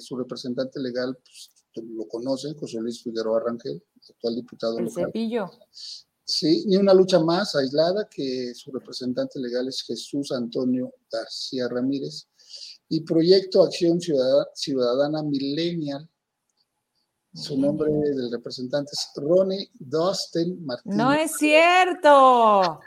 su 0.01 0.17
representante 0.17 0.81
legal 0.81 1.17
pues, 1.17 1.51
lo 1.83 2.07
conocen, 2.07 2.55
José 2.55 2.81
Luis 2.81 3.03
Figueroa 3.03 3.41
Rangel, 3.41 3.83
actual 4.09 4.37
diputado 4.37 4.79
el 4.79 4.91
Cepillo. 4.91 5.51
Sí, 6.27 6.65
ni 6.67 6.77
una 6.77 6.95
lucha 6.95 7.19
más 7.19 7.55
aislada 7.55 8.09
que 8.09 8.55
su 8.55 8.73
representante 8.73 9.39
legal 9.39 9.69
es 9.69 9.83
Jesús 9.83 10.33
Antonio 10.33 10.95
García 11.11 11.69
Ramírez. 11.69 12.29
Y 12.89 13.01
Proyecto 13.01 13.63
Acción 13.63 14.01
Ciudadana, 14.01 14.47
Ciudadana 14.55 15.23
Millennial. 15.23 16.09
Su 17.35 17.59
nombre 17.59 17.91
del 17.91 18.31
representante 18.31 18.93
es 18.93 19.11
Ronnie 19.17 19.69
Dustin 19.75 20.65
Martínez. 20.65 20.97
No 20.97 21.13
es 21.13 21.33
cierto. 21.37 22.81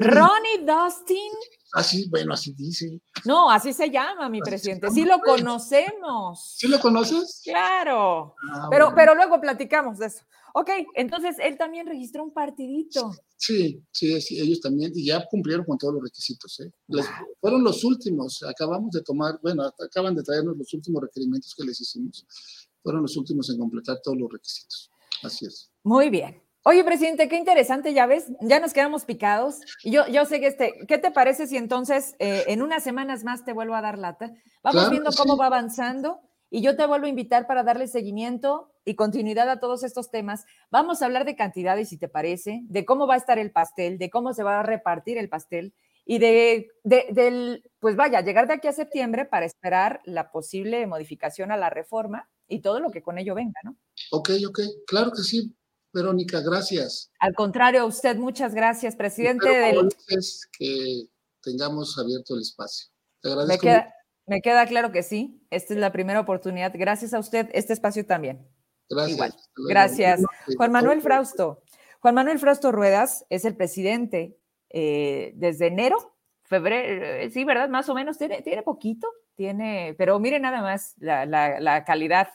Ronnie 0.00 0.58
Dustin. 0.66 1.32
Así, 1.72 2.08
bueno, 2.10 2.34
así 2.34 2.52
dice. 2.52 3.00
No, 3.24 3.50
así 3.50 3.72
se 3.72 3.90
llama, 3.90 4.28
mi 4.28 4.40
presidente. 4.40 4.90
Sí 4.90 5.04
lo 5.04 5.18
conocemos. 5.20 6.56
¿Sí 6.56 6.68
lo 6.68 6.78
conoces? 6.78 7.40
Claro. 7.42 8.34
Ah, 8.52 8.68
pero, 8.70 8.92
pero 8.94 9.14
luego 9.14 9.40
platicamos 9.40 9.98
de 9.98 10.06
eso. 10.06 10.24
Ok, 10.58 10.70
entonces 10.94 11.36
él 11.38 11.58
también 11.58 11.86
registró 11.86 12.24
un 12.24 12.32
partidito. 12.32 13.14
Sí, 13.36 13.82
sí, 13.90 14.18
sí, 14.22 14.40
ellos 14.40 14.60
también, 14.60 14.90
y 14.94 15.04
ya 15.04 15.22
cumplieron 15.28 15.66
con 15.66 15.76
todos 15.76 15.92
los 15.92 16.02
requisitos. 16.04 16.58
¿eh? 16.60 16.72
fueron 17.38 17.62
los 17.62 17.84
últimos, 17.84 18.42
acabamos 18.42 18.90
de 18.92 19.02
tomar, 19.02 19.38
bueno, 19.42 19.64
acaban 19.64 20.14
de 20.14 20.22
traernos 20.22 20.56
los 20.56 20.72
últimos 20.72 21.02
requerimientos 21.02 21.54
que 21.54 21.62
les 21.62 21.78
hicimos. 21.78 22.26
Fueron 22.86 23.02
los 23.02 23.16
últimos 23.16 23.50
en 23.50 23.58
completar 23.58 23.96
todos 24.00 24.16
los 24.16 24.32
requisitos. 24.32 24.92
Así 25.24 25.44
es. 25.44 25.72
Muy 25.82 26.08
bien. 26.08 26.40
Oye, 26.62 26.84
presidente, 26.84 27.28
qué 27.28 27.36
interesante, 27.36 27.92
ya 27.92 28.06
ves, 28.06 28.30
ya 28.40 28.60
nos 28.60 28.72
quedamos 28.72 29.04
picados. 29.04 29.58
Yo, 29.82 30.06
yo 30.06 30.24
sé 30.24 30.38
que 30.38 30.46
este, 30.46 30.72
¿qué 30.86 30.96
te 30.96 31.10
parece 31.10 31.48
si 31.48 31.56
entonces 31.56 32.14
eh, 32.20 32.44
en 32.46 32.62
unas 32.62 32.84
semanas 32.84 33.24
más 33.24 33.44
te 33.44 33.52
vuelvo 33.52 33.74
a 33.74 33.80
dar 33.80 33.98
lata? 33.98 34.32
Vamos 34.62 34.88
viendo 34.88 35.10
cómo 35.16 35.36
va 35.36 35.46
avanzando 35.46 36.20
y 36.48 36.62
yo 36.62 36.76
te 36.76 36.86
vuelvo 36.86 37.06
a 37.06 37.08
invitar 37.08 37.48
para 37.48 37.64
darle 37.64 37.88
seguimiento 37.88 38.72
y 38.84 38.94
continuidad 38.94 39.50
a 39.50 39.58
todos 39.58 39.82
estos 39.82 40.12
temas. 40.12 40.44
Vamos 40.70 41.02
a 41.02 41.06
hablar 41.06 41.24
de 41.24 41.34
cantidades, 41.34 41.88
si 41.88 41.98
te 41.98 42.06
parece, 42.06 42.60
de 42.68 42.84
cómo 42.84 43.08
va 43.08 43.14
a 43.14 43.18
estar 43.18 43.40
el 43.40 43.50
pastel, 43.50 43.98
de 43.98 44.10
cómo 44.10 44.32
se 44.32 44.44
va 44.44 44.60
a 44.60 44.62
repartir 44.62 45.18
el 45.18 45.28
pastel 45.28 45.74
y 46.04 46.18
de, 46.18 46.68
de, 46.84 47.06
del, 47.10 47.68
pues 47.80 47.96
vaya, 47.96 48.20
llegar 48.20 48.46
de 48.46 48.54
aquí 48.54 48.68
a 48.68 48.72
septiembre 48.72 49.24
para 49.24 49.44
esperar 49.44 50.02
la 50.04 50.30
posible 50.30 50.86
modificación 50.86 51.50
a 51.50 51.56
la 51.56 51.68
reforma 51.68 52.28
y 52.48 52.60
todo 52.60 52.80
lo 52.80 52.90
que 52.90 53.02
con 53.02 53.18
ello 53.18 53.34
venga, 53.34 53.60
¿no? 53.64 53.76
Ok, 54.10 54.30
ok, 54.48 54.60
claro 54.86 55.10
que 55.12 55.22
sí. 55.22 55.54
Verónica, 55.92 56.40
gracias. 56.40 57.10
Al 57.20 57.34
contrario, 57.34 57.80
a 57.80 57.84
usted, 57.86 58.16
muchas 58.16 58.54
gracias, 58.54 58.96
presidente. 58.96 59.48
Del... 59.48 59.88
que 60.58 61.06
tengamos 61.40 61.98
abierto 61.98 62.34
el 62.34 62.42
espacio. 62.42 62.88
Te 63.22 63.30
agradezco. 63.30 63.66
Me 64.26 64.40
queda, 64.42 64.66
claro 64.66 64.90
que 64.90 65.02
sí. 65.02 65.40
Esta 65.50 65.72
es 65.72 65.80
la 65.80 65.92
primera 65.92 66.20
oportunidad. 66.20 66.72
Gracias 66.74 67.14
a 67.14 67.18
usted, 67.20 67.48
este 67.52 67.72
espacio 67.72 68.04
también. 68.04 68.46
Gracias. 68.90 69.48
Gracias. 69.68 70.22
Juan 70.56 70.72
Manuel 70.72 71.00
Frausto. 71.00 71.62
Juan 72.00 72.14
Manuel 72.14 72.38
Frausto 72.38 72.72
Ruedas 72.72 73.24
es 73.30 73.44
el 73.44 73.56
presidente 73.56 74.38
eh, 74.70 75.32
desde 75.36 75.68
enero, 75.68 76.15
febrero, 76.46 77.04
eh, 77.04 77.30
sí, 77.30 77.44
¿verdad? 77.44 77.68
Más 77.68 77.88
o 77.88 77.94
menos, 77.94 78.18
tiene, 78.18 78.42
tiene 78.42 78.62
poquito, 78.62 79.08
tiene, 79.34 79.94
pero 79.98 80.18
mire 80.18 80.40
nada 80.40 80.62
más 80.62 80.94
la, 80.98 81.26
la 81.26 81.84
calidad, 81.84 82.28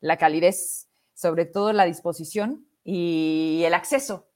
la 0.00 0.16
calidez, 0.16 0.88
sobre 1.14 1.46
todo 1.46 1.72
la 1.72 1.84
disposición 1.84 2.66
y 2.84 3.62
el 3.64 3.74
acceso 3.74 4.26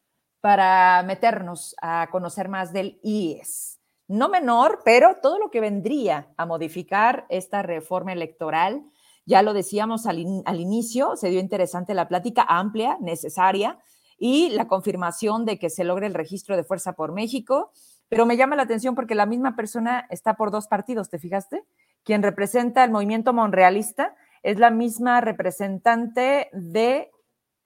para 0.40 1.02
meternos 1.02 1.74
a 1.82 2.08
conocer 2.10 2.48
más 2.48 2.72
del 2.72 3.00
IES. 3.02 3.80
No 4.08 4.28
menor, 4.28 4.82
pero 4.84 5.16
todo 5.20 5.38
lo 5.40 5.50
que 5.50 5.60
vendría 5.60 6.28
a 6.36 6.46
modificar 6.46 7.26
esta 7.28 7.62
reforma 7.62 8.12
electoral, 8.12 8.84
ya 9.24 9.42
lo 9.42 9.52
decíamos 9.52 10.06
al, 10.06 10.20
inicio, 10.20 11.16
se 11.16 11.30
dio 11.30 11.40
interesante 11.40 11.94
la 11.94 12.06
plática 12.06 12.46
amplia, 12.48 12.96
necesaria, 13.00 13.80
y 14.18 14.50
la 14.50 14.68
confirmación 14.68 15.44
de 15.44 15.58
que 15.58 15.68
se 15.68 15.82
logre 15.82 16.06
el 16.06 16.14
registro 16.14 16.56
de 16.56 16.62
Fuerza 16.62 16.92
por 16.92 17.12
México, 17.12 17.72
pero 18.08 18.26
me 18.26 18.36
llama 18.36 18.56
la 18.56 18.62
atención 18.62 18.94
porque 18.94 19.14
la 19.14 19.26
misma 19.26 19.56
persona 19.56 20.06
está 20.10 20.34
por 20.34 20.50
dos 20.50 20.68
partidos, 20.68 21.10
¿te 21.10 21.18
fijaste? 21.18 21.64
Quien 22.04 22.22
representa 22.22 22.84
el 22.84 22.90
movimiento 22.90 23.32
monrealista 23.32 24.14
es 24.42 24.58
la 24.58 24.70
misma 24.70 25.20
representante 25.20 26.48
de, 26.52 27.10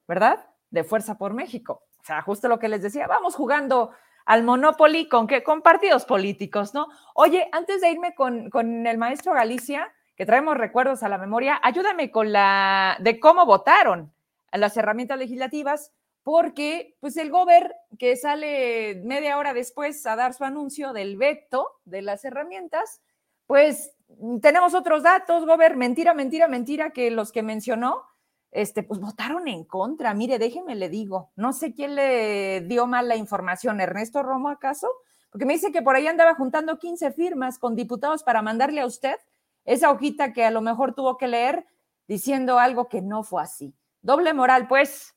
¿verdad? 0.08 0.46
de 0.70 0.84
Fuerza 0.84 1.18
por 1.18 1.34
México. 1.34 1.82
O 2.00 2.04
sea, 2.04 2.22
justo 2.22 2.48
lo 2.48 2.58
que 2.58 2.68
les 2.68 2.82
decía, 2.82 3.06
vamos 3.06 3.34
jugando 3.34 3.90
al 4.24 4.42
Monopoly 4.42 5.08
con, 5.08 5.26
qué? 5.26 5.42
con 5.42 5.60
partidos 5.60 6.04
políticos, 6.04 6.72
¿no? 6.72 6.86
Oye, 7.14 7.48
antes 7.52 7.80
de 7.80 7.90
irme 7.90 8.14
con, 8.14 8.48
con 8.48 8.86
el 8.86 8.96
maestro 8.96 9.34
Galicia, 9.34 9.92
que 10.16 10.26
traemos 10.26 10.56
recuerdos 10.56 11.02
a 11.02 11.08
la 11.08 11.18
memoria, 11.18 11.60
ayúdame 11.62 12.10
con 12.10 12.32
la 12.32 12.96
de 13.00 13.20
cómo 13.20 13.44
votaron 13.44 14.12
las 14.52 14.76
herramientas 14.76 15.18
legislativas, 15.18 15.92
porque 16.22 16.96
pues 17.00 17.16
el 17.16 17.30
gober 17.30 17.74
que 17.98 18.16
sale 18.16 19.00
media 19.04 19.38
hora 19.38 19.54
después 19.54 20.04
a 20.06 20.16
dar 20.16 20.34
su 20.34 20.44
anuncio 20.44 20.92
del 20.92 21.16
veto 21.16 21.68
de 21.84 22.02
las 22.02 22.24
herramientas, 22.24 23.00
pues 23.46 23.94
tenemos 24.40 24.74
otros 24.74 25.02
datos, 25.02 25.46
gober, 25.46 25.76
mentira, 25.76 26.14
mentira, 26.14 26.48
mentira, 26.48 26.90
que 26.90 27.10
los 27.10 27.32
que 27.32 27.42
mencionó, 27.42 28.02
este, 28.50 28.82
pues 28.82 29.00
votaron 29.00 29.48
en 29.48 29.64
contra. 29.64 30.14
Mire, 30.14 30.38
déjeme 30.38 30.74
le 30.74 30.88
digo, 30.88 31.30
no 31.36 31.52
sé 31.52 31.72
quién 31.72 31.94
le 31.94 32.60
dio 32.62 32.86
mal 32.86 33.08
la 33.08 33.16
información, 33.16 33.80
Ernesto 33.80 34.22
Romo 34.22 34.48
acaso, 34.48 34.88
porque 35.30 35.46
me 35.46 35.54
dice 35.54 35.72
que 35.72 35.82
por 35.82 35.96
ahí 35.96 36.06
andaba 36.06 36.34
juntando 36.34 36.78
15 36.78 37.12
firmas 37.12 37.58
con 37.58 37.76
diputados 37.76 38.22
para 38.22 38.42
mandarle 38.42 38.80
a 38.80 38.86
usted 38.86 39.16
esa 39.64 39.90
hojita 39.90 40.32
que 40.32 40.44
a 40.44 40.50
lo 40.50 40.60
mejor 40.60 40.94
tuvo 40.94 41.16
que 41.16 41.28
leer 41.28 41.66
diciendo 42.08 42.58
algo 42.58 42.88
que 42.88 43.02
no 43.02 43.22
fue 43.22 43.42
así. 43.42 43.74
Doble 44.02 44.34
moral, 44.34 44.66
pues. 44.66 45.14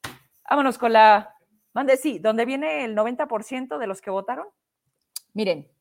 Vámonos 0.50 0.78
con 0.78 0.94
la... 0.94 1.36
Mande, 1.74 1.98
sí, 1.98 2.20
donde 2.20 2.46
viene 2.46 2.86
el 2.86 2.96
90% 2.96 3.78
de 3.78 3.88
los 3.88 4.02
que 4.02 4.12
votaron. 4.12 4.48
Miren, 5.34 5.74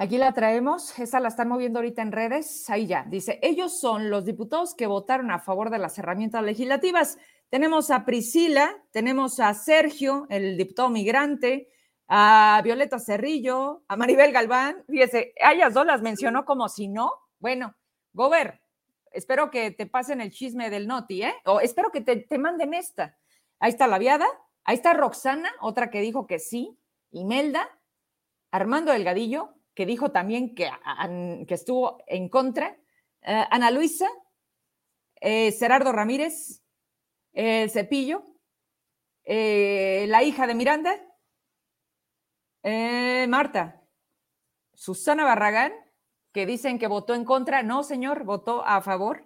Aquí 0.00 0.16
la 0.16 0.32
traemos, 0.32 0.98
esa 0.98 1.20
la 1.20 1.28
están 1.28 1.48
moviendo 1.48 1.78
ahorita 1.78 2.00
en 2.00 2.10
redes, 2.10 2.70
ahí 2.70 2.86
ya, 2.86 3.04
dice, 3.06 3.38
ellos 3.42 3.78
son 3.78 4.08
los 4.08 4.24
diputados 4.24 4.74
que 4.74 4.86
votaron 4.86 5.30
a 5.30 5.40
favor 5.40 5.68
de 5.68 5.76
las 5.76 5.98
herramientas 5.98 6.42
legislativas. 6.42 7.18
Tenemos 7.50 7.90
a 7.90 8.06
Priscila, 8.06 8.82
tenemos 8.92 9.40
a 9.40 9.52
Sergio, 9.52 10.26
el 10.30 10.56
diputado 10.56 10.88
migrante, 10.88 11.68
a 12.08 12.62
Violeta 12.64 12.98
Cerrillo, 12.98 13.82
a 13.88 13.96
Maribel 13.96 14.32
Galván, 14.32 14.82
fíjese, 14.88 15.34
a 15.38 15.52
ellas 15.52 15.74
dos 15.74 15.84
las 15.84 16.00
mencionó 16.00 16.46
como 16.46 16.70
si 16.70 16.88
no. 16.88 17.12
Bueno, 17.38 17.74
Gober, 18.14 18.59
espero 19.10 19.50
que 19.50 19.70
te 19.70 19.86
pasen 19.86 20.20
el 20.20 20.30
chisme 20.30 20.70
del 20.70 20.86
Noti, 20.86 21.22
¿eh? 21.22 21.34
O 21.44 21.60
espero 21.60 21.90
que 21.90 22.00
te, 22.00 22.38
manden 22.38 22.74
esta. 22.74 23.18
Ahí 23.58 23.70
está 23.70 23.86
la 23.86 23.98
viada, 23.98 24.26
ahí 24.64 24.76
está 24.76 24.94
Roxana, 24.94 25.52
otra 25.60 25.90
que 25.90 26.00
dijo 26.00 26.26
que 26.26 26.38
sí, 26.38 26.78
Imelda, 27.10 27.68
Armando 28.50 28.92
Delgadillo, 28.92 29.54
que 29.74 29.86
dijo 29.86 30.10
también 30.10 30.54
que, 30.54 30.70
que 31.46 31.54
estuvo 31.54 32.02
en 32.06 32.28
contra, 32.28 32.76
eh, 33.22 33.44
Ana 33.50 33.70
Luisa, 33.70 34.08
eh, 35.20 35.52
Gerardo 35.52 35.92
Ramírez, 35.92 36.62
el 37.32 37.70
Cepillo, 37.70 38.24
eh, 39.24 40.06
la 40.08 40.22
hija 40.22 40.46
de 40.46 40.54
Miranda, 40.54 40.96
Marta, 43.28 43.82
Susana 44.74 45.24
Barragán, 45.24 45.72
que 46.32 46.46
dicen 46.46 46.78
que 46.78 46.86
votó 46.86 47.14
en 47.14 47.24
contra. 47.24 47.62
No, 47.62 47.82
señor, 47.82 48.24
votó 48.24 48.64
a 48.64 48.80
favor. 48.80 49.24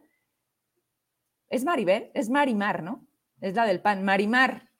Es 1.48 1.64
Maribel, 1.64 2.10
es 2.14 2.30
Marimar, 2.30 2.82
¿no? 2.82 3.06
Es 3.40 3.54
la 3.54 3.66
del 3.66 3.80
PAN, 3.80 4.04
Marimar, 4.04 4.70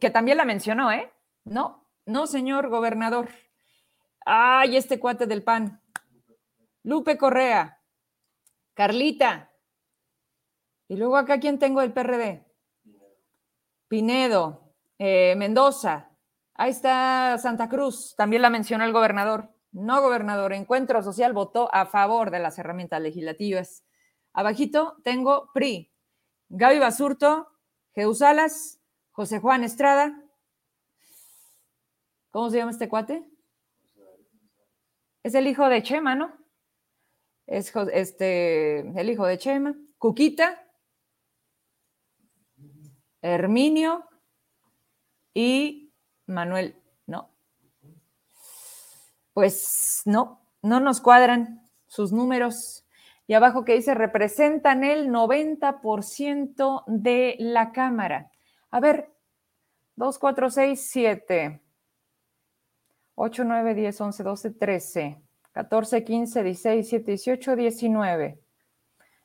que 0.00 0.10
también 0.10 0.36
la 0.36 0.44
mencionó, 0.44 0.92
¿eh? 0.92 1.10
No, 1.44 1.88
no, 2.06 2.26
señor 2.26 2.68
gobernador. 2.68 3.30
Ay, 4.24 4.76
este 4.76 5.00
cuate 5.00 5.26
del 5.26 5.42
PAN. 5.42 5.80
Lupe 6.84 7.16
Correa. 7.16 7.80
Carlita. 8.74 9.50
Y 10.88 10.96
luego 10.96 11.16
acá, 11.16 11.40
¿quién 11.40 11.58
tengo 11.58 11.80
del 11.80 11.92
PRD? 11.92 12.44
Pinedo. 13.88 14.74
Eh, 14.98 15.34
Mendoza. 15.36 16.10
Ahí 16.54 16.70
está 16.70 17.38
Santa 17.38 17.68
Cruz. 17.68 18.14
También 18.16 18.42
la 18.42 18.50
mencionó 18.50 18.84
el 18.84 18.92
gobernador. 18.92 19.50
No, 19.72 20.02
gobernador. 20.02 20.52
Encuentro 20.52 21.02
Social 21.02 21.32
votó 21.32 21.74
a 21.74 21.86
favor 21.86 22.30
de 22.30 22.38
las 22.38 22.58
herramientas 22.58 23.00
legislativas. 23.00 23.84
Abajito 24.34 24.96
tengo 25.02 25.50
PRI. 25.54 25.90
Gaby 26.50 26.78
Basurto, 26.78 27.48
Salas, 28.14 28.80
José 29.12 29.40
Juan 29.40 29.64
Estrada. 29.64 30.22
¿Cómo 32.30 32.50
se 32.50 32.58
llama 32.58 32.70
este 32.70 32.88
cuate? 32.88 33.26
Es 35.22 35.34
el 35.34 35.46
hijo 35.46 35.68
de 35.68 35.82
Chema, 35.82 36.14
¿no? 36.14 36.36
Es 37.46 37.72
este, 37.92 38.80
el 38.80 39.10
hijo 39.10 39.26
de 39.26 39.38
Chema. 39.38 39.74
Cuquita, 39.96 40.62
Herminio 43.22 44.04
y 45.32 45.94
Manuel. 46.26 46.81
Pues 49.34 50.02
no, 50.04 50.40
no 50.62 50.80
nos 50.80 51.00
cuadran 51.00 51.62
sus 51.86 52.12
números. 52.12 52.84
Y 53.26 53.34
abajo 53.34 53.64
que 53.64 53.74
dice, 53.74 53.94
representan 53.94 54.84
el 54.84 55.08
90% 55.08 56.84
de 56.86 57.36
la 57.38 57.72
Cámara. 57.72 58.30
A 58.70 58.80
ver, 58.80 59.10
2, 59.96 60.18
4, 60.18 60.50
6, 60.50 60.90
7, 60.90 61.60
8, 63.14 63.44
9, 63.44 63.74
10, 63.74 64.00
11, 64.00 64.22
12, 64.22 64.50
13, 64.50 65.22
14, 65.52 66.04
15, 66.04 66.42
16, 66.42 66.90
17, 66.90 67.10
18, 67.12 67.56
19, 67.56 68.38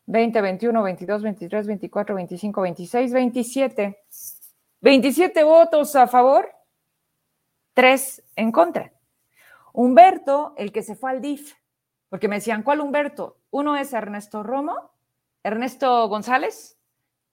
20, 0.06 0.42
21, 0.42 0.84
22, 0.84 1.24
23, 1.24 1.68
24, 1.68 2.16
25, 2.16 2.62
26, 2.62 3.14
27. 3.14 4.04
27 4.82 5.44
votos 5.44 5.96
a 5.96 6.08
favor, 6.08 6.54
3 7.74 8.24
en 8.36 8.52
contra. 8.52 8.92
Humberto, 9.78 10.56
el 10.58 10.72
que 10.72 10.82
se 10.82 10.96
fue 10.96 11.12
al 11.12 11.22
DIF, 11.22 11.54
porque 12.10 12.28
me 12.28 12.38
decían, 12.38 12.64
¿cuál 12.64 12.82
Humberto? 12.82 13.38
Uno 13.52 13.78
es 13.78 13.94
Ernesto 13.94 14.42
Romo, 14.42 14.90
Ernesto 15.44 16.08
González, 16.10 16.80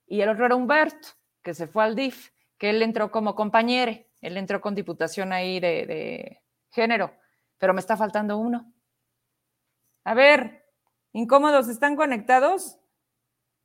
y 0.06 0.20
el 0.20 0.28
otro 0.28 0.44
era 0.44 0.54
Humberto, 0.54 1.08
que 1.42 1.54
se 1.54 1.66
fue 1.66 1.84
al 1.84 1.96
DIF, 1.96 2.32
que 2.58 2.68
él 2.68 2.82
entró 2.82 3.10
como 3.10 3.34
compañero, 3.34 3.92
él 4.20 4.36
entró 4.36 4.60
con 4.60 4.74
diputación 4.74 5.32
ahí 5.32 5.58
de, 5.58 6.42
género, 6.70 7.14
pero 7.56 7.72
me 7.72 7.80
está 7.80 7.96
faltando 7.96 8.36
uno. 8.36 8.70
A 10.04 10.12
ver, 10.12 10.66
incómodos, 11.14 11.68
¿están 11.68 11.96
conectados? 11.96 12.78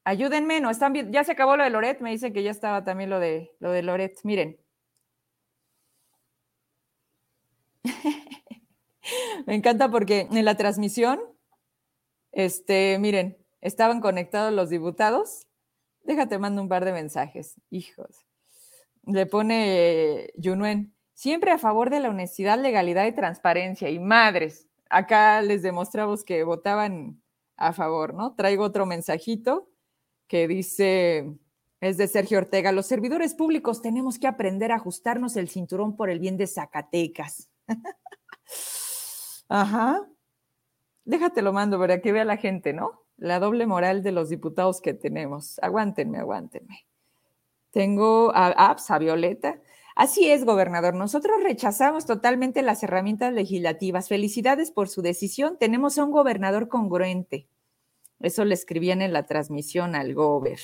Ayúdenme, 0.05 0.61
no 0.61 0.69
están 0.69 0.93
bien. 0.93 1.11
Ya 1.11 1.25
se 1.25 1.33
acabó 1.33 1.57
lo 1.57 1.65
de 1.65 1.69
Loret, 1.69 1.99
me 1.99 2.11
dicen 2.11 2.31
que 2.31 2.43
ya 2.43 2.51
estaba 2.51 2.85
también 2.85 3.09
lo 3.09 3.19
de 3.19 3.51
lo 3.59 3.71
de 3.71 3.83
Loret. 3.83 4.17
Miren. 4.23 4.57
me 9.45 9.55
encanta 9.55 9.89
porque 9.89 10.27
en 10.31 10.45
la 10.45 10.55
transmisión, 10.55 11.19
este, 12.31 12.97
miren, 12.99 13.37
estaban 13.61 14.01
conectados 14.01 14.53
los 14.53 14.69
diputados. 14.69 15.47
Déjate, 16.03 16.37
mando 16.37 16.61
un 16.61 16.69
par 16.69 16.85
de 16.85 16.93
mensajes. 16.93 17.55
Hijos. 17.69 18.25
Le 19.05 19.25
pone 19.25 20.31
Yunuen, 20.35 20.93
siempre 21.13 21.51
a 21.51 21.57
favor 21.57 21.89
de 21.89 21.99
la 21.99 22.09
honestidad, 22.09 22.59
legalidad 22.59 23.05
y 23.05 23.11
transparencia. 23.11 23.89
Y 23.89 23.99
madres, 23.99 24.67
acá 24.89 25.41
les 25.41 25.61
demostramos 25.61 26.23
que 26.23 26.43
votaban 26.43 27.21
a 27.57 27.73
favor, 27.73 28.13
¿no? 28.13 28.35
Traigo 28.35 28.63
otro 28.63 28.85
mensajito 28.85 29.69
que 30.27 30.47
dice, 30.47 31.33
es 31.81 31.97
de 31.97 32.07
Sergio 32.07 32.37
Ortega, 32.37 32.71
los 32.71 32.85
servidores 32.85 33.33
públicos 33.33 33.81
tenemos 33.81 34.19
que 34.19 34.27
aprender 34.27 34.71
a 34.71 34.75
ajustarnos 34.75 35.35
el 35.35 35.49
cinturón 35.49 35.95
por 35.95 36.09
el 36.09 36.19
bien 36.19 36.37
de 36.37 36.47
Zacatecas. 36.47 37.49
Ajá. 39.49 40.07
Déjate 41.05 41.41
lo 41.41 41.51
mando 41.51 41.79
para 41.79 42.01
que 42.01 42.11
vea 42.11 42.23
la 42.23 42.37
gente, 42.37 42.71
¿no? 42.71 43.03
La 43.17 43.39
doble 43.39 43.65
moral 43.65 44.03
de 44.03 44.11
los 44.11 44.29
diputados 44.29 44.79
que 44.79 44.93
tenemos. 44.93 45.59
Aguántenme, 45.59 46.19
aguántenme. 46.19 46.85
Tengo 47.71 48.31
a, 48.33 48.47
a, 48.47 48.77
a 48.87 48.99
Violeta. 48.99 49.59
Así 49.95 50.29
es, 50.29 50.45
gobernador. 50.45 50.93
Nosotros 50.93 51.43
rechazamos 51.43 52.05
totalmente 52.05 52.61
las 52.61 52.83
herramientas 52.83 53.33
legislativas. 53.33 54.07
Felicidades 54.07 54.71
por 54.71 54.87
su 54.87 55.01
decisión. 55.01 55.57
Tenemos 55.59 55.97
a 55.97 56.05
un 56.05 56.11
gobernador 56.11 56.69
congruente. 56.69 57.47
Eso 58.19 58.45
le 58.45 58.53
escribían 58.53 59.01
en 59.01 59.13
la 59.13 59.25
transmisión 59.25 59.95
al 59.95 60.13
Gober. 60.13 60.59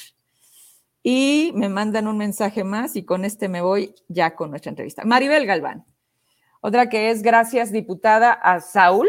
Y 1.03 1.51
me 1.55 1.69
mandan 1.69 2.07
un 2.07 2.17
mensaje 2.17 2.63
más 2.63 2.95
y 2.95 3.03
con 3.03 3.25
este 3.25 3.49
me 3.49 3.61
voy 3.61 3.93
ya 4.07 4.35
con 4.35 4.49
nuestra 4.51 4.69
entrevista. 4.69 5.05
Maribel 5.05 5.45
Galván. 5.45 5.85
Otra 6.65 6.89
que 6.89 7.11
es 7.11 7.21
gracias, 7.21 7.71
diputada, 7.71 8.33
a 8.33 8.59
Saúl. 8.59 9.07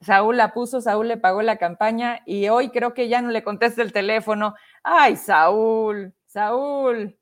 Saúl 0.00 0.38
la 0.38 0.54
puso, 0.54 0.80
Saúl 0.80 1.08
le 1.08 1.18
pagó 1.18 1.42
la 1.42 1.58
campaña 1.58 2.22
y 2.24 2.48
hoy 2.48 2.70
creo 2.70 2.94
que 2.94 3.10
ya 3.10 3.20
no 3.20 3.28
le 3.28 3.44
contesta 3.44 3.82
el 3.82 3.92
teléfono. 3.92 4.54
Ay, 4.82 5.16
Saúl, 5.16 6.14
Saúl. 6.24 7.18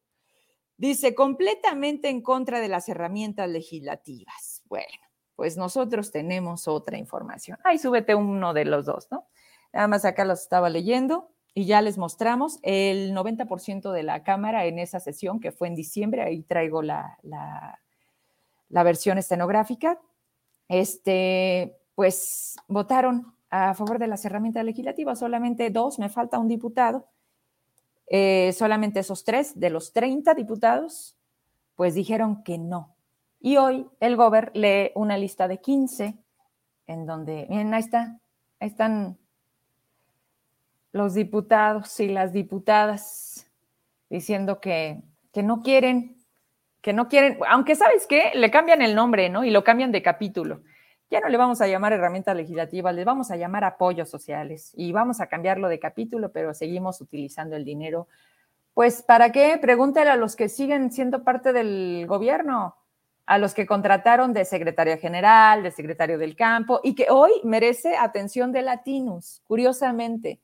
Dice, 0.77 1.17
completamente 1.17 2.09
en 2.09 2.23
contra 2.23 2.61
de 2.61 2.69
las 2.69 2.89
herramientas 2.89 3.49
legislativas. 3.49 4.63
Bueno, 4.67 4.87
pues 5.35 5.57
nosotros 5.57 6.13
tenemos 6.13 6.69
otra 6.69 6.97
información. 6.97 7.59
Ay, 7.65 7.81
súbete 7.81 8.15
uno 8.15 8.55
de 8.55 8.65
los 8.65 8.87
dos, 8.87 9.09
¿no? 9.11 9.27
Nada 9.73 9.89
más 9.89 10.05
acá 10.05 10.25
los 10.25 10.41
estaba 10.41 10.71
leyendo 10.71 11.33
y 11.53 11.67
ya 11.67 11.83
les 11.83 11.99
mostramos 11.99 12.61
el 12.63 13.13
90% 13.13 13.91
de 13.91 14.05
la 14.05 14.23
Cámara 14.23 14.67
en 14.67 14.79
esa 14.79 15.01
sesión 15.01 15.41
que 15.41 15.51
fue 15.51 15.67
en 15.67 15.75
diciembre. 15.75 16.23
Ahí 16.23 16.45
traigo 16.45 16.81
la, 16.81 17.19
la, 17.23 17.81
la 18.69 18.83
versión 18.83 19.19
estenográfica. 19.19 20.01
Este, 20.69 21.79
pues 21.95 22.57
votaron 22.69 23.35
a 23.51 23.75
favor 23.75 23.99
de 23.99 24.07
las 24.07 24.25
herramientas 24.25 24.65
legislativas. 24.65 25.19
Solamente 25.19 25.71
dos, 25.71 25.99
me 25.99 26.09
falta 26.09 26.39
un 26.39 26.49
diputado. 26.49 27.07
Eh, 28.11 28.53
solamente 28.53 29.01
esos 29.01 29.25
tres 29.25 29.59
de 29.59 29.71
los 29.71 29.93
30 29.93 30.35
diputados, 30.35 31.17
pues 31.77 31.95
dijeron 31.95 32.43
que 32.43 32.59
no. 32.59 32.95
Y 33.41 33.57
hoy 33.57 33.87
el 34.01 34.17
Gober 34.17 34.51
lee 34.55 34.93
una 34.95 35.17
lista 35.17 35.47
de 35.47 35.61
15 35.61 36.19
en 36.87 37.07
donde, 37.07 37.47
miren, 37.51 37.75
ahí 37.75 37.81
está, 37.81 38.19
ahí 38.61 38.69
están 38.69 39.19
los 40.93 41.15
diputados 41.15 42.01
y 42.01 42.09
las 42.09 42.33
diputadas 42.33 43.47
diciendo 44.09 44.61
que, 44.61 45.03
que 45.33 45.43
no 45.43 45.63
quieren, 45.63 46.18
que 46.89 46.95
no 46.95 47.07
quieren, 47.07 47.39
aunque 47.47 47.77
sabes 47.77 48.07
qué, 48.07 48.31
le 48.33 48.51
cambian 48.51 48.81
el 48.81 48.95
nombre, 48.95 49.29
¿no? 49.29 49.45
Y 49.45 49.51
lo 49.51 49.63
cambian 49.63 49.93
de 49.93 50.01
capítulo. 50.01 50.63
Ya 51.11 51.21
no 51.21 51.29
le 51.29 51.37
vamos 51.37 51.61
a 51.61 51.67
llamar 51.67 51.93
herramientas 51.93 52.35
legislativas, 52.35 52.95
le 52.95 53.05
vamos 53.05 53.31
a 53.31 53.37
llamar 53.37 53.63
apoyos 53.65 54.09
sociales 54.09 54.73
y 54.75 54.91
vamos 54.91 55.21
a 55.21 55.27
cambiarlo 55.27 55.69
de 55.69 55.79
capítulo, 55.79 56.33
pero 56.33 56.55
seguimos 56.55 57.03
utilizando 57.03 57.57
el 57.57 57.67
dinero. 57.67 58.09
Pues, 58.73 59.03
¿para 59.03 59.33
qué? 59.33 59.59
Pregúntale 59.61 60.09
a 60.09 60.17
los 60.17 60.35
que 60.35 60.49
siguen 60.49 60.91
siendo 60.91 61.25
parte 61.25 61.53
del 61.53 62.07
gobierno, 62.09 62.77
a 63.27 63.37
los 63.37 63.53
que 63.53 63.67
contrataron 63.67 64.33
de 64.33 64.47
secretaria 64.47 64.97
general, 64.97 65.63
de 65.63 65.73
secretario 65.73 66.17
del 66.17 66.37
campo 66.37 66.81
y 66.83 66.95
que 66.95 67.09
hoy 67.11 67.33
merece 67.45 67.99
atención 67.99 68.51
de 68.51 68.63
latinos, 68.63 69.43
curiosamente. 69.47 70.41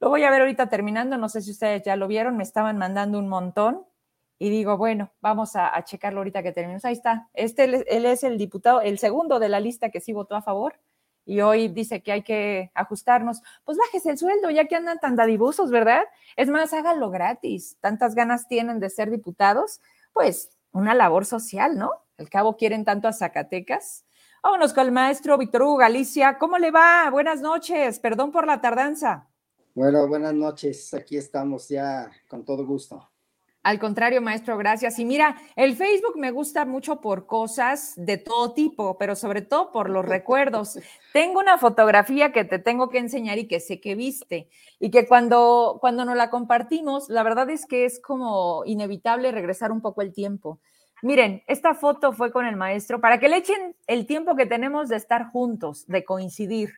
Lo 0.00 0.10
voy 0.10 0.24
a 0.24 0.30
ver 0.30 0.42
ahorita 0.42 0.68
terminando, 0.68 1.16
no 1.16 1.30
sé 1.30 1.40
si 1.40 1.50
ustedes 1.50 1.82
ya 1.82 1.96
lo 1.96 2.08
vieron, 2.08 2.36
me 2.36 2.42
estaban 2.42 2.76
mandando 2.76 3.18
un 3.18 3.28
montón 3.28 3.87
y 4.38 4.50
digo, 4.50 4.76
bueno, 4.76 5.12
vamos 5.20 5.56
a, 5.56 5.82
checarlo 5.84 6.20
ahorita 6.20 6.42
que 6.42 6.52
terminemos. 6.52 6.84
Ahí 6.84 6.92
está, 6.94 7.28
este 7.34 7.64
él 7.64 8.06
es 8.06 8.22
el 8.24 8.38
diputado, 8.38 8.80
el 8.80 8.98
segundo 8.98 9.38
de 9.38 9.48
la 9.48 9.60
lista 9.60 9.90
que 9.90 10.00
sí 10.00 10.12
votó 10.12 10.36
a 10.36 10.42
favor 10.42 10.74
y 11.28 11.42
hoy 11.42 11.68
dice 11.68 12.02
que 12.02 12.10
hay 12.10 12.22
que 12.22 12.70
ajustarnos. 12.74 13.42
Pues 13.64 13.76
bájese 13.76 14.10
el 14.12 14.18
sueldo, 14.18 14.48
ya 14.48 14.64
que 14.64 14.76
andan 14.76 14.98
tan 14.98 15.14
dadivosos, 15.14 15.70
¿verdad? 15.70 16.04
Es 16.36 16.48
más, 16.48 16.72
háganlo 16.72 17.10
gratis. 17.10 17.76
Tantas 17.80 18.14
ganas 18.14 18.48
tienen 18.48 18.80
de 18.80 18.88
ser 18.88 19.10
diputados, 19.10 19.82
pues 20.14 20.50
una 20.72 20.94
labor 20.94 21.26
social, 21.26 21.76
¿no? 21.76 21.90
Al 22.16 22.30
cabo 22.30 22.56
quieren 22.56 22.86
tanto 22.86 23.08
a 23.08 23.12
Zacatecas. 23.12 24.06
Vámonos 24.42 24.72
con 24.72 24.86
el 24.86 24.92
maestro 24.92 25.36
Víctor 25.36 25.64
Hugo 25.64 25.76
Galicia. 25.76 26.38
¿Cómo 26.38 26.56
le 26.56 26.70
va? 26.70 27.10
Buenas 27.10 27.42
noches. 27.42 28.00
Perdón 28.00 28.32
por 28.32 28.46
la 28.46 28.62
tardanza. 28.62 29.28
Bueno, 29.74 30.08
buenas 30.08 30.32
noches. 30.32 30.94
Aquí 30.94 31.18
estamos 31.18 31.68
ya 31.68 32.10
con 32.26 32.42
todo 32.42 32.64
gusto. 32.64 33.06
Al 33.64 33.78
contrario, 33.78 34.22
maestro, 34.22 34.56
gracias. 34.56 34.98
Y 34.98 35.04
mira, 35.04 35.36
el 35.56 35.76
Facebook 35.76 36.16
me 36.16 36.30
gusta 36.30 36.64
mucho 36.64 37.00
por 37.00 37.26
cosas 37.26 37.92
de 37.96 38.16
todo 38.16 38.54
tipo, 38.54 38.96
pero 38.98 39.16
sobre 39.16 39.42
todo 39.42 39.72
por 39.72 39.90
los 39.90 40.04
recuerdos. 40.06 40.78
Tengo 41.12 41.40
una 41.40 41.58
fotografía 41.58 42.32
que 42.32 42.44
te 42.44 42.58
tengo 42.58 42.88
que 42.88 42.98
enseñar 42.98 43.38
y 43.38 43.48
que 43.48 43.60
sé 43.60 43.80
que 43.80 43.94
viste 43.94 44.48
y 44.78 44.90
que 44.90 45.06
cuando, 45.06 45.78
cuando 45.80 46.04
nos 46.04 46.16
la 46.16 46.30
compartimos, 46.30 47.08
la 47.08 47.22
verdad 47.22 47.50
es 47.50 47.66
que 47.66 47.84
es 47.84 48.00
como 48.00 48.62
inevitable 48.64 49.32
regresar 49.32 49.72
un 49.72 49.80
poco 49.80 50.02
el 50.02 50.12
tiempo. 50.12 50.60
Miren, 51.02 51.42
esta 51.46 51.74
foto 51.74 52.12
fue 52.12 52.32
con 52.32 52.46
el 52.46 52.56
maestro 52.56 53.00
para 53.00 53.18
que 53.18 53.28
le 53.28 53.36
echen 53.36 53.76
el 53.86 54.06
tiempo 54.06 54.34
que 54.34 54.46
tenemos 54.46 54.88
de 54.88 54.96
estar 54.96 55.30
juntos, 55.30 55.86
de 55.86 56.04
coincidir, 56.04 56.72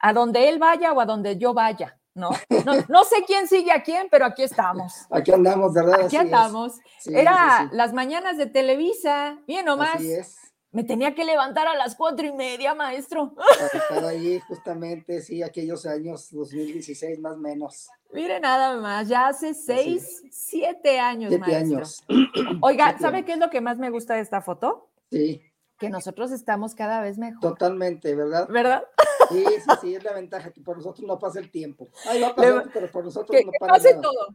a 0.00 0.12
donde 0.12 0.48
él 0.48 0.58
vaya 0.58 0.92
o 0.92 1.00
a 1.00 1.06
donde 1.06 1.36
yo 1.36 1.52
vaya. 1.54 1.98
¿No? 2.16 2.30
No, 2.64 2.72
no 2.88 3.04
sé 3.04 3.16
quién 3.26 3.46
sigue 3.46 3.70
a 3.70 3.82
quién, 3.82 4.08
pero 4.10 4.24
aquí 4.26 4.42
estamos. 4.42 4.92
Aquí 5.10 5.30
andamos, 5.30 5.72
¿verdad? 5.74 5.94
Aquí 5.94 6.06
Así 6.06 6.16
andamos. 6.16 6.72
Sí, 6.98 7.14
Era 7.14 7.58
sí, 7.60 7.68
sí. 7.70 7.76
las 7.76 7.92
mañanas 7.92 8.36
de 8.38 8.46
Televisa, 8.46 9.38
bien 9.46 9.66
nomás. 9.66 9.94
Así 9.96 10.12
es. 10.12 10.36
Me 10.72 10.82
tenía 10.84 11.14
que 11.14 11.24
levantar 11.24 11.66
a 11.68 11.74
las 11.74 11.94
cuatro 11.94 12.26
y 12.26 12.32
media, 12.32 12.74
maestro. 12.74 13.32
Para 13.34 13.66
estar 13.84 14.04
ahí 14.04 14.40
justamente, 14.40 15.22
sí, 15.22 15.42
aquellos 15.42 15.86
años 15.86 16.28
2016 16.32 17.18
más 17.20 17.34
o 17.34 17.38
menos. 17.38 17.88
Mire 18.12 18.40
nada 18.40 18.76
más, 18.76 19.08
ya 19.08 19.28
hace 19.28 19.54
seis, 19.54 20.22
siete 20.30 20.98
años, 20.98 21.30
Siete 21.30 21.46
maestro. 21.46 21.76
años. 21.76 22.04
Oiga, 22.60 22.98
¿sabe 22.98 23.24
qué 23.24 23.32
es 23.32 23.38
lo 23.38 23.48
que 23.48 23.60
más 23.60 23.78
me 23.78 23.90
gusta 23.90 24.14
de 24.14 24.20
esta 24.20 24.42
foto? 24.42 24.90
Sí, 25.10 25.40
Que 25.78 25.90
nosotros 25.90 26.30
estamos 26.32 26.74
cada 26.74 27.00
vez 27.00 27.18
mejor. 27.18 27.40
totalmente, 27.40 28.14
¿verdad? 28.14 28.48
¿Verdad? 28.48 28.84
Sí, 29.28 29.44
sí, 29.44 29.70
sí, 29.80 29.94
es 29.94 30.04
la 30.04 30.12
ventaja 30.12 30.50
que 30.50 30.60
por 30.60 30.76
nosotros 30.78 31.06
no 31.06 31.18
pasa 31.18 31.38
el 31.40 31.50
tiempo. 31.50 31.88
Ay, 32.06 32.20
va 32.20 32.28
a 32.28 32.34
pasar, 32.34 32.70
pero 32.72 32.90
por 32.90 33.04
nosotros 33.04 33.36
Que, 33.36 33.44
no 33.44 33.52
que 33.52 33.58
para 33.58 33.72
pase 33.74 33.90
nada. 33.90 34.02
todo, 34.02 34.26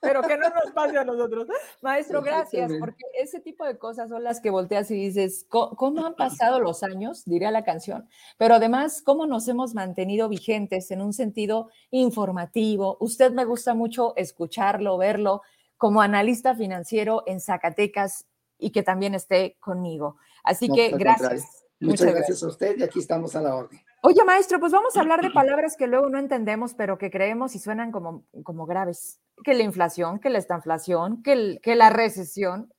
pero 0.00 0.22
que 0.22 0.36
no 0.36 0.48
nos 0.50 0.72
pase 0.72 0.98
a 0.98 1.04
nosotros. 1.04 1.46
Maestro, 1.82 2.20
gracias, 2.20 2.72
porque 2.80 3.04
ese 3.18 3.40
tipo 3.40 3.64
de 3.64 3.78
cosas 3.78 4.08
son 4.10 4.24
las 4.24 4.40
que 4.40 4.50
volteas 4.50 4.90
y 4.90 4.94
dices, 4.94 5.46
"Co- 5.48 5.74
¿cómo 5.76 6.04
han 6.04 6.14
pasado 6.16 6.58
los 6.60 6.82
años? 6.82 7.24
Diría 7.24 7.50
la 7.50 7.64
canción, 7.64 8.08
pero 8.38 8.54
además, 8.56 9.02
¿cómo 9.02 9.24
nos 9.26 9.46
hemos 9.48 9.74
mantenido 9.74 10.28
vigentes 10.28 10.90
en 10.90 11.00
un 11.00 11.12
sentido 11.12 11.70
informativo? 11.90 12.96
Usted 13.00 13.32
me 13.32 13.44
gusta 13.44 13.72
mucho 13.74 14.14
escucharlo, 14.16 14.98
verlo 14.98 15.42
como 15.78 16.02
analista 16.02 16.54
financiero 16.54 17.22
en 17.26 17.40
Zacatecas. 17.40 18.26
y 18.62 18.72
que 18.72 18.82
también 18.82 19.14
esté 19.14 19.56
conmigo. 19.58 20.18
Así 20.44 20.68
que 20.68 20.90
gracias. 20.90 21.64
Muchas, 21.80 22.12
gracias, 22.12 22.42
a 22.42 22.48
usted 22.48 22.76
y 22.78 22.82
aquí 22.82 22.98
estamos 22.98 23.34
a 23.34 23.40
la 23.40 23.54
orden. 23.54 23.80
Oye, 24.02 24.22
maestro, 24.24 24.60
pues 24.60 24.70
vamos 24.70 24.96
a 24.96 25.00
hablar 25.00 25.22
de 25.22 25.30
palabras 25.34 25.76
que 25.78 25.86
luego 25.86 26.10
no 26.10 26.18
entendemos, 26.18 26.74
pero 26.74 26.98
que 26.98 27.10
creemos 27.10 27.54
y 27.54 27.58
suenan 27.58 27.90
como, 27.90 28.26
como 28.44 28.66
graves. 28.66 29.18
Que 29.42 29.54
la 29.54 29.62
inflación, 29.62 30.20
que 30.20 30.28
la 30.28 30.38
estanflación, 30.38 31.22
que, 31.22 31.58
que 31.62 31.74
la 31.76 31.88
recesión. 31.88 32.72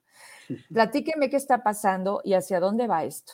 Platíqueme 0.72 1.32
qué 1.32 1.38
está 1.38 1.64
pasando 1.64 2.22
y 2.24 2.36
hacia 2.36 2.60
dónde 2.60 2.86
va 2.86 3.04
esto. 3.04 3.34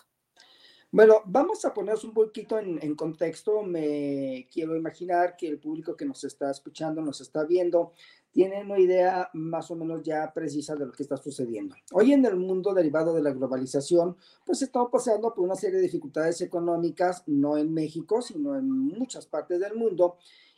Bueno, 0.90 1.22
vamos 1.26 1.66
a 1.66 1.74
ponernos 1.74 2.06
un 2.06 2.14
poquito 2.14 2.58
en, 2.58 2.96
contexto. 2.96 3.62
Me 3.62 4.48
quiero 4.52 4.76
imaginar 4.76 5.36
que 5.36 5.48
el 5.48 5.60
público 5.60 5.98
que 5.98 6.06
nos 6.06 6.24
está 6.24 6.50
escuchando, 6.50 7.02
nos 7.02 7.20
está 7.20 7.44
viendo, 7.44 7.92
tiene 8.38 8.62
una 8.62 8.78
idea 8.78 9.32
más 9.34 9.72
o 9.72 9.76
menos 9.76 10.04
ya 10.04 10.32
precisa 10.32 10.76
de 10.76 10.86
lo 10.86 10.92
que 10.92 11.02
está 11.02 11.18
sucediendo. 11.18 11.76
Hoy 11.92 12.14
en 12.14 12.24
el 12.24 12.36
mundo 12.36 12.72
derivado 12.72 13.16
de 13.16 13.24
la 13.24 13.32
globalización, 13.32 14.16
pues 14.46 14.62
estamos 14.62 14.90
pasando 14.92 15.34
por 15.34 15.44
una 15.44 15.56
serie 15.56 15.78
de 15.78 15.82
dificultades 15.82 16.40
económicas, 16.42 17.24
no 17.26 17.58
en 17.58 17.74
México, 17.74 18.22
sino 18.22 18.56
en 18.56 18.70
muchas 18.70 19.26
partes 19.26 19.60
del 19.60 19.74
mundo. 19.74 20.18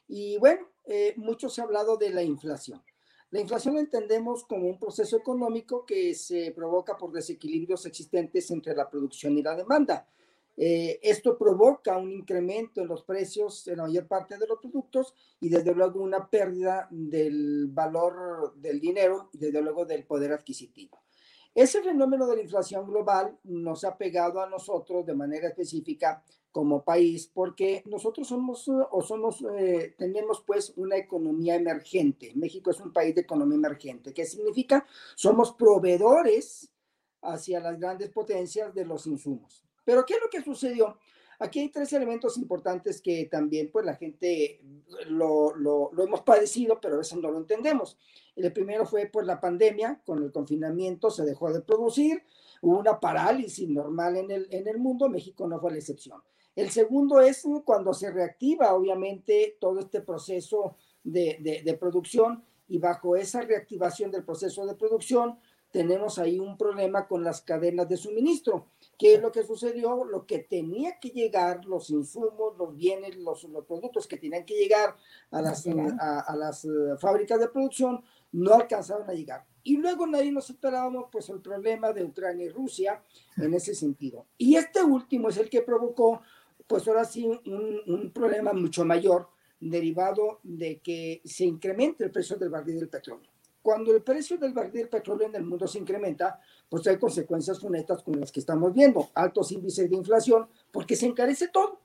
Y 0.09 0.37
bueno, 0.39 0.67
eh, 0.83 1.13
mucho 1.15 1.47
se 1.47 1.61
ha 1.61 1.63
hablado 1.63 1.95
de 1.95 2.09
la 2.09 2.21
inflación. 2.21 2.81
La 3.31 3.39
inflación 3.39 3.75
la 3.75 3.79
entendemos 3.79 4.43
como 4.43 4.67
un 4.67 4.77
proceso 4.77 5.15
económico 5.15 5.85
que 5.85 6.13
se 6.15 6.51
provoca 6.51 6.97
por 6.97 7.13
desequilibrios 7.13 7.85
existentes 7.85 8.51
entre 8.51 8.75
la 8.75 8.89
producción 8.89 9.37
y 9.37 9.41
la 9.41 9.55
demanda. 9.55 10.05
Eh, 10.61 10.99
esto 11.03 11.37
provoca 11.37 11.97
un 11.97 12.11
incremento 12.11 12.81
en 12.81 12.89
los 12.89 13.03
precios 13.03 13.65
en 13.69 13.77
la 13.77 13.83
mayor 13.83 14.07
parte 14.07 14.37
de 14.37 14.45
los 14.45 14.59
productos 14.59 15.13
y 15.39 15.47
desde 15.47 15.73
luego 15.73 16.01
una 16.01 16.29
pérdida 16.29 16.85
del 16.91 17.69
valor 17.69 18.55
del 18.57 18.81
dinero 18.81 19.29
y 19.31 19.37
desde 19.37 19.61
luego 19.61 19.85
del 19.85 20.05
poder 20.05 20.33
adquisitivo. 20.33 20.99
Ese 21.55 21.81
fenómeno 21.81 22.27
de 22.27 22.35
la 22.35 22.41
inflación 22.41 22.85
global 22.85 23.39
nos 23.45 23.85
ha 23.85 23.97
pegado 23.97 24.41
a 24.41 24.49
nosotros 24.49 25.05
de 25.05 25.15
manera 25.15 25.47
específica 25.47 26.21
como 26.51 26.83
país 26.83 27.31
porque 27.33 27.81
nosotros 27.85 28.27
somos 28.27 28.67
o 28.67 29.01
somos 29.01 29.41
eh, 29.57 29.95
tenemos 29.97 30.43
pues 30.45 30.73
una 30.75 30.97
economía 30.97 31.55
emergente. 31.55 32.33
México 32.35 32.71
es 32.71 32.81
un 32.81 32.91
país 32.91 33.15
de 33.15 33.21
economía 33.21 33.55
emergente. 33.55 34.13
¿Qué 34.13 34.25
significa? 34.25 34.85
Somos 35.15 35.53
proveedores 35.53 36.69
hacia 37.21 37.61
las 37.61 37.79
grandes 37.79 38.09
potencias 38.09 38.73
de 38.73 38.83
los 38.83 39.07
insumos. 39.07 39.68
Pero 39.89 40.05
¿qué 40.05 40.13
es 40.13 40.21
lo 40.21 40.29
que 40.29 40.43
sucedió? 40.43 40.99
Aquí 41.39 41.61
hay 41.61 41.69
tres 41.69 41.91
elementos 41.93 42.37
importantes 42.37 43.01
que 43.01 43.25
también 43.25 43.71
pues 43.71 43.83
la 43.83 43.95
gente 43.95 44.61
lo, 45.07 45.55
lo, 45.55 45.89
lo, 45.93 46.03
hemos 46.03 46.21
padecido, 46.21 46.79
pero 46.79 46.93
a 46.93 46.97
veces 46.99 47.17
no 47.17 47.31
lo 47.31 47.39
entendemos. 47.39 47.97
El 48.35 48.53
primero 48.53 48.85
fue 48.85 49.07
pues 49.07 49.25
la 49.25 49.41
pandemia, 49.41 49.99
con 50.05 50.21
el 50.21 50.31
confinamiento 50.31 51.09
se 51.09 51.25
dejó 51.25 51.51
de 51.51 51.61
producir, 51.61 52.21
hubo 52.61 52.77
una 52.77 52.99
parálisis 52.99 53.67
normal 53.67 54.17
en 54.17 54.29
el, 54.29 54.47
en 54.51 54.67
el 54.67 54.77
mundo, 54.77 55.09
México 55.09 55.47
no 55.47 55.59
fue 55.59 55.71
la 55.71 55.77
excepción. 55.77 56.21
El 56.55 56.69
segundo 56.69 57.19
es 57.19 57.43
cuando 57.65 57.91
se 57.95 58.11
reactiva 58.11 58.75
obviamente 58.75 59.57
todo 59.59 59.79
este 59.79 60.01
proceso 60.01 60.75
de, 61.03 61.37
de, 61.39 61.63
de 61.63 61.73
producción 61.73 62.43
y 62.67 62.77
bajo 62.77 63.15
esa 63.15 63.41
reactivación 63.41 64.11
del 64.11 64.23
proceso 64.23 64.67
de 64.67 64.75
producción 64.75 65.39
tenemos 65.71 66.19
ahí 66.19 66.39
un 66.39 66.57
problema 66.57 67.07
con 67.07 67.23
las 67.23 67.41
cadenas 67.41 67.89
de 67.89 67.97
suministro 67.97 68.67
¿Qué 68.99 69.13
es 69.13 69.21
lo 69.21 69.31
que 69.31 69.43
sucedió? 69.43 70.03
Lo 70.03 70.25
que 70.25 70.39
tenía 70.39 70.99
que 70.99 71.07
llegar, 71.07 71.63
los 71.63 71.89
insumos, 71.89 72.57
los 72.57 72.75
bienes, 72.75 73.15
los, 73.15 73.45
los 73.45 73.65
productos 73.65 74.05
que 74.05 74.17
tenían 74.17 74.45
que 74.45 74.55
llegar 74.55 74.93
a 75.31 75.41
las, 75.41 75.65
a, 75.65 76.35
las 76.35 76.65
eh, 76.65 76.97
fábricas 76.99 77.39
de 77.39 77.47
producción, 77.47 78.03
no 78.33 78.55
alcanzaron 78.55 79.09
a 79.09 79.13
llegar. 79.13 79.45
Y 79.63 79.77
luego 79.77 80.05
nadie 80.05 80.33
nos 80.33 80.49
esperábamos 80.49 81.05
pues 81.09 81.29
el 81.29 81.39
problema 81.39 81.93
de 81.93 82.03
Ucrania 82.03 82.45
y 82.45 82.49
Rusia 82.49 83.01
en 83.37 83.53
ese 83.53 83.73
sentido. 83.73 84.25
Y 84.37 84.57
este 84.57 84.83
último 84.83 85.29
es 85.29 85.37
el 85.37 85.49
que 85.49 85.61
provocó 85.61 86.21
pues 86.67 86.85
ahora 86.85 87.05
sí 87.05 87.25
un, 87.25 87.81
un 87.87 88.11
problema 88.11 88.51
mucho 88.51 88.83
mayor 88.83 89.29
derivado 89.61 90.41
de 90.43 90.79
que 90.79 91.21
se 91.23 91.45
incremente 91.45 92.03
el 92.03 92.11
precio 92.11 92.35
del 92.35 92.49
barril 92.49 92.79
del 92.79 92.89
petróleo. 92.89 93.29
Cuando 93.61 93.95
el 93.95 94.01
precio 94.01 94.37
del 94.37 94.53
barril 94.53 94.73
del 94.73 94.89
petróleo 94.89 95.27
en 95.27 95.35
el 95.35 95.43
mundo 95.43 95.67
se 95.67 95.79
incrementa, 95.79 96.39
pues 96.69 96.85
hay 96.87 96.97
consecuencias 96.97 97.63
honestas 97.63 98.03
con 98.03 98.19
las 98.19 98.31
que 98.31 98.39
estamos 98.39 98.73
viendo, 98.73 99.09
altos 99.15 99.51
índices 99.51 99.89
de 99.89 99.95
inflación, 99.95 100.47
porque 100.71 100.95
se 100.95 101.07
encarece 101.07 101.47
todo. 101.47 101.81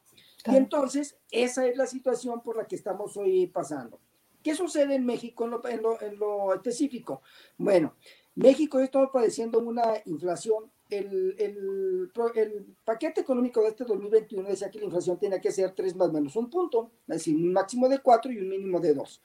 Y 0.47 0.57
entonces, 0.57 1.17
esa 1.31 1.67
es 1.67 1.77
la 1.77 1.87
situación 1.87 2.43
por 2.43 2.57
la 2.59 2.67
que 2.67 2.77
estamos 2.77 3.17
hoy 3.17 3.47
pasando. 3.47 3.99
¿Qué 4.43 4.55
sucede 4.55 4.95
en 4.95 5.07
México 5.07 5.47
en 5.67 6.19
lo, 6.19 6.55
específico? 6.55 7.23
Bueno, 7.57 7.95
México 8.35 8.79
está 8.79 9.11
padeciendo 9.11 9.59
una 9.59 9.95
inflación. 10.05 10.71
El, 10.91 11.35
el, 11.39 12.11
el, 12.35 12.77
paquete 12.85 13.23
económico 13.23 13.63
de 13.63 13.69
este 13.69 13.85
2021 13.85 14.51
decía 14.51 14.71
que 14.71 14.81
la 14.81 14.85
inflación 14.85 15.19
tenía 15.19 15.41
que 15.41 15.51
ser 15.51 15.71
3 15.71 15.97
más 15.97 16.13
menos 16.13 16.37
un 16.37 16.51
punto, 16.51 16.91
es 17.09 17.17
decir, 17.17 17.35
un 17.35 17.55
máximo 17.55 17.89
de 17.89 18.01
4 18.01 18.31
y 18.31 18.39
un 18.39 18.51
mínimo 18.51 18.81
de 18.81 18.93
2 18.93 19.23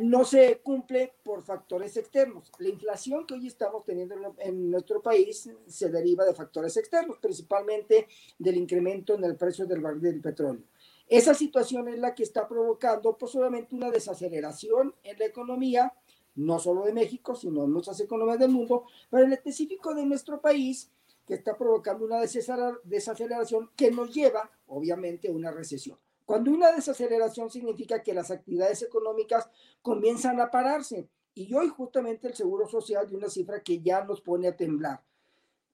no 0.00 0.24
se 0.24 0.60
cumple 0.60 1.14
por 1.22 1.42
factores 1.42 1.96
externos. 1.96 2.50
La 2.58 2.68
inflación 2.68 3.26
que 3.26 3.34
hoy 3.34 3.46
estamos 3.46 3.84
teniendo 3.84 4.14
en, 4.38 4.70
nuestro 4.70 5.02
país 5.02 5.50
se 5.66 5.90
deriva 5.90 6.24
de 6.24 6.34
factores 6.34 6.76
externos, 6.76 7.18
principalmente 7.20 8.08
del 8.38 8.56
incremento 8.56 9.14
en 9.14 9.24
el 9.24 9.36
precio 9.36 9.66
del 9.66 9.80
barril 9.80 10.02
del 10.02 10.20
petróleo. 10.20 10.62
Esa 11.08 11.34
situación 11.34 11.88
es 11.88 11.98
la 11.98 12.14
que 12.14 12.22
está 12.22 12.46
provocando 12.46 13.16
pues 13.16 13.34
obviamente 13.34 13.74
una 13.74 13.90
desaceleración 13.90 14.94
en 15.02 15.18
la 15.18 15.24
economía, 15.24 15.92
no 16.34 16.58
solo 16.58 16.84
de 16.84 16.92
México, 16.92 17.34
sino 17.34 17.64
en 17.64 17.72
muchas 17.72 17.98
economías 18.00 18.38
del 18.38 18.50
mundo, 18.50 18.84
pero 19.10 19.24
en 19.24 19.32
específico 19.32 19.94
de 19.94 20.04
nuestro 20.04 20.40
país, 20.40 20.90
que 21.26 21.34
está 21.34 21.56
provocando 21.56 22.06
una 22.06 22.20
desaceleración 22.20 23.70
que 23.76 23.90
nos 23.90 24.14
lleva, 24.14 24.50
obviamente, 24.66 25.28
a 25.28 25.32
una 25.32 25.50
recesión. 25.50 25.98
Cuando 26.28 26.50
una 26.50 26.70
desaceleración 26.72 27.48
significa 27.48 28.02
que 28.02 28.12
las 28.12 28.30
actividades 28.30 28.82
económicas 28.82 29.48
comienzan 29.80 30.42
a 30.42 30.50
pararse. 30.50 31.08
Y 31.34 31.54
hoy 31.54 31.68
justamente 31.68 32.28
el 32.28 32.34
Seguro 32.34 32.68
Social 32.68 33.08
de 33.08 33.16
una 33.16 33.30
cifra 33.30 33.62
que 33.62 33.80
ya 33.80 34.04
nos 34.04 34.20
pone 34.20 34.46
a 34.46 34.54
temblar. 34.54 35.02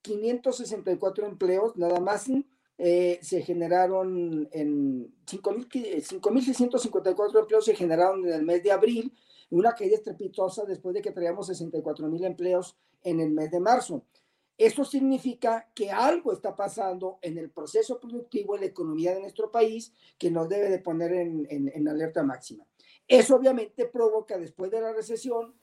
564 0.03 1.27
empleos, 1.27 1.77
nada 1.77 1.99
más 1.99 2.27
eh, 2.79 3.19
se 3.21 3.43
generaron 3.43 4.49
en 4.53 5.13
5.654 5.27 7.41
empleos 7.41 7.65
se 7.65 7.75
generaron 7.75 8.25
en 8.25 8.35
el 8.35 8.45
mes 8.45 8.63
de 8.63 8.71
abril, 8.71 9.13
una 9.51 9.75
caída 9.75 9.97
estrepitosa 9.97 10.65
después 10.67 10.95
de 10.95 11.03
que 11.03 11.11
traíamos 11.11 11.51
64.000 11.51 12.27
empleos 12.27 12.77
en 13.03 13.19
el 13.19 13.33
mes 13.33 13.51
de 13.51 13.59
marzo. 13.59 14.05
Eso 14.57 14.85
significa 14.85 15.69
que 15.75 15.91
algo 15.91 16.33
está 16.33 16.55
pasando 16.55 17.19
en 17.23 17.39
el 17.39 17.51
proceso 17.51 17.99
productivo, 17.99 18.55
en 18.55 18.61
la 18.63 18.69
economía 18.69 19.13
de 19.13 19.21
nuestro 19.21 19.51
país, 19.51 19.93
que 20.17 20.31
nos 20.31 20.49
debe 20.49 20.71
de 20.71 20.79
poner 20.79 21.13
en, 21.13 21.89
alerta 21.89 22.23
máxima. 22.23 22.65
Eso 23.09 23.35
obviamente 23.35 23.87
provoca 23.87 24.39
después 24.39 24.71
de 24.71 24.81
la 24.81 24.93
recesión, 24.93 25.55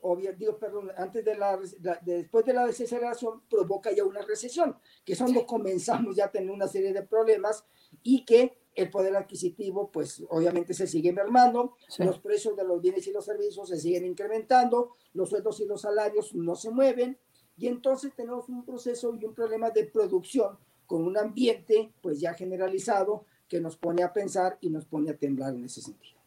obvio, 0.00 0.32
digo, 0.32 0.58
perdón, 0.58 0.90
antes 0.96 1.22
de 1.22 1.36
la, 1.36 1.60
después 2.02 2.46
de 2.46 2.54
la 2.54 2.66
desaceleración, 2.66 3.42
provoca 3.48 3.92
ya 3.92 4.04
una 4.04 4.22
recesión, 4.22 4.76
que 5.04 5.12
es 5.12 5.18
cuando 5.18 5.44
comenzamos 5.44 6.16
ya 6.16 6.24
a 6.26 6.32
tener 6.32 6.50
una 6.50 6.66
serie 6.66 6.94
de 6.94 7.02
problemas 7.02 7.64
y 8.02 8.24
que 8.24 8.58
el 8.74 8.88
poder 8.88 9.14
adquisitivo, 9.16 9.90
pues 9.90 10.24
obviamente 10.30 10.72
se 10.72 10.86
sigue 10.86 11.12
mermando, 11.12 11.76
los 11.98 12.18
precios 12.20 12.56
de 12.56 12.64
los 12.64 12.80
bienes 12.80 13.06
y 13.06 13.12
los 13.12 13.26
servicios 13.26 13.68
se 13.68 13.78
siguen 13.78 14.06
incrementando, 14.06 14.96
los 15.12 15.28
sueldos 15.28 15.60
y 15.60 15.66
los 15.66 15.82
salarios 15.82 16.34
no 16.34 16.54
se 16.54 16.70
mueven, 16.70 17.18
y 17.60 17.68
entonces 17.68 18.12
tenemos 18.16 18.48
un 18.48 18.64
proceso 18.64 19.14
y 19.20 19.24
un 19.26 19.34
problema 19.34 19.70
de 19.70 19.84
producción 19.84 20.56
con 20.86 21.04
un 21.04 21.18
ambiente 21.18 21.92
pues 22.00 22.18
ya 22.18 22.32
generalizado 22.32 23.26
que 23.46 23.60
nos 23.60 23.76
pone 23.76 24.02
a 24.02 24.12
pensar 24.12 24.56
y 24.62 24.70
nos 24.70 24.86
pone 24.86 25.10
a 25.10 25.16
temblar 25.16 25.54
en 25.54 25.64
ese 25.66 25.82
sentido. 25.82 26.18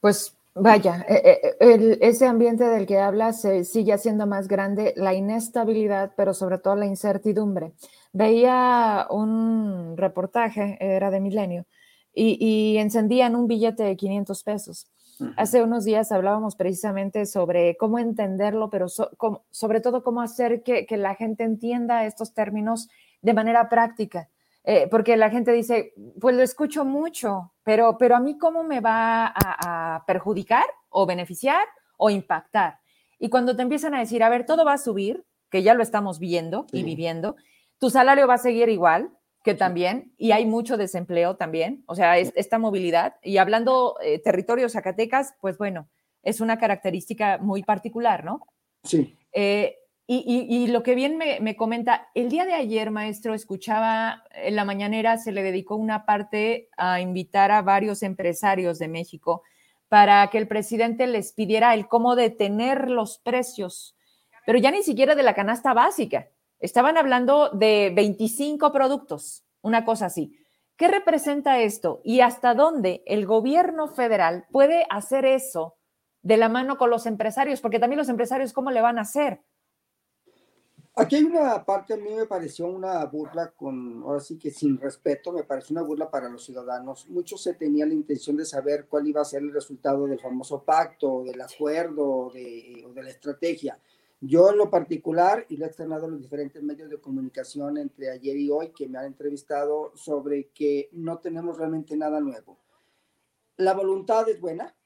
Pues 0.00 0.34
vaya, 0.54 1.04
eh, 1.06 1.38
eh, 1.60 1.98
ese 2.00 2.26
ambiente 2.26 2.64
del 2.64 2.86
que 2.86 2.98
hablas 2.98 3.46
sigue 3.64 3.98
siendo 3.98 4.26
más 4.26 4.48
grande, 4.48 4.94
la 4.96 5.12
inestabilidad, 5.12 6.12
pero 6.16 6.32
sobre 6.32 6.58
todo 6.58 6.76
la 6.76 6.86
incertidumbre. 6.86 7.74
Veía 8.14 9.06
un 9.10 9.96
reportaje, 9.98 10.78
era 10.80 11.10
de 11.10 11.20
Milenio, 11.20 11.66
y, 12.14 12.38
y 12.40 12.78
encendían 12.78 13.36
un 13.36 13.46
billete 13.46 13.82
de 13.82 13.96
500 13.96 14.42
pesos 14.42 14.91
Hace 15.36 15.62
unos 15.62 15.84
días 15.84 16.12
hablábamos 16.12 16.56
precisamente 16.56 17.26
sobre 17.26 17.76
cómo 17.76 17.98
entenderlo, 17.98 18.70
pero 18.70 18.86
sobre 18.88 19.80
todo 19.80 20.02
cómo 20.02 20.20
hacer 20.20 20.62
que, 20.62 20.86
la 20.96 21.14
gente 21.14 21.44
entienda 21.44 22.04
estos 22.04 22.34
términos 22.34 22.88
de 23.20 23.34
manera 23.34 23.68
práctica. 23.68 24.28
Eh, 24.64 24.86
porque 24.90 25.16
la 25.16 25.30
gente 25.30 25.52
dice, 25.52 25.92
pues 26.20 26.36
lo 26.36 26.42
escucho 26.42 26.84
mucho, 26.84 27.52
pero, 27.64 27.96
pero 27.98 28.14
a 28.14 28.20
mí 28.20 28.38
cómo 28.38 28.62
me 28.62 28.80
va 28.80 29.32
a, 29.34 30.04
perjudicar 30.06 30.64
o 30.88 31.06
beneficiar 31.06 31.66
o 31.96 32.10
impactar. 32.10 32.78
Y 33.18 33.28
cuando 33.28 33.56
te 33.56 33.62
empiezan 33.62 33.94
a 33.94 34.00
decir, 34.00 34.22
a 34.22 34.28
ver, 34.28 34.46
todo 34.46 34.64
va 34.64 34.74
a 34.74 34.78
subir, 34.78 35.24
que 35.50 35.62
ya 35.62 35.74
lo 35.74 35.82
estamos 35.82 36.18
viendo 36.18 36.66
y 36.72 36.82
viviendo, 36.82 37.36
tu 37.78 37.90
salario 37.90 38.26
va 38.26 38.34
a 38.34 38.38
seguir 38.38 38.68
igual, 38.68 39.10
que 39.42 39.54
también, 39.54 40.12
y 40.16 40.32
hay 40.32 40.46
mucho 40.46 40.76
desempleo 40.76 41.36
también, 41.36 41.82
o 41.86 41.94
sea, 41.94 42.18
esta 42.18 42.58
movilidad. 42.58 43.16
Y 43.22 43.38
hablando 43.38 43.96
eh, 44.02 44.20
territorio 44.20 44.68
Zacatecas, 44.68 45.34
pues 45.40 45.58
bueno, 45.58 45.88
es 46.22 46.40
una 46.40 46.58
característica 46.58 47.38
muy 47.38 47.62
particular, 47.62 48.24
¿no? 48.24 48.46
Sí. 48.84 49.16
Eh, 49.32 49.78
Y, 50.06 50.66
lo 50.66 50.82
que 50.82 50.94
bien 50.94 51.16
me, 51.16 51.40
me, 51.40 51.56
comenta, 51.56 52.08
el 52.14 52.28
día 52.28 52.44
de 52.44 52.52
ayer, 52.52 52.90
maestro, 52.90 53.32
escuchaba 53.32 54.24
en 54.34 54.56
la 54.56 54.64
mañanera, 54.64 55.16
se 55.16 55.32
le 55.32 55.42
dedicó 55.42 55.76
una 55.76 56.04
parte 56.04 56.68
a 56.76 57.00
invitar 57.00 57.50
a 57.50 57.62
varios 57.62 58.02
empresarios 58.02 58.78
de 58.78 58.88
México 58.88 59.42
para 59.88 60.26
que 60.28 60.38
el 60.38 60.48
presidente 60.48 61.06
les 61.06 61.32
pidiera 61.32 61.72
el 61.72 61.86
cómo 61.86 62.14
detener 62.14 62.90
los 62.90 63.18
precios, 63.18 63.96
pero 64.44 64.58
ya 64.58 64.70
ni 64.70 64.82
siquiera 64.82 65.14
de 65.14 65.22
la 65.22 65.34
canasta 65.34 65.72
básica. 65.72 66.28
Estaban 66.62 66.96
hablando 66.96 67.50
de 67.50 67.92
25 67.92 68.70
productos, 68.70 69.44
una 69.62 69.84
cosa 69.84 70.06
así. 70.06 70.38
¿Qué 70.76 70.86
representa 70.86 71.60
esto 71.60 72.00
y 72.04 72.20
hasta 72.20 72.54
dónde 72.54 73.02
el 73.06 73.26
gobierno 73.26 73.88
federal 73.88 74.46
puede 74.52 74.86
hacer 74.88 75.24
eso 75.24 75.76
de 76.22 76.36
la 76.36 76.48
mano 76.48 76.78
con 76.78 76.88
los 76.88 77.04
empresarios? 77.06 77.60
Porque 77.60 77.80
también 77.80 77.98
los 77.98 78.08
empresarios, 78.08 78.52
¿cómo 78.52 78.70
le 78.70 78.80
van 78.80 78.98
a 78.98 79.02
hacer? 79.02 79.42
Aquí 80.94 81.16
hay 81.16 81.24
una 81.24 81.64
parte, 81.64 81.94
a 81.94 81.96
mí 81.96 82.14
me 82.14 82.26
pareció 82.26 82.66
una 82.66 83.04
burla 83.06 83.50
con, 83.50 84.04
ahora 84.04 84.20
sí 84.20 84.38
que 84.38 84.52
sin 84.52 84.78
respeto, 84.78 85.32
me 85.32 85.42
pareció 85.42 85.74
una 85.74 85.82
burla 85.82 86.10
para 86.12 86.28
los 86.28 86.44
ciudadanos. 86.44 87.08
Muchos 87.08 87.42
se 87.42 87.54
tenía 87.54 87.86
la 87.86 87.94
intención 87.94 88.36
de 88.36 88.44
saber 88.44 88.86
cuál 88.88 89.08
iba 89.08 89.20
a 89.20 89.24
ser 89.24 89.42
el 89.42 89.52
resultado 89.52 90.06
del 90.06 90.20
famoso 90.20 90.62
pacto, 90.62 91.24
del 91.24 91.40
acuerdo 91.40 92.30
de, 92.32 92.84
o 92.86 92.92
de 92.92 93.02
la 93.02 93.10
estrategia. 93.10 93.76
Yo 94.24 94.50
en 94.50 94.56
lo 94.56 94.70
particular, 94.70 95.46
y 95.48 95.56
lo 95.56 95.64
he 95.64 95.68
externado 95.68 96.04
en 96.06 96.12
los 96.12 96.22
diferentes 96.22 96.62
medios 96.62 96.88
de 96.88 97.00
comunicación 97.00 97.76
entre 97.76 98.08
ayer 98.08 98.36
y 98.36 98.50
hoy, 98.50 98.70
que 98.70 98.88
me 98.88 98.96
han 98.96 99.06
entrevistado 99.06 99.90
sobre 99.96 100.50
que 100.50 100.88
no 100.92 101.18
tenemos 101.18 101.58
realmente 101.58 101.96
nada 101.96 102.20
nuevo. 102.20 102.56
La 103.56 103.74
voluntad 103.74 104.28
es 104.28 104.40
buena, 104.40 104.76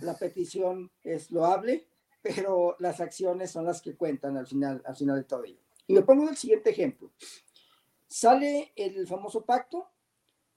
la 0.00 0.18
petición 0.18 0.90
es 1.04 1.30
loable, 1.30 1.86
pero 2.22 2.74
las 2.80 3.00
acciones 3.00 3.52
son 3.52 3.66
las 3.66 3.80
que 3.80 3.94
cuentan 3.94 4.36
al 4.36 4.48
final, 4.48 4.82
al 4.84 4.96
final 4.96 5.16
de 5.16 5.24
todo 5.24 5.44
ello. 5.44 5.60
Y 5.86 5.92
me 5.92 6.02
pongo 6.02 6.28
el 6.28 6.36
siguiente 6.36 6.70
ejemplo. 6.70 7.12
Sale 8.08 8.72
el 8.74 9.06
famoso 9.06 9.44
pacto 9.44 9.90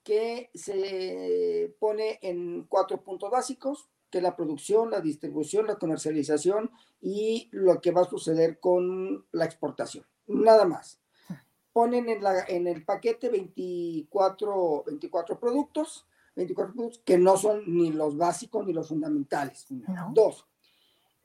que 0.03 0.49
se 0.55 1.75
pone 1.79 2.17
en 2.23 2.63
cuatro 2.63 3.03
puntos 3.03 3.29
básicos, 3.29 3.87
que 4.15 4.21
la 4.21 4.37
producción, 4.37 4.91
la 4.91 5.01
distribución, 5.01 5.67
la 5.67 5.75
comercialización 5.75 6.71
y 7.01 7.49
lo 7.51 7.81
que 7.81 7.91
va 7.91 8.03
a 8.03 8.09
suceder 8.09 8.61
con 8.61 9.25
la 9.33 9.43
exportación. 9.43 10.05
Nada 10.27 10.63
más. 10.63 11.01
Ponen 11.73 12.07
en, 12.07 12.23
la, 12.23 12.45
en 12.47 12.65
el 12.67 12.85
paquete 12.85 13.27
24, 13.27 14.85
24 14.87 15.37
productos, 15.37 16.07
24 16.33 16.73
productos 16.73 17.03
que 17.03 17.17
no 17.17 17.35
son 17.35 17.63
ni 17.67 17.91
los 17.91 18.15
básicos 18.15 18.65
ni 18.65 18.71
los 18.71 18.87
fundamentales. 18.87 19.65
Dos. 20.13 20.47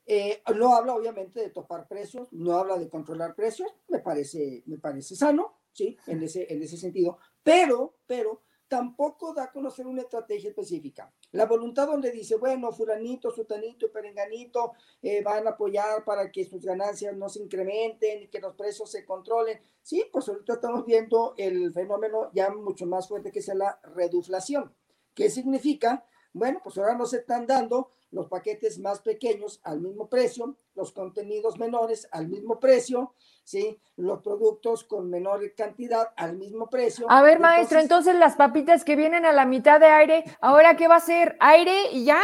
Eh, 0.04 0.42
no 0.56 0.74
habla 0.74 0.96
obviamente 0.96 1.38
de 1.38 1.50
topar 1.50 1.86
precios, 1.86 2.26
no 2.32 2.54
habla 2.54 2.76
de 2.76 2.88
controlar 2.88 3.36
precios, 3.36 3.72
me 3.86 4.00
parece, 4.00 4.64
me 4.66 4.78
parece 4.78 5.14
sano, 5.14 5.60
¿sí? 5.70 5.96
En 6.08 6.24
ese, 6.24 6.52
en 6.52 6.60
ese 6.60 6.76
sentido, 6.76 7.18
pero, 7.44 7.94
pero 8.08 8.42
tampoco 8.70 9.34
da 9.34 9.42
a 9.42 9.50
conocer 9.50 9.84
una 9.88 10.02
estrategia 10.02 10.50
específica. 10.50 11.12
La 11.32 11.46
voluntad 11.46 11.88
donde 11.88 12.12
dice, 12.12 12.36
bueno, 12.36 12.70
fulanito, 12.70 13.32
sutanito, 13.32 13.90
perenganito 13.90 14.74
eh, 15.02 15.24
van 15.24 15.44
a 15.48 15.50
apoyar 15.50 16.04
para 16.04 16.30
que 16.30 16.44
sus 16.44 16.64
ganancias 16.64 17.16
no 17.16 17.28
se 17.28 17.42
incrementen 17.42 18.22
y 18.22 18.28
que 18.28 18.38
los 18.38 18.54
precios 18.54 18.88
se 18.88 19.04
controlen. 19.04 19.58
Sí, 19.82 20.04
pues 20.12 20.28
ahorita 20.28 20.52
estamos 20.54 20.86
viendo 20.86 21.34
el 21.36 21.72
fenómeno 21.72 22.30
ya 22.32 22.50
mucho 22.50 22.86
más 22.86 23.08
fuerte 23.08 23.32
que 23.32 23.40
es 23.40 23.48
la 23.48 23.80
reduflación. 23.82 24.72
¿Qué 25.14 25.30
significa? 25.30 26.06
Bueno, 26.32 26.60
pues 26.62 26.78
ahora 26.78 26.94
no 26.94 27.06
se 27.06 27.18
están 27.18 27.48
dando 27.48 27.90
los 28.12 28.28
paquetes 28.28 28.78
más 28.78 29.00
pequeños 29.00 29.60
al 29.64 29.80
mismo 29.80 30.08
precio, 30.08 30.56
los 30.80 30.92
contenidos 30.92 31.58
menores 31.58 32.08
al 32.10 32.28
mismo 32.28 32.58
precio, 32.58 33.14
¿sí? 33.44 33.78
Los 33.96 34.22
productos 34.22 34.84
con 34.84 35.10
menor 35.10 35.54
cantidad 35.54 36.08
al 36.16 36.38
mismo 36.38 36.70
precio. 36.70 37.06
A 37.10 37.20
ver, 37.20 37.38
maestro, 37.38 37.80
entonces 37.80 38.14
las 38.14 38.34
papitas 38.34 38.82
que 38.82 38.96
vienen 38.96 39.26
a 39.26 39.32
la 39.32 39.44
mitad 39.44 39.78
de 39.78 39.86
aire, 39.86 40.24
¿ahora 40.40 40.78
qué 40.78 40.88
va 40.88 40.96
a 40.96 41.00
ser? 41.00 41.36
¿Aire 41.38 41.92
y 41.92 42.06
ya? 42.06 42.22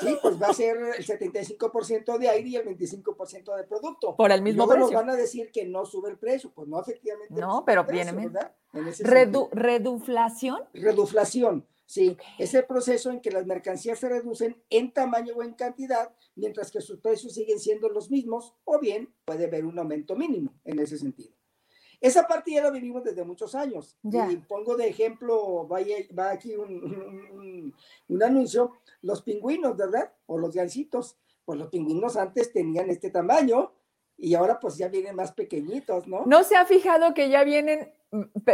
Sí, 0.00 0.16
pues 0.20 0.40
va 0.42 0.48
a 0.48 0.52
ser 0.52 0.76
el 0.76 1.04
75% 1.06 2.18
de 2.18 2.28
aire 2.28 2.48
y 2.48 2.56
el 2.56 2.66
25% 2.66 3.56
de 3.56 3.64
producto. 3.64 4.16
Por 4.16 4.32
el 4.32 4.42
mismo 4.42 4.66
precio. 4.66 4.86
nos 4.86 4.92
van 4.92 5.10
a 5.10 5.16
decir 5.16 5.52
que 5.52 5.64
no 5.64 5.84
sube 5.84 6.10
el 6.10 6.18
precio, 6.18 6.52
pues 6.52 6.66
no, 6.66 6.80
efectivamente. 6.80 7.32
No, 7.40 7.64
pero 7.64 7.84
viene. 7.84 8.12
¿Reduflación? 9.52 10.64
Reduflación. 10.72 11.66
Sí, 11.86 12.16
es 12.38 12.54
el 12.54 12.64
proceso 12.64 13.10
en 13.10 13.20
que 13.20 13.30
las 13.30 13.46
mercancías 13.46 13.98
se 13.98 14.08
reducen 14.08 14.56
en 14.70 14.92
tamaño 14.92 15.34
o 15.36 15.42
en 15.42 15.54
cantidad, 15.54 16.14
mientras 16.34 16.70
que 16.70 16.80
sus 16.80 16.98
precios 17.00 17.34
siguen 17.34 17.60
siendo 17.60 17.88
los 17.88 18.10
mismos, 18.10 18.54
o 18.64 18.78
bien 18.78 19.12
puede 19.26 19.46
haber 19.46 19.64
un 19.66 19.78
aumento 19.78 20.16
mínimo 20.16 20.54
en 20.64 20.78
ese 20.78 20.98
sentido. 20.98 21.34
Esa 22.00 22.26
parte 22.26 22.52
ya 22.52 22.62
la 22.62 22.70
vivimos 22.70 23.02
desde 23.02 23.24
muchos 23.24 23.54
años. 23.54 23.98
Y 24.02 24.36
pongo 24.36 24.76
de 24.76 24.88
ejemplo, 24.88 25.66
va, 25.66 25.78
va 26.18 26.32
aquí 26.32 26.54
un, 26.54 27.72
un, 28.08 28.22
anuncio, 28.22 28.72
los 29.00 29.22
pingüinos, 29.22 29.74
¿verdad? 29.74 30.12
O 30.26 30.36
los 30.36 30.54
gancitos. 30.54 31.16
Pues 31.46 31.58
los 31.58 31.68
pingüinos 31.68 32.16
antes 32.16 32.52
tenían 32.52 32.90
este 32.90 33.10
tamaño 33.10 33.72
y 34.16 34.34
ahora 34.34 34.60
pues 34.60 34.76
ya 34.76 34.88
vienen 34.88 35.16
más 35.16 35.32
pequeñitos, 35.32 36.06
¿no? 36.06 36.24
¿No 36.26 36.44
se 36.44 36.56
ha 36.56 36.64
fijado 36.64 37.14
que 37.14 37.28
ya 37.28 37.42
vienen 37.42 37.90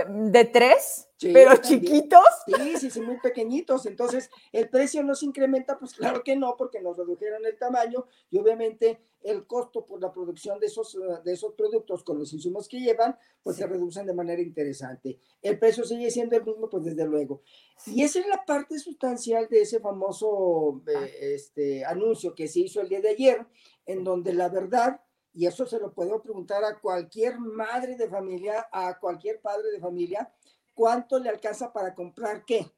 de 0.09 0.45
tres, 0.47 1.09
pero 1.21 1.57
chiquitos. 1.57 2.25
Sí, 2.47 2.77
sí, 2.79 2.91
sí, 2.91 3.01
muy 3.01 3.19
pequeñitos. 3.19 3.87
Entonces, 3.87 4.31
¿el 4.53 4.69
precio 4.69 5.03
no 5.03 5.15
se 5.15 5.27
incrementa? 5.27 5.79
Pues 5.79 5.95
claro 5.95 6.23
que 6.23 6.37
no, 6.37 6.57
porque 6.57 6.81
nos 6.81 6.97
redujeron 6.97 7.45
el 7.45 7.59
tamaño 7.59 8.07
y 8.31 8.39
obviamente 8.39 9.01
el 9.23 9.47
costo 9.47 9.85
por 9.85 10.01
la 10.01 10.13
producción 10.13 10.59
de 10.59 10.67
esos, 10.67 10.95
uh, 10.95 11.23
de 11.23 11.33
esos 11.33 11.53
productos 11.55 12.03
con 12.05 12.19
los 12.19 12.33
insumos 12.33 12.69
que 12.69 12.81
llevan, 12.81 13.17
pues 13.43 13.57
se 13.57 13.67
reducen 13.67 14.07
de 14.07 14.15
manera 14.15 14.41
interesante. 14.41 15.19
El 15.43 15.59
precio 15.59 15.85
sigue 15.85 16.11
siendo 16.11 16.37
el 16.37 16.45
mismo, 16.45 16.71
pues 16.71 16.85
desde 16.85 17.05
luego. 17.07 17.43
Y 17.87 18.03
esa 18.03 18.21
es 18.21 18.27
la 18.29 18.45
parte 18.45 18.79
sustancial 18.79 19.47
de 19.49 19.63
ese 19.63 19.81
famoso 19.81 20.83
eh, 20.87 21.35
este, 21.35 21.85
anuncio 21.85 22.35
que 22.35 22.49
se 22.49 22.61
hizo 22.61 22.81
el 22.81 22.89
día 22.89 23.01
de 23.01 23.11
ayer, 23.11 23.47
en 23.85 24.05
donde 24.05 24.33
la 24.33 24.49
verdad 24.49 25.01
y 25.33 25.47
eso 25.47 25.67
se 25.67 25.79
lo 25.79 25.93
puedo 25.93 26.21
preguntar 26.23 26.65
a 26.65 26.79
cualquier 26.81 27.39
madre 27.39 27.97
de 27.97 28.09
familia, 28.09 28.69
a 28.73 28.99
cualquier 28.99 29.41
padre 29.41 29.71
de 29.71 29.81
familia, 29.81 30.33
¿cuánto 30.75 31.19
le 31.19 31.29
alcanza 31.29 31.73
para 31.73 31.95
comprar 31.95 32.45
qué? 32.45 32.71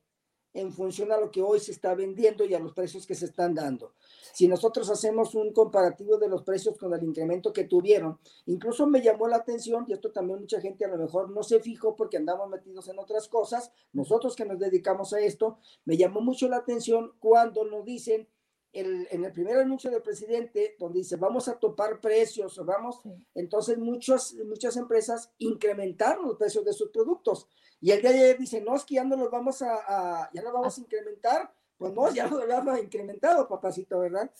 en 0.55 0.73
función 0.73 1.11
a 1.13 1.19
lo 1.19 1.31
que 1.31 1.43
hoy 1.43 1.61
se 1.61 1.73
está 1.73 1.95
vendiendo 1.95 2.45
y 2.45 2.55
a 2.55 2.59
los 2.59 2.73
precios 2.73 3.07
que 3.07 3.15
se 3.15 3.27
están 3.27 3.55
dando. 3.55 3.95
Si 4.33 4.49
nosotros 4.49 4.91
hacemos 4.91 5.35
un 5.35 5.53
comparativo 5.53 6.19
de 6.19 6.29
los 6.29 6.43
precios 6.43 6.77
con 6.79 6.93
el 6.93 7.03
incremento 7.03 7.53
que 7.53 7.65
tuvieron, 7.65 8.19
incluso 8.47 8.87
me 8.87 9.03
llamó 9.03 9.29
la 9.29 9.37
atención, 9.37 9.85
y 9.89 9.93
esto 9.93 10.13
también 10.13 10.41
mucha 10.41 10.61
gente 10.61 10.85
a 10.85 10.89
lo 10.89 10.99
mejor 10.99 11.31
no 11.31 11.43
se 11.43 11.61
fijó 11.61 11.97
porque 11.97 12.19
andamos 12.19 12.49
metidos 12.49 12.89
en 12.89 12.99
otras 12.99 13.29
cosas, 13.29 13.73
nosotros 13.93 14.37
que 14.37 14.45
nos 14.45 14.59
dedicamos 14.59 15.13
a 15.13 15.21
esto, 15.21 15.59
me 15.85 15.97
llamó 15.97 16.21
mucho 16.21 16.49
la 16.49 16.59
atención 16.59 17.13
cuando 17.19 17.65
nos 17.65 17.85
dicen 17.85 18.29
en 18.73 19.25
el 19.25 19.33
primer 19.33 19.59
anuncio 19.59 19.91
del 19.91 20.03
presidente, 20.03 20.77
donde 20.79 21.01
dice 21.01 21.17
vamos 21.17 21.49
a 21.49 21.59
topar 21.59 22.01
precios, 22.01 22.61
vamos, 22.65 23.01
entonces 23.35 23.77
muchos, 23.79 24.35
muchas 24.47 24.77
empresas 24.77 25.31
incrementaron 25.39 26.27
los 26.27 26.37
precios 26.37 26.65
de 26.65 26.73
sus 26.73 26.91
productos. 26.91 27.49
Y 27.81 27.91
el 27.91 28.01
de 28.01 28.09
ayer 28.09 28.39
dice, 28.39 28.61
no, 28.61 28.77
es 28.77 28.85
que 28.85 28.95
ya 28.95 29.05
no 29.05 29.17
los 29.17 29.31
vamos 29.31 29.61
a, 29.61 30.31
ya 30.33 30.43
no 30.43 30.53
vamos 30.53 30.79
a 30.79 30.81
incrementar. 30.81 31.53
Pues 31.77 31.93
no, 31.95 32.15
ya 32.15 32.29
lo 32.29 32.41
habíamos 32.41 32.79
incrementado, 32.79 33.49
papacito, 33.49 33.99
¿verdad? 33.99 34.31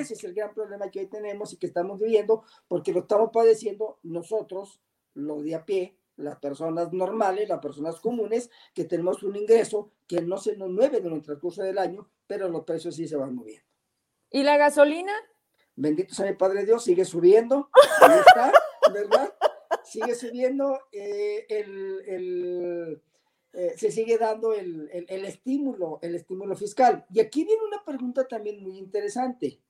Ese 0.00 0.14
es 0.14 0.24
el 0.24 0.34
gran 0.34 0.52
problema 0.52 0.90
que 0.90 0.98
hoy 0.98 1.06
tenemos 1.06 1.52
y 1.52 1.56
que 1.56 1.68
estamos 1.68 2.00
viviendo, 2.00 2.42
porque 2.66 2.92
lo 2.92 3.00
estamos 3.00 3.30
padeciendo 3.32 4.00
nosotros, 4.02 4.80
los 5.14 5.44
de 5.44 5.54
a 5.54 5.64
pie, 5.64 5.96
las 6.16 6.40
personas 6.40 6.92
normales, 6.92 7.48
las 7.48 7.60
personas 7.60 8.00
comunes, 8.00 8.50
que 8.74 8.86
tenemos 8.86 9.22
un 9.22 9.36
ingreso 9.36 9.92
que 10.08 10.20
no 10.20 10.36
se 10.38 10.56
nos 10.56 10.68
mueve 10.70 11.00
durante 11.00 11.30
el 11.30 11.38
curso 11.38 11.62
del 11.62 11.78
año, 11.78 12.08
pero 12.26 12.48
los 12.48 12.64
precios 12.64 12.96
sí 12.96 13.06
se 13.06 13.14
van 13.14 13.36
moviendo. 13.36 13.69
¿Y 14.30 14.42
la 14.42 14.56
gasolina? 14.56 15.12
Bendito 15.74 16.14
sea 16.14 16.26
mi 16.26 16.36
Padre 16.36 16.64
Dios, 16.64 16.84
sigue 16.84 17.04
subiendo. 17.04 17.68
Ahí 18.00 18.18
está, 18.26 18.52
¿verdad? 18.92 19.34
Sigue 19.84 20.14
subiendo. 20.14 20.78
Eh, 20.92 21.46
el, 21.48 23.02
eh, 23.52 23.74
se 23.76 23.90
sigue 23.90 24.18
dando 24.18 24.52
el, 24.52 24.88
el, 24.92 25.24
estímulo, 25.24 25.98
el 26.02 26.14
estímulo 26.14 26.54
fiscal. 26.54 27.06
Y 27.10 27.20
aquí 27.20 27.44
viene 27.44 27.64
una 27.64 27.84
pregunta 27.84 28.28
también 28.28 28.62
muy 28.62 28.78
interesante. 28.78 29.60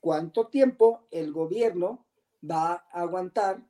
¿Cuánto 0.00 0.48
tiempo 0.48 1.06
el 1.10 1.32
gobierno 1.32 2.06
va 2.48 2.86
a 2.90 3.02
aguantar 3.02 3.62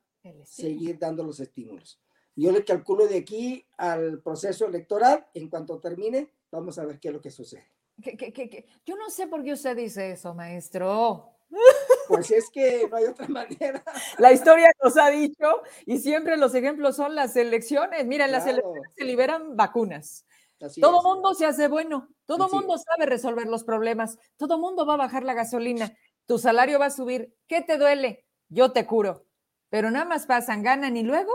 seguir 0.45 0.99
dando 0.99 1.23
los 1.23 1.39
estímulos? 1.39 2.01
Yo 2.35 2.53
le 2.53 2.65
calculo 2.65 3.07
de 3.07 3.19
aquí 3.19 3.67
al 3.77 4.23
proceso 4.23 4.67
electoral, 4.67 5.27
en 5.35 5.49
cuanto 5.49 5.81
termine, 5.81 6.33
vamos 6.51 6.79
a 6.79 6.87
ver 6.87 6.99
qué 6.99 7.09
es 7.09 7.15
lo 7.15 7.21
que 7.21 7.31
sucede. 7.31 7.69
Yo 8.85 8.97
no 8.97 9.11
sé 9.11 9.27
por 9.27 9.43
qué 9.45 9.53
usted 9.53 9.77
dice 9.77 10.13
eso, 10.13 10.35
maestro. 10.35 11.37
Pues 12.09 12.31
es 12.31 12.51
que 12.51 12.89
no 12.91 12.97
hay 12.97 13.05
otra 13.05 13.29
manera. 13.29 13.83
La 14.19 14.33
historia 14.33 14.71
nos 14.83 14.97
ha 14.97 15.11
dicho 15.11 15.63
y 15.87 15.99
siempre 15.99 16.37
los 16.37 16.55
ejemplos 16.55 16.97
son 16.97 17.15
las 17.15 17.37
elecciones. 17.37 18.07
Mira, 18.07 18.25
en 18.27 18.33
las 18.33 18.47
elecciones 18.47 18.93
se 18.97 19.05
liberan 19.05 19.57
vacunas. 19.57 20.27
todo 20.81 21.03
mundo 21.03 21.35
se 21.35 21.47
hace 21.47 21.69
bueno, 21.69 22.09
todo 22.27 22.49
mundo 22.49 22.77
sabe 22.79 23.07
resolver 23.07 23.47
los 23.47 23.65
problemas, 23.65 24.19
todo 24.37 24.59
mundo 24.59 24.87
va 24.87 24.95
a 24.95 24.97
bajar 24.99 25.25
la 25.25 25.35
gasolina, 25.35 25.93
tu 26.27 26.39
salario 26.39 26.79
va 26.79 26.87
a 26.87 26.91
subir. 26.91 27.35
¿Qué 27.49 27.63
te 27.63 27.79
duele? 27.79 28.25
Yo 28.49 28.73
te 28.73 28.87
curo. 28.87 29.25
pero 29.71 29.91
nada 29.91 30.05
más 30.05 30.27
pasan, 30.27 30.63
ganan 30.63 30.97
y 30.97 31.03
luego. 31.05 31.33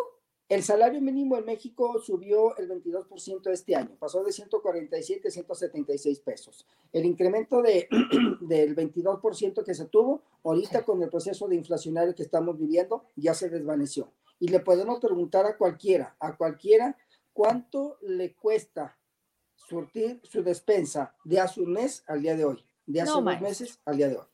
El 0.48 0.62
salario 0.62 1.02
mínimo 1.02 1.38
en 1.38 1.46
México 1.46 2.00
subió 2.00 2.56
el 2.58 2.70
22% 2.70 3.50
este 3.52 3.76
año, 3.76 3.96
pasó 3.98 4.24
de 4.24 4.32
147 4.32 5.28
a 5.28 5.32
176 5.32 6.20
pesos. 6.20 6.68
El 6.94 7.06
incremento 7.06 7.64
de, 7.64 7.88
del 8.42 8.76
22% 8.76 9.64
que 9.64 9.74
se 9.74 9.86
tuvo, 9.86 10.22
ahorita 10.44 10.86
con 10.86 11.02
el 11.02 11.10
proceso 11.10 11.48
de 11.48 11.56
inflacionario 11.56 12.14
que 12.14 12.22
estamos 12.22 12.60
viviendo, 12.60 13.06
ya 13.16 13.34
se 13.34 13.50
desvaneció. 13.50 14.12
Y 14.40 14.50
le 14.50 14.60
podemos 14.60 15.00
preguntar 15.00 15.48
a 15.48 15.58
cualquiera, 15.58 16.16
a 16.20 16.38
cualquiera, 16.38 16.96
cuánto 17.34 17.98
le 18.02 18.36
cuesta 18.36 18.96
surtir 19.56 20.22
su 20.24 20.44
despensa 20.44 21.16
de 21.24 21.40
hace 21.40 21.62
un 21.62 21.74
mes 21.74 22.04
al 22.06 22.22
día 22.22 22.36
de 22.36 22.46
hoy, 22.46 22.64
de 22.86 23.02
hace 23.02 23.18
unos 23.18 23.42
meses 23.42 23.80
al 23.84 23.98
día 23.98 24.10
de 24.10 24.18
hoy. 24.18 24.26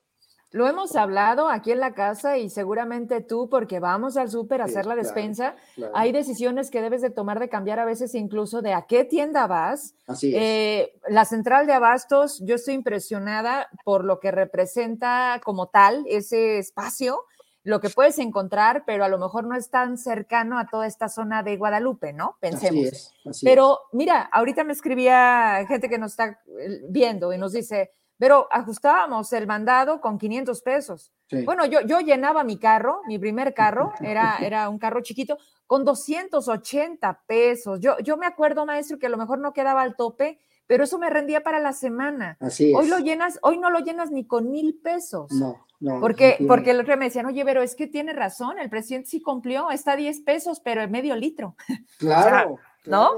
Lo 0.51 0.67
hemos 0.67 0.97
hablado 0.97 1.47
aquí 1.47 1.71
en 1.71 1.79
la 1.79 1.93
casa 1.93 2.37
y 2.37 2.49
seguramente 2.49 3.21
tú, 3.21 3.47
porque 3.49 3.79
vamos 3.79 4.17
al 4.17 4.29
súper 4.29 4.61
a 4.61 4.65
hacer 4.65 4.85
la 4.85 4.95
despensa, 4.95 5.55
hay 5.93 6.11
decisiones 6.11 6.69
que 6.69 6.81
debes 6.81 7.01
de 7.01 7.09
tomar 7.09 7.39
de 7.39 7.47
cambiar 7.47 7.79
a 7.79 7.85
veces 7.85 8.13
incluso 8.15 8.61
de 8.61 8.73
a 8.73 8.81
qué 8.81 9.05
tienda 9.05 9.47
vas. 9.47 9.95
Así 10.07 10.35
es. 10.35 10.41
Eh, 10.41 10.99
la 11.07 11.23
central 11.23 11.67
de 11.67 11.73
abastos, 11.73 12.41
yo 12.43 12.55
estoy 12.55 12.73
impresionada 12.73 13.69
por 13.85 14.03
lo 14.03 14.19
que 14.19 14.31
representa 14.31 15.39
como 15.43 15.67
tal 15.67 16.03
ese 16.07 16.57
espacio, 16.57 17.23
lo 17.63 17.79
que 17.79 17.89
puedes 17.89 18.19
encontrar, 18.19 18.83
pero 18.85 19.05
a 19.05 19.09
lo 19.09 19.19
mejor 19.19 19.45
no 19.45 19.55
es 19.55 19.69
tan 19.69 19.97
cercano 19.97 20.57
a 20.57 20.67
toda 20.67 20.87
esta 20.87 21.07
zona 21.07 21.43
de 21.43 21.57
Guadalupe, 21.57 22.11
¿no? 22.11 22.37
Pensemos. 22.41 23.13
pero 23.43 23.79
mira, 23.93 24.23
ahorita 24.23 24.63
me 24.63 24.73
escribía 24.73 25.63
gente 25.67 25.87
que 25.87 25.97
nos 25.97 26.11
está 26.11 26.41
eh, 26.59 26.81
viendo 26.89 27.31
y 27.31 27.37
nos 27.37 27.53
dice, 27.53 27.91
pero 28.21 28.47
ajustábamos 28.51 29.33
el 29.33 29.47
mandado 29.47 29.99
con 29.99 30.19
500 30.19 30.61
pesos. 30.61 31.11
Bueno, 31.43 31.65
yo, 31.65 31.81
yo 31.81 32.01
llenaba 32.01 32.43
mi 32.43 32.57
carro, 32.57 33.01
mi 33.07 33.17
primer 33.17 33.55
carro, 33.55 33.93
era, 33.99 34.37
era 34.39 34.69
un 34.69 34.77
carro 34.77 35.01
chiquito, 35.01 35.39
con 35.65 35.83
280 35.83 37.23
pesos. 37.25 37.79
Yo, 37.79 37.97
yo 37.97 38.17
me 38.17 38.27
acuerdo, 38.27 38.63
maestro, 38.67 38.99
que 38.99 39.07
a 39.07 39.09
lo 39.09 39.17
mejor 39.17 39.39
no 39.39 39.53
quedaba 39.53 39.81
al 39.81 39.95
tope, 39.95 40.39
pero 40.67 40.83
eso 40.83 40.99
me 40.99 41.09
rendía 41.09 41.41
para 41.41 41.57
la 41.57 41.73
semana. 41.73 42.37
Así 42.39 42.71
Hoy 42.75 42.89
lo 42.89 42.99
llenas, 42.99 43.39
hoy 43.41 43.57
no 43.57 43.71
lo 43.71 43.79
llenas 43.79 44.11
ni 44.11 44.27
con 44.27 44.51
mil 44.51 44.79
pesos. 44.83 45.31
No, 45.31 45.65
no. 45.79 45.99
Porque, 45.99 46.45
porque 46.47 46.71
el 46.71 46.79
otro 46.79 46.95
me 46.97 47.05
decían, 47.05 47.25
oye, 47.25 47.43
pero 47.43 47.63
es 47.63 47.73
que 47.73 47.87
tiene 47.87 48.13
razón, 48.13 48.59
el 48.59 48.69
presidente 48.69 49.09
sí 49.09 49.23
cumplió, 49.23 49.71
está 49.71 49.93
a 49.93 49.95
10 49.95 50.19
pesos, 50.19 50.59
pero 50.59 50.83
en 50.83 50.91
medio 50.91 51.15
litro. 51.15 51.55
Claro. 51.97 52.59
¿No? 52.85 53.15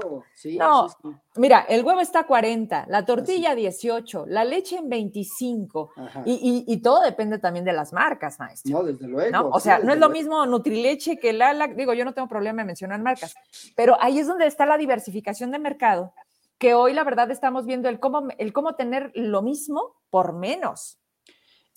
no, 0.58 0.88
mira, 1.36 1.60
el 1.68 1.82
huevo 1.84 2.00
está 2.00 2.20
a 2.20 2.26
40, 2.26 2.84
la 2.88 3.06
tortilla 3.06 3.54
18, 3.54 4.26
la 4.28 4.44
leche 4.44 4.76
en 4.76 4.90
25, 4.90 5.90
y, 6.26 6.64
y, 6.66 6.76
todo 6.82 7.00
depende 7.00 7.38
también 7.38 7.64
de 7.64 7.72
las 7.72 7.92
marcas, 7.92 8.38
maestro. 8.38 8.78
No, 8.78 8.84
desde 8.84 9.08
luego. 9.08 9.48
O 9.50 9.60
sea, 9.60 9.78
no 9.78 9.94
es 9.94 9.98
lo 9.98 10.10
mismo 10.10 10.44
Nutrileche 10.44 11.18
que 11.18 11.32
Lala, 11.32 11.68
digo, 11.68 11.94
yo 11.94 12.04
no 12.04 12.12
tengo 12.12 12.28
problema 12.28 12.60
en 12.60 12.66
mencionar 12.66 13.00
marcas, 13.00 13.34
pero 13.74 13.96
ahí 14.00 14.18
es 14.18 14.26
donde 14.26 14.46
está 14.46 14.66
la 14.66 14.76
diversificación 14.76 15.50
de 15.50 15.58
mercado, 15.58 16.12
que 16.58 16.74
hoy 16.74 16.92
la 16.92 17.04
verdad 17.04 17.30
estamos 17.30 17.64
viendo 17.64 17.88
el 17.88 17.98
cómo, 18.00 18.28
el 18.36 18.52
cómo 18.52 18.74
tener 18.74 19.12
lo 19.14 19.40
mismo 19.40 19.94
por 20.10 20.34
menos. 20.34 20.98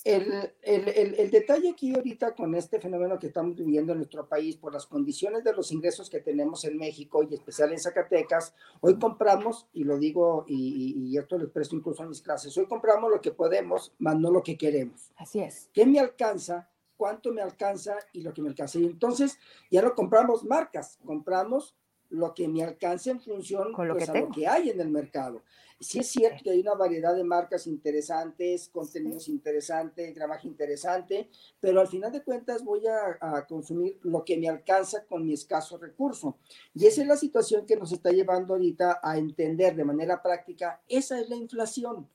El, 0.04 0.54
el, 0.62 1.16
el, 1.16 1.32
detalle 1.32 1.70
aquí 1.70 1.94
ahorita 1.94 2.34
con 2.36 2.56
este 2.56 2.80
fenómeno 2.80 3.20
que 3.20 3.28
estamos 3.28 3.56
viviendo 3.56 3.92
en 3.92 4.00
nuestro 4.00 4.28
país 4.28 4.56
por 4.56 4.72
las 4.72 4.86
condiciones 4.86 5.44
de 5.44 5.54
los 5.54 5.72
ingresos 5.72 6.10
que 6.10 6.20
tenemos 6.20 6.64
en 6.66 6.78
México 6.78 7.24
y 7.24 7.34
especial 7.34 7.72
en 7.74 7.80
Zacatecas, 7.80 8.54
hoy 8.80 8.98
compramos, 9.00 9.68
y 9.74 9.84
lo 9.84 9.98
digo 9.98 10.46
y, 10.48 10.94
y, 10.96 11.18
esto 11.18 11.38
lo 11.38 11.46
expreso 11.46 11.76
incluso 11.76 12.04
en 12.04 12.10
mis 12.10 12.22
clases, 12.22 12.58
hoy 12.58 12.68
compramos 12.68 13.12
lo 13.12 13.20
que 13.20 13.32
podemos, 13.32 13.94
más 13.98 14.18
no 14.18 14.32
lo 14.32 14.44
que 14.44 14.58
queremos. 14.58 15.12
Así 15.18 15.40
es. 15.40 15.70
¿Qué 15.74 15.86
me 15.86 16.00
alcanza? 16.00 16.70
¿Cuánto 16.96 17.34
me 17.34 17.42
alcanza? 17.42 17.98
Y 18.14 18.22
lo 18.22 18.34
que 18.34 18.42
me 18.42 18.50
alcanza. 18.50 18.80
Y 18.80 18.86
entonces 18.86 19.38
ya 19.70 19.82
no 19.82 19.94
compramos 19.94 20.44
marcas, 20.44 21.00
compramos 21.06 21.76
lo 22.10 22.34
que 22.34 22.48
me 22.48 22.64
alcance 22.64 23.10
en 23.10 23.20
función 23.20 23.74
Con 23.74 23.88
lo, 23.88 23.96
pues, 23.96 24.10
que 24.10 24.18
a 24.18 24.22
lo 24.22 24.30
que 24.30 24.48
hay 24.48 24.70
en 24.70 24.80
el 24.80 24.90
mercado. 24.90 25.42
Sí 25.80 26.00
es 26.00 26.08
cierto 26.08 26.44
que 26.44 26.50
hay 26.50 26.62
una 26.62 26.74
variedad 26.74 27.16
de 27.16 27.24
marcas 27.24 27.68
interesantes, 27.68 28.68
contenidos 28.70 29.28
interesantes, 29.28 30.16
gramaje 30.16 30.48
interesante, 30.48 31.30
pero 31.60 31.80
al 31.80 31.88
final 31.88 32.12
de 32.12 32.24
cuentas 32.24 32.64
voy 32.64 32.82
a, 32.88 33.46
consumir 33.48 34.00
lo 34.02 34.26
que 34.26 34.38
me 34.38 34.50
alcanza 34.50 35.06
con 35.06 35.24
mi 35.24 35.34
escaso 35.34 35.78
recurso. 35.78 36.38
Y 36.74 36.88
esa 36.88 37.02
es 37.02 37.08
la 37.08 37.16
situación 37.16 37.68
que 37.68 37.76
nos 37.76 37.92
está 37.92 38.10
llevando 38.10 38.56
ahorita 38.56 39.02
a 39.04 39.18
entender 39.20 39.76
de 39.76 39.86
manera 39.86 40.24
práctica, 40.24 40.82
esa 40.88 41.20
es 41.20 41.30
la 41.30 41.36
inflación. 41.36 42.10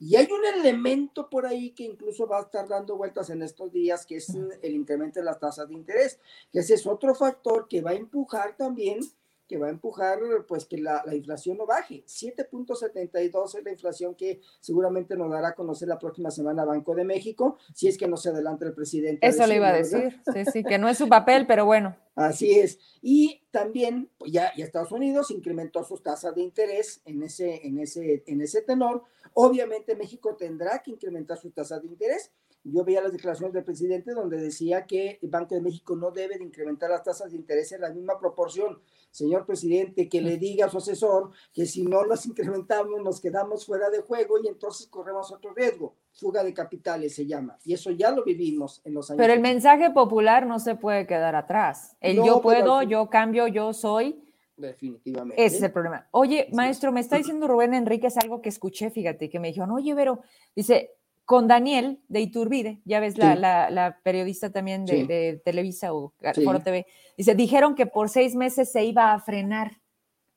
Y 0.00 0.16
hay 0.16 0.26
un 0.32 0.44
elemento 0.44 1.30
por 1.30 1.46
ahí 1.46 1.70
que 1.70 1.84
incluso 1.84 2.26
va 2.26 2.38
a 2.38 2.42
estar 2.42 2.66
dando 2.66 2.96
vueltas 2.96 3.30
en 3.30 3.42
estos 3.42 3.70
días, 3.70 4.04
que 4.04 4.16
es 4.16 4.28
el 4.62 4.74
incremento 4.74 5.20
de 5.20 5.24
las 5.24 5.38
tasas 5.38 5.68
de 5.68 5.74
interés, 5.74 6.18
que 6.52 6.58
ese 6.58 6.74
es 6.74 6.84
otro 6.84 7.14
factor 7.14 7.68
que 7.68 7.80
va 7.80 7.92
a 7.92 7.94
empujar 7.94 8.56
también 8.56 8.98
que 9.46 9.58
va 9.58 9.66
a 9.66 9.70
empujar 9.70 10.18
pues 10.48 10.64
que 10.64 10.78
la, 10.78 11.02
la 11.06 11.14
inflación 11.14 11.56
no 11.58 11.66
baje. 11.66 12.04
7.72 12.06 13.58
es 13.58 13.64
la 13.64 13.70
inflación 13.70 14.14
que 14.14 14.40
seguramente 14.60 15.16
nos 15.16 15.30
dará 15.30 15.48
a 15.48 15.54
conocer 15.54 15.88
la 15.88 15.98
próxima 15.98 16.30
semana 16.30 16.64
Banco 16.64 16.94
de 16.94 17.04
México, 17.04 17.58
si 17.74 17.88
es 17.88 17.98
que 17.98 18.08
no 18.08 18.16
se 18.16 18.30
adelanta 18.30 18.66
el 18.66 18.74
presidente. 18.74 19.26
Eso 19.26 19.46
le 19.46 19.56
iba 19.56 19.68
a 19.68 19.72
decir, 19.72 20.20
sí, 20.32 20.44
sí, 20.52 20.64
que 20.64 20.78
no 20.78 20.88
es 20.88 20.98
su 20.98 21.08
papel, 21.08 21.46
pero 21.46 21.66
bueno. 21.66 21.96
Así 22.14 22.52
es. 22.58 22.78
Y 23.02 23.42
también 23.50 24.08
pues 24.16 24.32
ya, 24.32 24.52
ya 24.56 24.64
Estados 24.64 24.92
Unidos 24.92 25.30
incrementó 25.30 25.84
sus 25.84 26.02
tasas 26.02 26.34
de 26.34 26.42
interés 26.42 27.02
en 27.04 27.22
ese, 27.22 27.66
en, 27.66 27.78
ese, 27.78 28.22
en 28.26 28.40
ese 28.40 28.62
tenor. 28.62 29.02
Obviamente 29.32 29.96
México 29.96 30.36
tendrá 30.36 30.80
que 30.80 30.92
incrementar 30.92 31.38
sus 31.38 31.52
tasas 31.52 31.82
de 31.82 31.88
interés 31.88 32.30
yo 32.64 32.82
veía 32.82 33.02
las 33.02 33.12
declaraciones 33.12 33.52
del 33.52 33.62
presidente 33.62 34.12
donde 34.12 34.38
decía 34.38 34.86
que 34.86 35.18
el 35.20 35.28
Banco 35.28 35.54
de 35.54 35.60
México 35.60 35.96
no 35.96 36.10
debe 36.10 36.38
de 36.38 36.44
incrementar 36.44 36.90
las 36.90 37.02
tasas 37.02 37.30
de 37.30 37.36
interés 37.36 37.72
en 37.72 37.82
la 37.82 37.90
misma 37.90 38.18
proporción. 38.18 38.80
Señor 39.14 39.46
presidente, 39.46 40.08
que 40.08 40.20
le 40.20 40.38
diga 40.38 40.66
a 40.66 40.68
su 40.68 40.78
asesor 40.78 41.30
que 41.52 41.66
si 41.66 41.84
no 41.84 42.04
las 42.04 42.26
incrementamos 42.26 43.00
nos 43.00 43.20
quedamos 43.20 43.64
fuera 43.64 43.88
de 43.88 44.00
juego 44.00 44.40
y 44.42 44.48
entonces 44.48 44.88
corremos 44.88 45.30
otro 45.30 45.54
riesgo. 45.54 45.94
Fuga 46.10 46.42
de 46.42 46.52
capitales 46.52 47.14
se 47.14 47.24
llama. 47.24 47.56
Y 47.64 47.74
eso 47.74 47.92
ya 47.92 48.10
lo 48.10 48.24
vivimos 48.24 48.82
en 48.84 48.94
los 48.94 49.08
años. 49.08 49.18
Pero 49.18 49.32
el 49.32 49.38
mensaje 49.38 49.90
popular 49.90 50.48
no 50.48 50.58
se 50.58 50.74
puede 50.74 51.06
quedar 51.06 51.36
atrás. 51.36 51.96
El 52.00 52.16
yo 52.16 52.40
puedo, 52.42 52.82
yo 52.82 53.08
cambio, 53.08 53.46
yo 53.46 53.72
soy. 53.72 54.20
Definitivamente. 54.56 55.44
Ese 55.44 55.58
es 55.58 55.62
el 55.62 55.70
problema. 55.70 56.08
Oye, 56.10 56.48
maestro, 56.52 56.90
me 56.90 56.98
está 56.98 57.14
diciendo 57.16 57.46
Rubén 57.46 57.72
Enríquez 57.72 58.16
algo 58.16 58.42
que 58.42 58.48
escuché, 58.48 58.90
fíjate, 58.90 59.30
que 59.30 59.38
me 59.38 59.52
dijo, 59.52 59.64
oye, 59.72 59.94
pero, 59.94 60.22
dice, 60.56 60.90
con 61.24 61.48
Daniel 61.48 62.00
de 62.08 62.20
Iturbide, 62.20 62.80
ya 62.84 63.00
ves 63.00 63.16
la, 63.16 63.98
periodista 64.02 64.50
también 64.50 64.84
de, 64.84 65.40
Televisa 65.44 65.94
o 65.94 66.12
Foro 66.44 66.60
TV, 66.60 66.86
dice, 67.16 67.34
dijeron 67.34 67.74
que 67.74 67.86
por 67.86 68.08
seis 68.08 68.34
meses 68.34 68.70
se 68.70 68.84
iba 68.84 69.12
a 69.12 69.20
frenar. 69.20 69.80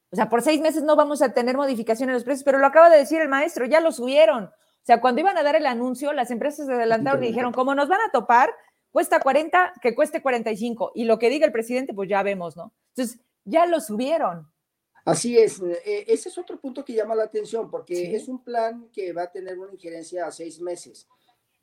O 0.09 0.15
sea, 0.15 0.29
por 0.29 0.41
seis 0.41 0.61
meses 0.61 0.83
no 0.83 0.95
vamos 0.95 1.21
a 1.21 1.33
tener 1.33 1.57
modificación 1.57 2.09
en 2.09 2.15
los 2.15 2.23
precios, 2.23 2.45
pero 2.45 2.59
lo 2.59 2.67
acaba 2.67 2.89
de 2.89 2.97
decir 2.97 3.19
el 3.19 3.27
maestro, 3.27 3.65
ya 3.65 3.81
lo 3.81 3.91
subieron. 3.91 4.45
O 4.45 4.85
sea, 4.87 5.01
cuando 5.01 5.19
iban 5.19 5.37
a 5.37 5.43
dar 5.43 5.57
el 5.57 5.65
anuncio, 5.65 6.13
las 6.13 6.31
empresas 6.31 6.65
se 6.65 6.73
adelantaron 6.73 7.21
y 7.21 7.27
dijeron, 7.27 7.51
como 7.51 7.75
nos 7.75 7.89
van 7.89 7.99
a 8.07 8.11
topar, 8.11 8.51
cuesta 8.89 9.19
40, 9.19 9.73
que 9.81 9.93
cueste 9.93 10.21
45. 10.21 10.93
Y 10.95 11.03
lo 11.03 11.19
que 11.19 11.29
diga 11.29 11.45
el 11.45 11.51
presidente, 11.51 11.93
pues 11.93 12.07
ya 12.07 12.23
vemos, 12.23 12.55
¿no? 12.55 12.73
Entonces, 12.95 13.19
ya 13.43 13.65
lo 13.65 13.81
subieron. 13.81 14.49
Así 15.07 15.37
es, 15.37 15.61
eh, 15.61 16.03
ese 16.05 16.27
es 16.27 16.37
otro 16.37 16.59
punto 16.59 16.83
que 16.83 16.93
llama 16.93 17.15
la 17.15 17.23
atención, 17.23 17.71
porque 17.71 18.13
es 18.13 18.27
un 18.27 18.43
plan 18.43 18.89
que 18.91 19.13
va 19.13 19.23
a 19.23 19.31
tener 19.31 19.57
una 19.57 19.71
injerencia 19.71 20.27
a 20.27 20.31
seis 20.33 20.59
meses. 20.59 21.07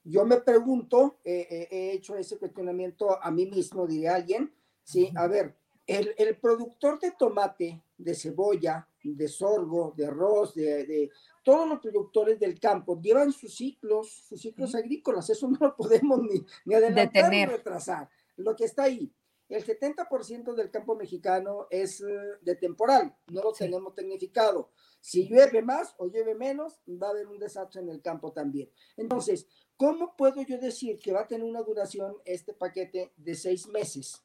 Yo 0.03 0.25
me 0.25 0.39
pregunto, 0.41 1.19
eh, 1.23 1.47
eh, 1.51 1.69
he 1.71 1.93
hecho 1.93 2.16
ese 2.16 2.39
cuestionamiento 2.39 3.23
a 3.23 3.31
mí 3.31 3.45
mismo, 3.45 3.87
diría 3.87 4.15
alguien, 4.15 4.51
sí, 4.83 5.12
a 5.15 5.27
ver, 5.27 5.55
el, 5.87 6.15
el, 6.16 6.39
productor 6.39 6.99
de 6.99 7.12
tomate, 7.19 7.83
de 7.99 8.15
cebolla, 8.15 8.89
de 9.03 9.29
sorgo, 9.29 9.93
de 9.95 10.07
arroz, 10.07 10.55
de, 10.55 10.87
de, 10.87 11.11
todos 11.43 11.69
los 11.69 11.81
productores 11.81 12.41
del 12.41 12.59
campo 12.59 12.99
llevan 12.99 13.31
sus 13.31 13.55
ciclos, 13.55 14.25
sus 14.27 14.41
ciclos 14.41 14.75
agrícolas, 14.75 15.29
eso 15.29 15.51
no 15.51 15.59
lo 15.61 15.77
podemos 15.77 16.19
ni, 16.23 16.43
ni 16.65 16.75
adelantar 16.77 17.29
ni 17.29 17.45
retrasar. 17.45 18.09
Lo 18.37 18.57
que 18.57 18.65
está 18.65 18.85
ahí, 18.85 19.12
el 19.55 19.65
70% 19.65 20.53
del 20.55 20.71
campo 20.71 20.97
mexicano 20.97 21.69
es 21.71 22.01
eh, 22.01 22.07
de 22.43 22.57
temporal, 22.57 23.15
no 23.29 23.43
lo 23.43 23.53
tenemos 23.53 23.95
tecnificado. 23.95 24.71
Si 25.01 25.29
llueve 25.29 25.63
más 25.63 25.95
o 25.99 26.07
llueve 26.07 26.35
menos, 26.35 26.81
va 26.89 27.09
a 27.09 27.11
haber 27.11 27.29
un 27.29 27.39
desastre 27.39 27.81
en 27.81 27.89
el 27.89 28.03
campo 28.03 28.33
también. 28.33 28.69
Entonces, 28.97 29.47
¿cómo 29.77 30.17
puedo 30.17 30.43
yo 30.43 30.59
decir 30.59 30.99
que 30.99 31.13
va 31.13 31.21
a 31.21 31.29
tener 31.29 31.47
una 31.47 31.63
duración 31.63 32.17
este 32.25 32.53
paquete 32.53 33.13
de 33.17 33.35
seis 33.37 33.69
meses? 33.69 34.25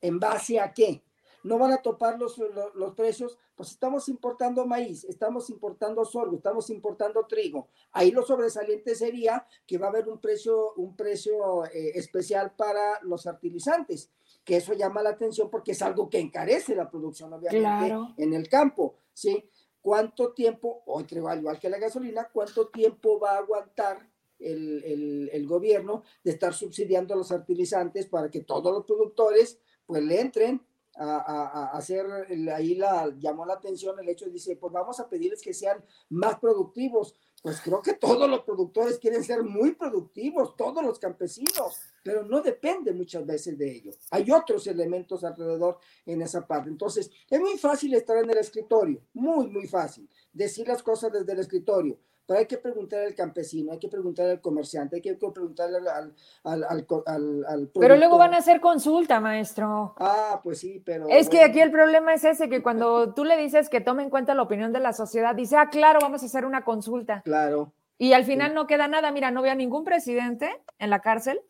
¿En 0.00 0.18
base 0.18 0.58
a 0.58 0.72
qué? 0.72 1.02
no 1.42 1.58
van 1.58 1.72
a 1.72 1.80
topar 1.80 2.18
los, 2.18 2.36
los, 2.74 2.94
precios, 2.94 3.38
pues 3.54 3.70
estamos 3.70 4.10
importando 4.10 4.66
maíz, 4.66 5.04
estamos 5.04 5.48
importando 5.48 6.04
sorgo, 6.04 6.36
estamos 6.36 6.68
importando 6.68 7.26
trigo. 7.26 7.68
Ahí 7.92 8.10
lo 8.10 8.22
sobresaliente 8.22 8.94
sería 8.94 9.46
que 9.66 9.78
va 9.78 9.86
a 9.86 9.88
haber 9.88 10.08
un 10.08 10.20
precio, 10.20 10.74
un 10.74 10.94
precio 10.96 11.64
eh, 11.64 11.92
especial 11.94 12.54
para 12.56 13.00
los 13.02 13.22
fertilizantes 13.22 14.10
que 14.44 14.56
eso 14.56 14.72
llama 14.74 15.02
la 15.02 15.10
atención 15.10 15.50
porque 15.50 15.72
es 15.72 15.82
algo 15.82 16.08
que 16.08 16.18
encarece 16.18 16.74
la 16.74 16.90
producción, 16.90 17.32
obviamente, 17.32 17.94
en 18.16 18.34
el 18.34 18.48
campo, 18.48 18.96
¿sí? 19.12 19.48
¿Cuánto 19.80 20.32
tiempo, 20.32 20.82
o 20.86 21.00
igual 21.00 21.58
que 21.58 21.70
la 21.70 21.78
gasolina, 21.78 22.28
cuánto 22.32 22.68
tiempo 22.68 23.18
va 23.18 23.32
a 23.32 23.38
aguantar 23.38 24.08
el, 24.38 25.30
el, 25.32 25.46
gobierno 25.46 26.02
de 26.24 26.32
estar 26.32 26.54
subsidiando 26.54 27.14
los 27.14 27.28
fertilizantes 27.28 28.06
para 28.06 28.30
que 28.30 28.40
todos 28.40 28.72
los 28.72 28.84
productores 28.84 29.58
pues 29.86 30.02
le 30.02 30.20
entren 30.20 30.62
a, 30.96 31.16
a, 31.16 31.76
hacer, 31.76 32.06
ahí 32.54 32.74
la, 32.74 33.12
llamó 33.18 33.46
la 33.46 33.54
atención 33.54 33.98
el 33.98 34.08
hecho 34.08 34.28
dice, 34.28 34.56
pues 34.56 34.72
vamos 34.72 35.00
a 35.00 35.08
pedirles 35.08 35.42
que 35.42 35.54
sean 35.54 35.82
más 36.08 36.38
productivos. 36.38 37.14
Pues 37.42 37.60
creo 37.62 37.80
que 37.80 37.94
todos 37.94 38.28
los 38.28 38.42
productores 38.42 38.98
quieren 38.98 39.24
ser 39.24 39.42
muy 39.42 39.72
productivos, 39.72 40.54
todos 40.56 40.84
los 40.84 40.98
campesinos, 40.98 41.80
pero 42.02 42.22
no 42.22 42.42
depende 42.42 42.92
muchas 42.92 43.24
veces 43.24 43.56
de 43.56 43.76
ello. 43.76 43.92
Hay 44.10 44.30
otros 44.30 44.66
elementos 44.66 45.24
alrededor 45.24 45.78
en 46.04 46.20
esa 46.20 46.46
parte. 46.46 46.68
Entonces, 46.68 47.10
es 47.30 47.40
muy 47.40 47.56
fácil 47.56 47.94
estar 47.94 48.18
en 48.18 48.28
el 48.28 48.36
escritorio, 48.36 49.00
muy, 49.14 49.46
muy 49.46 49.66
fácil, 49.66 50.06
decir 50.34 50.68
las 50.68 50.82
cosas 50.82 51.12
desde 51.12 51.32
el 51.32 51.38
escritorio, 51.38 51.98
pero 52.30 52.38
hay 52.38 52.46
que 52.46 52.58
preguntar 52.58 53.02
al 53.02 53.16
campesino, 53.16 53.72
hay 53.72 53.80
que 53.80 53.88
preguntar 53.88 54.30
al 54.30 54.40
comerciante, 54.40 54.94
hay 54.94 55.02
que 55.02 55.14
preguntarle 55.14 55.78
al, 55.78 56.14
al, 56.44 56.62
al, 56.62 57.44
al, 57.44 57.70
Pero 57.74 57.96
luego 57.96 58.18
van 58.18 58.34
a 58.34 58.36
hacer 58.36 58.60
consulta, 58.60 59.18
maestro. 59.18 59.96
Ah, 59.98 60.40
pues 60.40 60.60
sí, 60.60 60.80
pero... 60.86 61.08
Es 61.08 61.28
que 61.28 61.42
aquí 61.42 61.60
el 61.60 61.72
problema 61.72 62.14
es 62.14 62.22
ese, 62.22 62.48
que 62.48 62.62
cuando 62.62 63.14
tú 63.14 63.24
le 63.24 63.36
dices 63.36 63.68
que 63.68 63.80
tome 63.80 64.04
en 64.04 64.10
cuenta 64.10 64.36
la 64.36 64.42
opinión 64.42 64.72
de 64.72 64.78
la 64.78 64.92
sociedad, 64.92 65.34
dice, 65.34 65.56
ah, 65.56 65.70
claro, 65.70 65.98
vamos 66.00 66.22
a 66.22 66.26
hacer 66.26 66.44
una 66.44 66.62
consulta. 66.62 67.22
Claro. 67.22 67.72
Y 67.98 68.12
al 68.12 68.24
final 68.24 68.54
no 68.54 68.68
queda 68.68 68.86
nada. 68.86 69.10
Mira, 69.10 69.32
no 69.32 69.42
veo 69.42 69.50
a 69.50 69.56
ningún 69.56 69.82
presidente 69.82 70.48
en 70.78 70.90
la 70.90 71.00
cárcel. 71.00 71.42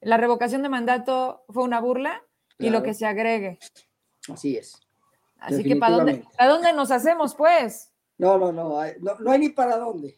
La 0.00 0.16
revocación 0.16 0.64
de 0.64 0.68
mandato 0.68 1.44
fue 1.48 1.62
una 1.62 1.80
burla 1.80 2.24
y 2.58 2.70
lo 2.70 2.82
que 2.82 2.92
se 2.92 3.06
agregue. 3.06 3.60
Así 4.28 4.56
es. 4.56 4.80
Así 5.38 5.62
que, 5.62 5.76
¿para 5.76 5.94
dónde, 5.94 6.24
¿para 6.36 6.50
dónde 6.50 6.72
nos 6.72 6.90
hacemos, 6.90 7.36
pues? 7.36 7.91
No, 8.18 8.38
no, 8.38 8.52
no, 8.52 8.78
no, 9.00 9.30
hay 9.30 9.38
ni 9.38 9.48
para 9.48 9.76
dónde. 9.76 10.16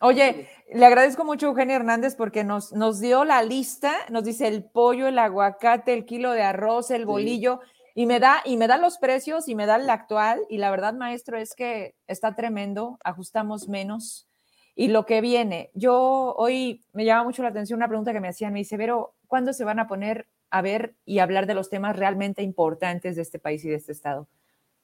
Oye, 0.00 0.48
le 0.72 0.84
agradezco 0.84 1.24
mucho 1.24 1.46
a 1.46 1.50
Eugenio 1.50 1.76
Hernández 1.76 2.14
porque 2.16 2.44
nos, 2.44 2.72
nos 2.72 3.00
dio 3.00 3.24
la 3.24 3.42
lista, 3.42 3.94
nos 4.10 4.24
dice 4.24 4.46
el 4.46 4.64
pollo, 4.64 5.08
el 5.08 5.18
aguacate, 5.18 5.94
el 5.94 6.04
kilo 6.04 6.32
de 6.32 6.42
arroz, 6.42 6.90
el 6.90 7.06
bolillo, 7.06 7.60
y 7.94 8.04
me 8.04 8.20
da, 8.20 8.42
y 8.44 8.58
me 8.58 8.68
da 8.68 8.76
los 8.76 8.98
precios 8.98 9.48
y 9.48 9.54
me 9.54 9.64
da 9.64 9.76
el 9.76 9.88
actual, 9.88 10.42
y 10.50 10.58
la 10.58 10.70
verdad, 10.70 10.92
maestro, 10.92 11.38
es 11.38 11.54
que 11.54 11.94
está 12.06 12.34
tremendo, 12.34 12.98
ajustamos 13.02 13.68
menos. 13.68 14.28
Y 14.74 14.88
lo 14.88 15.06
que 15.06 15.22
viene, 15.22 15.70
yo 15.72 16.34
hoy 16.36 16.84
me 16.92 17.06
llama 17.06 17.24
mucho 17.24 17.42
la 17.42 17.48
atención 17.48 17.78
una 17.78 17.88
pregunta 17.88 18.12
que 18.12 18.20
me 18.20 18.28
hacían, 18.28 18.52
me 18.52 18.58
dice, 18.58 18.76
Vero, 18.76 19.14
¿cuándo 19.26 19.54
se 19.54 19.64
van 19.64 19.78
a 19.78 19.88
poner 19.88 20.28
a 20.50 20.60
ver 20.60 20.94
y 21.06 21.20
hablar 21.20 21.46
de 21.46 21.54
los 21.54 21.70
temas 21.70 21.96
realmente 21.96 22.42
importantes 22.42 23.16
de 23.16 23.22
este 23.22 23.38
país 23.38 23.64
y 23.64 23.70
de 23.70 23.76
este 23.76 23.92
estado? 23.92 24.28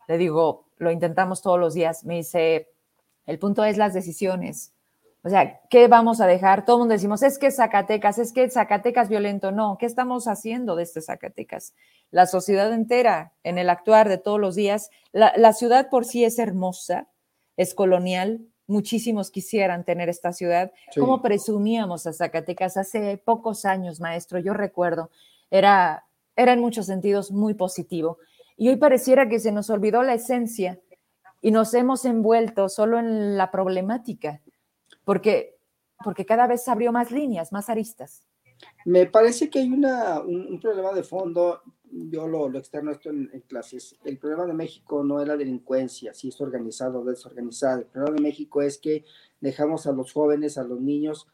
Le 0.09 0.19
digo, 0.19 0.67
lo 0.79 0.91
intentamos 0.91 1.43
todos 1.43 1.59
los 1.59 1.75
días. 1.75 2.05
Me 2.05 2.17
dice, 2.17 2.69
el 3.27 3.39
punto 3.39 3.65
es 3.65 3.77
las 3.77 3.95
decisiones. 3.95 4.73
O 5.25 5.29
sea, 5.29 5.61
¿qué 5.71 5.87
vamos 5.87 6.21
a 6.21 6.27
dejar? 6.27 6.65
Todo 6.65 6.77
el 6.77 6.81
mundo 6.81 6.95
decimos, 6.95 7.23
es 7.23 7.39
que 7.39 7.53
Zacatecas, 7.53 8.19
es 8.19 8.33
que 8.33 8.51
Zacatecas 8.51 9.09
violento. 9.09 9.53
No, 9.53 9.79
¿qué 9.79 9.87
estamos 9.87 10.27
haciendo 10.27 10.75
de 10.75 10.83
este 10.83 11.01
Zacatecas? 11.01 11.75
La 12.11 12.27
sociedad 12.27 12.73
entera, 12.73 13.33
en 13.45 13.57
el 13.57 13.71
actuar 13.71 14.09
de 14.09 14.19
todos 14.19 14.41
los 14.41 14.57
días, 14.57 14.91
la, 15.13 15.53
ciudad 15.53 15.89
por 15.91 16.05
sí 16.05 16.25
es 16.25 16.41
hermosa, 16.41 17.09
es 17.57 17.73
colonial. 17.73 18.41
Muchísimos 18.67 19.31
quisieran 19.31 19.85
tener 19.85 20.09
esta 20.09 20.33
ciudad. 20.33 20.73
¿Cómo 20.99 21.23
presumíamos 21.23 22.07
a 22.09 22.13
Zacatecas 22.13 22.77
hace 22.77 23.17
pocos 23.17 23.65
años, 23.65 24.01
maestro? 24.01 24.41
Yo 24.41 24.55
recuerdo, 24.55 25.11
era, 25.51 26.05
era 26.35 26.53
en 26.53 26.61
muchos 26.61 26.87
sentidos 26.87 27.31
muy 27.31 27.55
positivo. 27.55 28.19
Y 28.57 28.69
hoy 28.69 28.77
pareciera 28.77 29.29
que 29.29 29.39
se 29.39 29.53
nos 29.53 29.71
olvidó 29.71 30.03
la 30.03 30.15
esencia 30.15 30.81
y 31.41 31.51
nos 31.51 31.75
hemos 31.75 32.05
envuelto 32.05 32.69
solo 32.69 32.99
en 32.99 33.37
la 33.37 33.51
problemática, 33.51 34.41
porque, 35.05 35.59
porque 36.05 36.25
cada 36.25 36.47
vez 36.47 36.67
abrió 36.69 36.93
más 36.93 37.11
líneas, 37.11 37.53
más 37.53 37.69
aristas. 37.69 38.23
Me 38.85 39.07
parece 39.07 39.51
que 39.51 39.59
hay 39.59 39.71
una, 39.71 40.21
un, 40.21 40.61
problema 40.61 40.93
de 40.93 41.03
fondo, 41.03 41.63
yo 41.91 42.29
lo, 42.29 42.49
lo 42.49 42.59
externo 42.59 42.93
esto 42.93 43.11
en, 43.11 43.29
clases, 43.49 43.97
el 44.05 44.19
problema 44.19 44.47
de 44.47 44.55
México 44.55 45.03
no 45.03 45.21
es 45.21 45.27
la 45.27 45.37
delincuencia, 45.37 46.15
si 46.15 46.29
es 46.29 46.41
organizado 46.41 47.01
o 47.01 47.05
desorganizado, 47.05 47.81
el 47.81 47.87
problema 47.87 48.17
de 48.17 48.23
México 48.23 48.63
es 48.63 48.79
que 48.79 49.05
dejamos 49.41 49.89
a 49.89 49.93
los 49.93 50.13
jóvenes, 50.13 50.59
a 50.59 50.65
los 50.65 50.81
niños, 50.81 51.27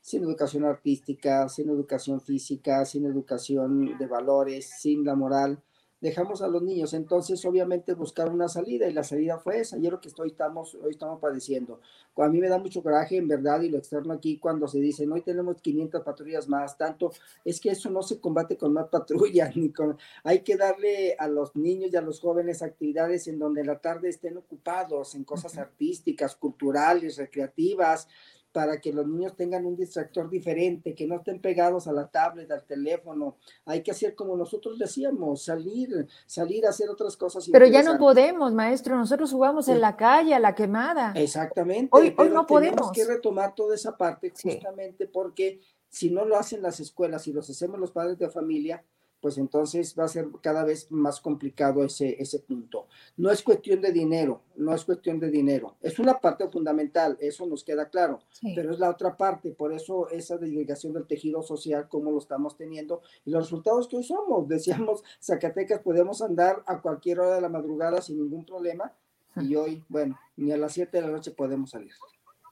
sin 0.00 0.22
educación 0.22 0.64
artística, 0.64 1.48
sin 1.48 1.68
educación 1.68 2.20
física, 2.20 2.84
sin 2.84 3.06
educación 3.06 3.98
de 3.98 4.06
valores, 4.06 4.70
sin 4.80 5.04
la 5.04 5.16
moral, 5.16 5.60
dejamos 6.00 6.42
a 6.42 6.48
los 6.48 6.62
niños. 6.62 6.94
Entonces, 6.94 7.44
obviamente, 7.44 7.94
buscar 7.94 8.30
una 8.30 8.48
salida 8.48 8.86
y 8.88 8.92
la 8.92 9.04
salida 9.04 9.38
fue 9.38 9.60
esa. 9.60 9.78
Y 9.78 9.86
es 9.86 9.92
lo 9.92 10.00
que 10.00 10.08
estoy, 10.08 10.28
estamos, 10.28 10.74
hoy 10.74 10.90
estamos 10.90 11.20
padeciendo. 11.20 11.80
A 12.16 12.28
mí 12.28 12.40
me 12.40 12.48
da 12.48 12.58
mucho 12.58 12.82
coraje, 12.82 13.16
en 13.16 13.28
verdad, 13.28 13.60
y 13.62 13.68
lo 13.68 13.78
externo 13.78 14.12
aquí, 14.12 14.38
cuando 14.38 14.66
se 14.66 14.80
dice, 14.80 15.06
hoy 15.08 15.22
tenemos 15.22 15.60
500 15.60 16.02
patrullas 16.02 16.48
más, 16.48 16.76
tanto, 16.76 17.12
es 17.44 17.60
que 17.60 17.70
eso 17.70 17.90
no 17.90 18.02
se 18.02 18.18
combate 18.18 18.56
con 18.56 18.72
más 18.72 18.88
patrullas, 18.88 19.56
ni 19.56 19.70
con, 19.70 19.96
hay 20.24 20.40
que 20.40 20.56
darle 20.56 21.14
a 21.18 21.28
los 21.28 21.54
niños 21.54 21.92
y 21.92 21.96
a 21.96 22.00
los 22.00 22.20
jóvenes 22.20 22.62
actividades 22.62 23.28
en 23.28 23.38
donde 23.38 23.64
la 23.64 23.78
tarde 23.78 24.08
estén 24.08 24.36
ocupados 24.36 25.14
en 25.14 25.24
cosas 25.24 25.58
artísticas, 25.58 26.34
culturales, 26.34 27.16
recreativas, 27.16 28.08
para 28.52 28.80
que 28.80 28.92
los 28.92 29.06
niños 29.06 29.36
tengan 29.36 29.66
un 29.66 29.76
distractor 29.76 30.30
diferente, 30.30 30.94
que 30.94 31.06
no 31.06 31.16
estén 31.16 31.40
pegados 31.40 31.86
a 31.86 31.92
la 31.92 32.08
tablet, 32.08 32.50
al 32.50 32.64
teléfono. 32.64 33.36
Hay 33.66 33.82
que 33.82 33.90
hacer 33.90 34.14
como 34.14 34.36
nosotros 34.36 34.78
decíamos, 34.78 35.44
salir, 35.44 36.06
salir 36.26 36.66
a 36.66 36.70
hacer 36.70 36.88
otras 36.88 37.16
cosas. 37.16 37.48
Pero 37.50 37.66
ya 37.66 37.82
no 37.82 37.98
podemos, 37.98 38.52
maestro, 38.54 38.96
nosotros 38.96 39.30
jugamos 39.30 39.68
en 39.68 39.80
la 39.80 39.96
calle, 39.96 40.34
a 40.34 40.40
la 40.40 40.54
quemada. 40.54 41.12
Exactamente. 41.14 41.90
Hoy, 41.92 42.14
hoy 42.16 42.30
no 42.30 42.46
podemos. 42.46 42.76
Tenemos 42.76 42.92
que 42.92 43.04
retomar 43.04 43.54
toda 43.54 43.74
esa 43.74 43.96
parte 43.96 44.30
justamente 44.30 45.06
porque 45.06 45.60
si 45.88 46.10
no 46.10 46.24
lo 46.24 46.36
hacen 46.36 46.62
las 46.62 46.80
escuelas 46.80 47.26
y 47.26 47.32
los 47.32 47.48
hacemos 47.48 47.78
los 47.78 47.92
padres 47.92 48.18
de 48.18 48.28
familia, 48.28 48.84
pues 49.20 49.38
entonces 49.38 49.94
va 49.98 50.04
a 50.04 50.08
ser 50.08 50.28
cada 50.40 50.64
vez 50.64 50.90
más 50.90 51.20
complicado 51.20 51.84
ese, 51.84 52.20
ese 52.20 52.38
punto. 52.38 52.86
No 53.16 53.30
es 53.30 53.42
cuestión 53.42 53.80
de 53.80 53.92
dinero, 53.92 54.42
no 54.56 54.74
es 54.74 54.84
cuestión 54.84 55.18
de 55.18 55.30
dinero. 55.30 55.76
Es 55.80 55.98
una 55.98 56.18
parte 56.18 56.48
fundamental, 56.48 57.16
eso 57.20 57.46
nos 57.46 57.64
queda 57.64 57.88
claro, 57.88 58.20
pero 58.54 58.72
es 58.72 58.78
la 58.78 58.90
otra 58.90 59.16
parte, 59.16 59.50
por 59.50 59.72
eso 59.72 60.08
esa 60.10 60.36
desligación 60.36 60.92
del 60.92 61.06
tejido 61.06 61.42
social, 61.42 61.88
como 61.88 62.10
lo 62.10 62.18
estamos 62.18 62.56
teniendo, 62.56 63.02
y 63.24 63.30
los 63.30 63.44
resultados 63.44 63.88
que 63.88 63.96
hoy 63.96 64.04
somos. 64.04 64.48
Decíamos, 64.48 65.02
Zacatecas 65.20 65.80
podemos 65.80 66.22
andar 66.22 66.62
a 66.66 66.80
cualquier 66.80 67.20
hora 67.20 67.36
de 67.36 67.40
la 67.40 67.48
madrugada 67.48 68.00
sin 68.00 68.18
ningún 68.18 68.44
problema, 68.44 68.92
y 69.36 69.54
hoy, 69.54 69.84
bueno, 69.88 70.18
ni 70.36 70.52
a 70.52 70.56
las 70.56 70.72
7 70.72 70.96
de 70.96 71.06
la 71.06 71.12
noche 71.12 71.30
podemos 71.30 71.70
salir. 71.70 71.92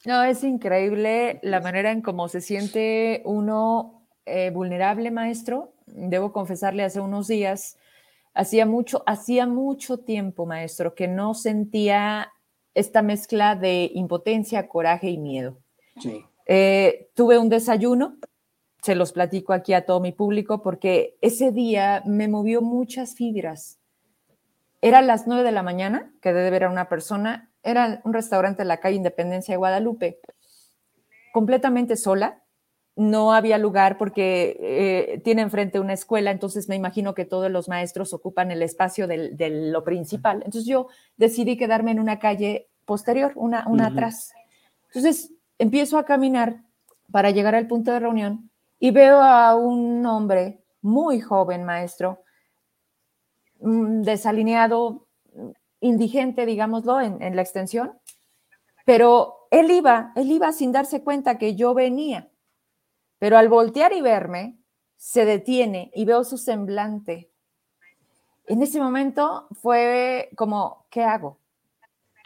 No, 0.04 0.22
es 0.22 0.44
increíble 0.44 1.40
la 1.42 1.60
manera 1.60 1.90
en 1.90 2.00
cómo 2.00 2.28
se 2.28 2.40
siente 2.40 3.22
uno 3.24 4.06
eh, 4.24 4.50
vulnerable, 4.50 5.10
maestro, 5.10 5.72
debo 5.86 6.32
confesarle, 6.32 6.82
hace 6.82 7.00
unos 7.00 7.28
días, 7.28 7.78
hacía 8.34 8.66
mucho, 8.66 9.02
hacía 9.06 9.46
mucho 9.46 9.98
tiempo, 9.98 10.46
maestro, 10.46 10.94
que 10.94 11.08
no 11.08 11.34
sentía 11.34 12.32
esta 12.74 13.02
mezcla 13.02 13.56
de 13.56 13.90
impotencia, 13.94 14.68
coraje 14.68 15.08
y 15.08 15.18
miedo. 15.18 15.58
Eh, 16.46 17.10
tuve 17.14 17.38
un 17.38 17.48
desayuno, 17.48 18.18
se 18.82 18.94
los 18.94 19.12
platico 19.12 19.52
aquí 19.52 19.72
a 19.72 19.86
todo 19.86 20.00
mi 20.00 20.12
público, 20.12 20.62
porque 20.62 21.16
ese 21.22 21.50
día 21.50 22.02
me 22.04 22.28
movió 22.28 22.60
muchas 22.60 23.14
fibras. 23.14 23.78
Era 24.82 25.00
las 25.00 25.26
nueve 25.26 25.42
de 25.42 25.52
la 25.52 25.62
mañana, 25.62 26.12
que 26.20 26.32
debe 26.32 26.50
ver 26.50 26.64
a 26.64 26.70
una 26.70 26.88
persona, 26.88 27.50
era 27.62 28.02
un 28.04 28.12
restaurante 28.12 28.62
en 28.62 28.68
la 28.68 28.78
calle 28.78 28.96
Independencia 28.96 29.54
de 29.54 29.58
Guadalupe, 29.58 30.20
completamente 31.32 31.96
sola, 31.96 32.42
no 32.96 33.34
había 33.34 33.58
lugar 33.58 33.98
porque 33.98 34.56
eh, 34.58 35.20
tiene 35.22 35.42
enfrente 35.42 35.78
una 35.78 35.92
escuela, 35.92 36.30
entonces 36.30 36.66
me 36.68 36.76
imagino 36.76 37.14
que 37.14 37.26
todos 37.26 37.50
los 37.50 37.68
maestros 37.68 38.14
ocupan 38.14 38.50
el 38.50 38.62
espacio 38.62 39.06
de 39.06 39.50
lo 39.70 39.84
principal. 39.84 40.36
Entonces 40.38 40.64
yo 40.64 40.88
decidí 41.18 41.58
quedarme 41.58 41.90
en 41.90 42.00
una 42.00 42.18
calle 42.18 42.68
posterior, 42.86 43.32
una, 43.36 43.66
una 43.68 43.88
atrás. 43.88 44.32
Entonces 44.86 45.30
empiezo 45.58 45.98
a 45.98 46.06
caminar 46.06 46.62
para 47.12 47.30
llegar 47.30 47.54
al 47.54 47.66
punto 47.66 47.92
de 47.92 48.00
reunión 48.00 48.50
y 48.78 48.90
veo 48.92 49.20
a 49.20 49.54
un 49.54 50.04
hombre 50.06 50.62
muy 50.80 51.20
joven, 51.20 51.64
maestro, 51.64 52.22
mm, 53.60 54.02
desalineado, 54.02 55.06
indigente, 55.80 56.46
digámoslo, 56.46 57.00
en, 57.02 57.22
en 57.22 57.36
la 57.36 57.42
extensión, 57.42 57.92
pero 58.86 59.48
él 59.50 59.70
iba, 59.70 60.12
él 60.16 60.30
iba 60.30 60.50
sin 60.52 60.72
darse 60.72 61.02
cuenta 61.02 61.36
que 61.36 61.56
yo 61.56 61.74
venía. 61.74 62.30
Pero 63.18 63.38
al 63.38 63.48
voltear 63.48 63.92
y 63.92 64.00
verme, 64.00 64.58
se 64.96 65.24
detiene 65.24 65.90
y 65.94 66.04
veo 66.04 66.24
su 66.24 66.38
semblante. 66.38 67.30
En 68.46 68.62
ese 68.62 68.80
momento 68.80 69.48
fue 69.52 70.30
como, 70.36 70.86
¿qué 70.90 71.02
hago? 71.02 71.38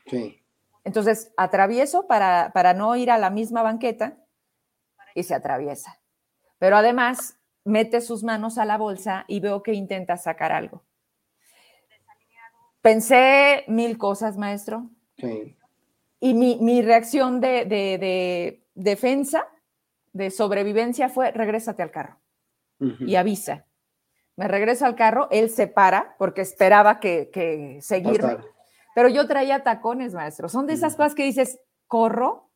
Sí. 0.07 0.43
Entonces 0.85 1.33
atravieso 1.37 2.07
para, 2.07 2.51
para 2.53 2.75
no 2.75 2.97
ir 2.97 3.11
a 3.11 3.19
la 3.19 3.31
misma 3.31 3.63
banqueta 3.63 4.17
y 5.15 5.23
se 5.23 5.35
atraviesa. 5.35 5.99
Pero 6.59 6.77
además 6.77 7.39
mete 7.65 8.01
sus 8.01 8.23
manos 8.23 8.59
a 8.59 8.65
la 8.65 8.79
bolsa 8.79 9.25
y 9.29 9.41
veo 9.41 9.63
que 9.63 9.73
intenta 9.73 10.17
sacar 10.17 10.53
algo. 10.53 10.83
Pensé 12.81 13.65
mil 13.69 13.99
cosas, 13.99 14.37
maestro. 14.39 14.89
Sí. 15.19 15.57
Y 16.19 16.35
mi, 16.35 16.59
mi 16.61 16.83
reacción 16.83 17.41
de, 17.41 17.65
de, 17.65 18.63
defensa 18.75 19.47
de 20.13 20.31
sobrevivencia 20.31 21.09
fue 21.09 21.31
regrésate 21.31 21.83
al 21.83 21.91
carro 21.91 22.19
y 22.79 23.17
avisa. 23.17 23.67
Me 24.37 24.49
regreso 24.49 24.87
al 24.87 24.95
carro, 24.95 25.29
él 25.31 25.51
se 25.51 25.67
para 25.67 26.17
porque 26.19 26.41
esperaba 26.41 26.99
que, 26.99 27.29
que 27.31 27.79
seguirme, 27.83 28.39
pero 28.95 29.09
yo 29.09 29.27
traía 29.27 29.63
tacones, 29.63 30.15
maestro. 30.15 30.49
Son 30.49 30.67
de 30.67 30.75
esas 30.75 30.97
cosas 30.97 31.15
que 31.15 31.25
dices, 31.25 31.61
corro. 31.87 32.49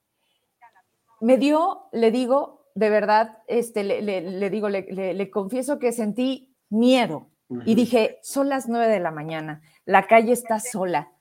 Me 1.20 1.36
dio, 1.36 1.88
le 1.92 2.10
digo, 2.10 2.66
de 2.74 2.90
verdad, 2.90 3.38
este, 3.46 3.84
le, 3.84 4.50
digo, 4.50 4.68
le, 4.68 5.30
confieso 5.30 5.78
que 5.78 5.92
sentí 5.92 6.54
miedo 6.70 7.30
y 7.64 7.74
dije, 7.74 8.18
son 8.22 8.48
las 8.48 8.68
nueve 8.68 8.88
de 8.88 9.00
la 9.00 9.10
mañana, 9.10 9.62
la 9.84 10.06
calle 10.06 10.32
está 10.32 10.58
sola, 10.58 11.12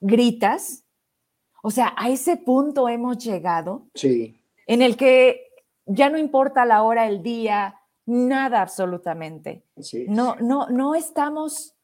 gritas. 0.00 0.84
O 1.62 1.70
sea, 1.70 1.94
a 1.96 2.10
ese 2.10 2.36
punto 2.36 2.88
hemos 2.88 3.18
llegado. 3.18 3.86
Sí. 3.94 4.42
En 4.66 4.82
el 4.82 4.96
que 4.96 5.51
ya 5.86 6.10
no 6.10 6.18
importa 6.18 6.64
la 6.64 6.82
hora, 6.82 7.06
el 7.06 7.22
día, 7.22 7.80
nada 8.06 8.62
absolutamente. 8.62 9.64
No, 10.08 10.36
no, 10.36 10.68
no 10.68 10.94
estamos, 10.94 11.74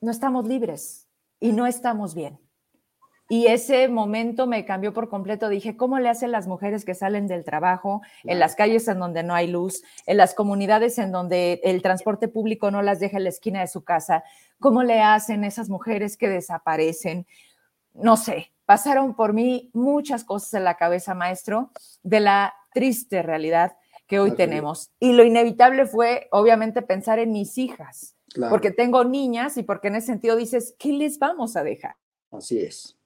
no 0.00 0.10
estamos 0.10 0.46
libres 0.46 1.08
y 1.40 1.52
no 1.52 1.66
estamos 1.66 2.14
bien. 2.14 2.38
Y 3.28 3.46
ese 3.48 3.88
momento 3.88 4.46
me 4.46 4.64
cambió 4.64 4.92
por 4.92 5.08
completo. 5.08 5.48
Dije, 5.48 5.76
¿cómo 5.76 5.98
le 5.98 6.08
hacen 6.08 6.30
las 6.30 6.46
mujeres 6.46 6.84
que 6.84 6.94
salen 6.94 7.26
del 7.26 7.44
trabajo, 7.44 8.02
en 8.22 8.38
las 8.38 8.54
calles 8.54 8.86
en 8.86 9.00
donde 9.00 9.24
no 9.24 9.34
hay 9.34 9.48
luz, 9.48 9.82
en 10.06 10.16
las 10.16 10.32
comunidades 10.32 10.98
en 10.98 11.10
donde 11.10 11.60
el 11.64 11.82
transporte 11.82 12.28
público 12.28 12.70
no 12.70 12.82
las 12.82 13.00
deja 13.00 13.16
en 13.16 13.24
la 13.24 13.30
esquina 13.30 13.60
de 13.60 13.66
su 13.66 13.82
casa? 13.82 14.22
¿Cómo 14.60 14.84
le 14.84 15.00
hacen 15.00 15.42
esas 15.42 15.68
mujeres 15.68 16.16
que 16.16 16.28
desaparecen? 16.28 17.26
No 17.94 18.16
sé, 18.16 18.52
pasaron 18.66 19.14
por 19.14 19.32
mí 19.32 19.70
muchas 19.72 20.24
cosas 20.24 20.54
en 20.54 20.64
la 20.64 20.76
cabeza, 20.76 21.14
maestro, 21.14 21.70
de 22.02 22.20
la 22.20 22.54
triste 22.74 23.22
realidad 23.22 23.76
que 24.06 24.20
hoy 24.20 24.32
tenemos. 24.32 24.90
Y 25.00 25.12
lo 25.12 25.24
inevitable 25.24 25.86
fue, 25.86 26.28
obviamente, 26.30 26.82
pensar 26.82 27.18
en 27.18 27.32
mis 27.32 27.56
hijas, 27.58 28.14
porque 28.50 28.70
tengo 28.70 29.04
niñas 29.04 29.56
y 29.56 29.62
porque 29.62 29.88
en 29.88 29.96
ese 29.96 30.08
sentido 30.08 30.36
dices, 30.36 30.74
¿qué 30.78 30.92
les 30.92 31.18
vamos 31.18 31.56
a 31.56 31.62
dejar? 31.62 31.96
Así 32.30 32.60
es. 32.60 32.96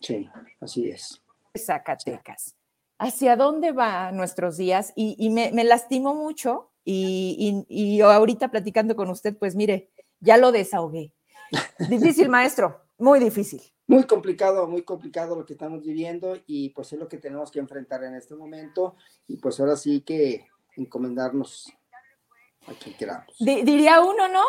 Sí, 0.00 0.28
así 0.60 0.90
es. 0.90 1.22
Zacatecas. 1.56 2.54
¿Hacia 2.98 3.36
dónde 3.36 3.72
va 3.72 4.10
nuestros 4.12 4.56
días? 4.56 4.92
Y, 4.96 5.30
me, 5.30 5.52
me, 5.52 5.64
lastimó 5.64 6.14
mucho 6.14 6.70
y, 6.84 7.64
y, 7.68 8.00
ahorita 8.00 8.50
platicando 8.50 8.96
con 8.96 9.08
usted, 9.10 9.36
pues 9.36 9.54
mire, 9.54 9.90
ya 10.20 10.36
lo 10.36 10.50
desahogué. 10.50 11.12
Difícil, 11.88 12.28
maestro, 12.28 12.82
muy 12.98 13.20
difícil. 13.20 13.62
Muy 13.88 14.04
complicado, 14.04 14.68
muy 14.68 14.82
complicado 14.82 15.34
lo 15.34 15.46
que 15.46 15.54
estamos 15.54 15.82
viviendo 15.82 16.36
y 16.46 16.68
pues 16.70 16.92
es 16.92 16.98
lo 16.98 17.08
que 17.08 17.16
tenemos 17.16 17.50
que 17.50 17.58
enfrentar 17.58 18.04
en 18.04 18.14
este 18.14 18.34
momento 18.34 18.96
y 19.26 19.38
pues 19.38 19.58
ahora 19.58 19.76
sí 19.76 20.02
que 20.02 20.46
encomendarnos 20.76 21.72
a 22.66 22.74
quien 22.74 22.94
queramos. 22.96 23.34
diría 23.38 24.02
uno, 24.02 24.28
¿no? 24.28 24.44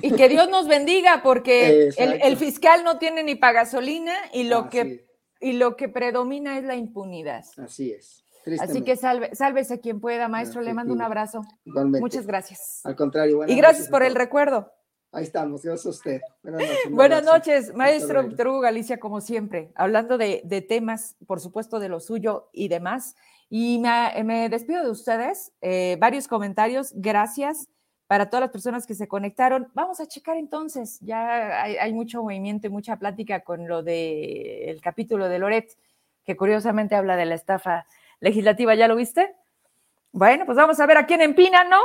Y 0.00 0.12
que 0.12 0.30
Dios 0.30 0.48
nos 0.48 0.66
bendiga 0.68 1.22
porque 1.22 1.90
el, 1.98 2.36
fiscal 2.38 2.82
no 2.82 2.98
tiene 2.98 3.22
ni 3.22 3.34
para 3.34 3.60
gasolina 3.60 4.14
y 4.32 4.44
lo, 4.44 4.70
que, 4.70 5.06
y 5.38 5.52
lo 5.52 5.76
que 5.76 5.90
predomina 5.90 6.58
es 6.58 6.64
la 6.64 6.76
impunidad. 6.76 7.44
Así 7.58 7.92
es. 7.92 8.24
Así 8.58 8.82
que 8.82 8.96
salve, 8.96 9.34
sálvese 9.34 9.80
quien 9.80 10.00
pueda, 10.00 10.28
maestro. 10.28 10.62
Le 10.62 10.72
mando 10.72 10.94
un 10.94 11.02
abrazo. 11.02 11.42
Muchas 11.64 12.26
gracias. 12.26 12.80
Al 12.84 12.96
contrario. 12.96 13.40
Y 13.46 13.54
gracias 13.54 13.88
por 13.88 14.02
el 14.02 14.14
recuerdo. 14.14 14.72
Ahí 15.14 15.22
estamos, 15.22 15.62
gracias 15.62 15.86
a 15.86 15.90
usted. 15.90 16.20
Buenas 16.42 16.62
noches, 16.62 16.90
Buenas 16.90 17.24
noches 17.24 17.74
maestro 17.74 18.24
Hugo 18.24 18.60
Galicia, 18.60 18.98
como 18.98 19.20
siempre, 19.20 19.70
hablando 19.76 20.18
de, 20.18 20.66
temas, 20.68 21.16
por 21.28 21.38
supuesto, 21.38 21.78
de 21.78 21.88
lo 21.88 22.00
suyo 22.00 22.48
y 22.52 22.66
demás. 22.66 23.14
Y 23.48 23.78
me, 23.78 24.48
despido 24.48 24.82
de 24.82 24.90
ustedes, 24.90 25.52
eh, 25.60 25.96
varios 26.00 26.26
comentarios, 26.26 26.92
gracias 26.96 27.68
para 28.08 28.28
todas 28.28 28.40
las 28.40 28.50
personas 28.50 28.86
que 28.86 28.96
se 28.96 29.06
conectaron. 29.06 29.68
Vamos 29.72 30.00
a 30.00 30.08
checar 30.08 30.36
entonces, 30.36 30.98
ya 31.00 31.62
hay, 31.62 31.92
mucho 31.92 32.24
movimiento 32.24 32.66
y 32.66 32.70
mucha 32.70 32.96
plática 32.96 33.44
con 33.44 33.68
lo 33.68 33.84
del 33.84 34.80
capítulo 34.82 35.28
de 35.28 35.38
Loret, 35.38 35.78
que 36.24 36.36
curiosamente 36.36 36.96
habla 36.96 37.14
de 37.14 37.26
la 37.26 37.36
estafa 37.36 37.86
legislativa, 38.18 38.74
¿ya 38.74 38.88
lo 38.88 38.96
viste? 38.96 39.36
Bueno, 40.10 40.44
pues 40.44 40.56
vamos 40.56 40.80
a 40.80 40.86
ver 40.86 40.96
a 40.96 41.06
quién 41.06 41.20
empina, 41.20 41.62
¿no? 41.62 41.78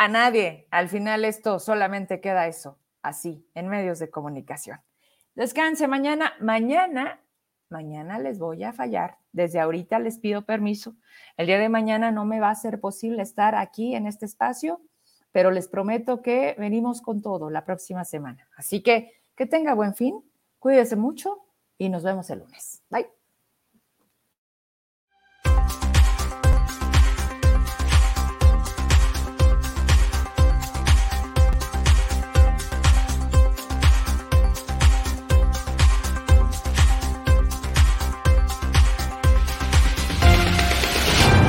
A 0.00 0.08
nadie. 0.08 0.66
Al 0.70 0.88
final 0.88 1.26
esto 1.26 1.58
solamente 1.58 2.22
queda 2.22 2.46
eso, 2.46 2.78
así, 3.02 3.46
en 3.54 3.68
medios 3.68 3.98
de 3.98 4.08
comunicación. 4.08 4.80
Descanse 5.34 5.88
mañana. 5.88 6.32
Mañana, 6.40 7.20
mañana 7.68 8.18
les 8.18 8.38
voy 8.38 8.64
a 8.64 8.72
fallar. 8.72 9.18
Desde 9.32 9.60
ahorita 9.60 9.98
les 9.98 10.18
pido 10.18 10.46
permiso. 10.46 10.96
El 11.36 11.48
día 11.48 11.58
de 11.58 11.68
mañana 11.68 12.12
no 12.12 12.24
me 12.24 12.40
va 12.40 12.48
a 12.48 12.54
ser 12.54 12.80
posible 12.80 13.22
estar 13.22 13.54
aquí 13.54 13.94
en 13.94 14.06
este 14.06 14.24
espacio, 14.24 14.80
pero 15.32 15.50
les 15.50 15.68
prometo 15.68 16.22
que 16.22 16.56
venimos 16.58 17.02
con 17.02 17.20
todo 17.20 17.50
la 17.50 17.66
próxima 17.66 18.06
semana. 18.06 18.48
Así 18.56 18.82
que 18.82 19.12
que 19.36 19.44
tenga 19.44 19.74
buen 19.74 19.94
fin, 19.94 20.24
cuídese 20.58 20.96
mucho 20.96 21.44
y 21.76 21.90
nos 21.90 22.04
vemos 22.04 22.30
el 22.30 22.38
lunes. 22.38 22.82
Bye. 22.88 23.19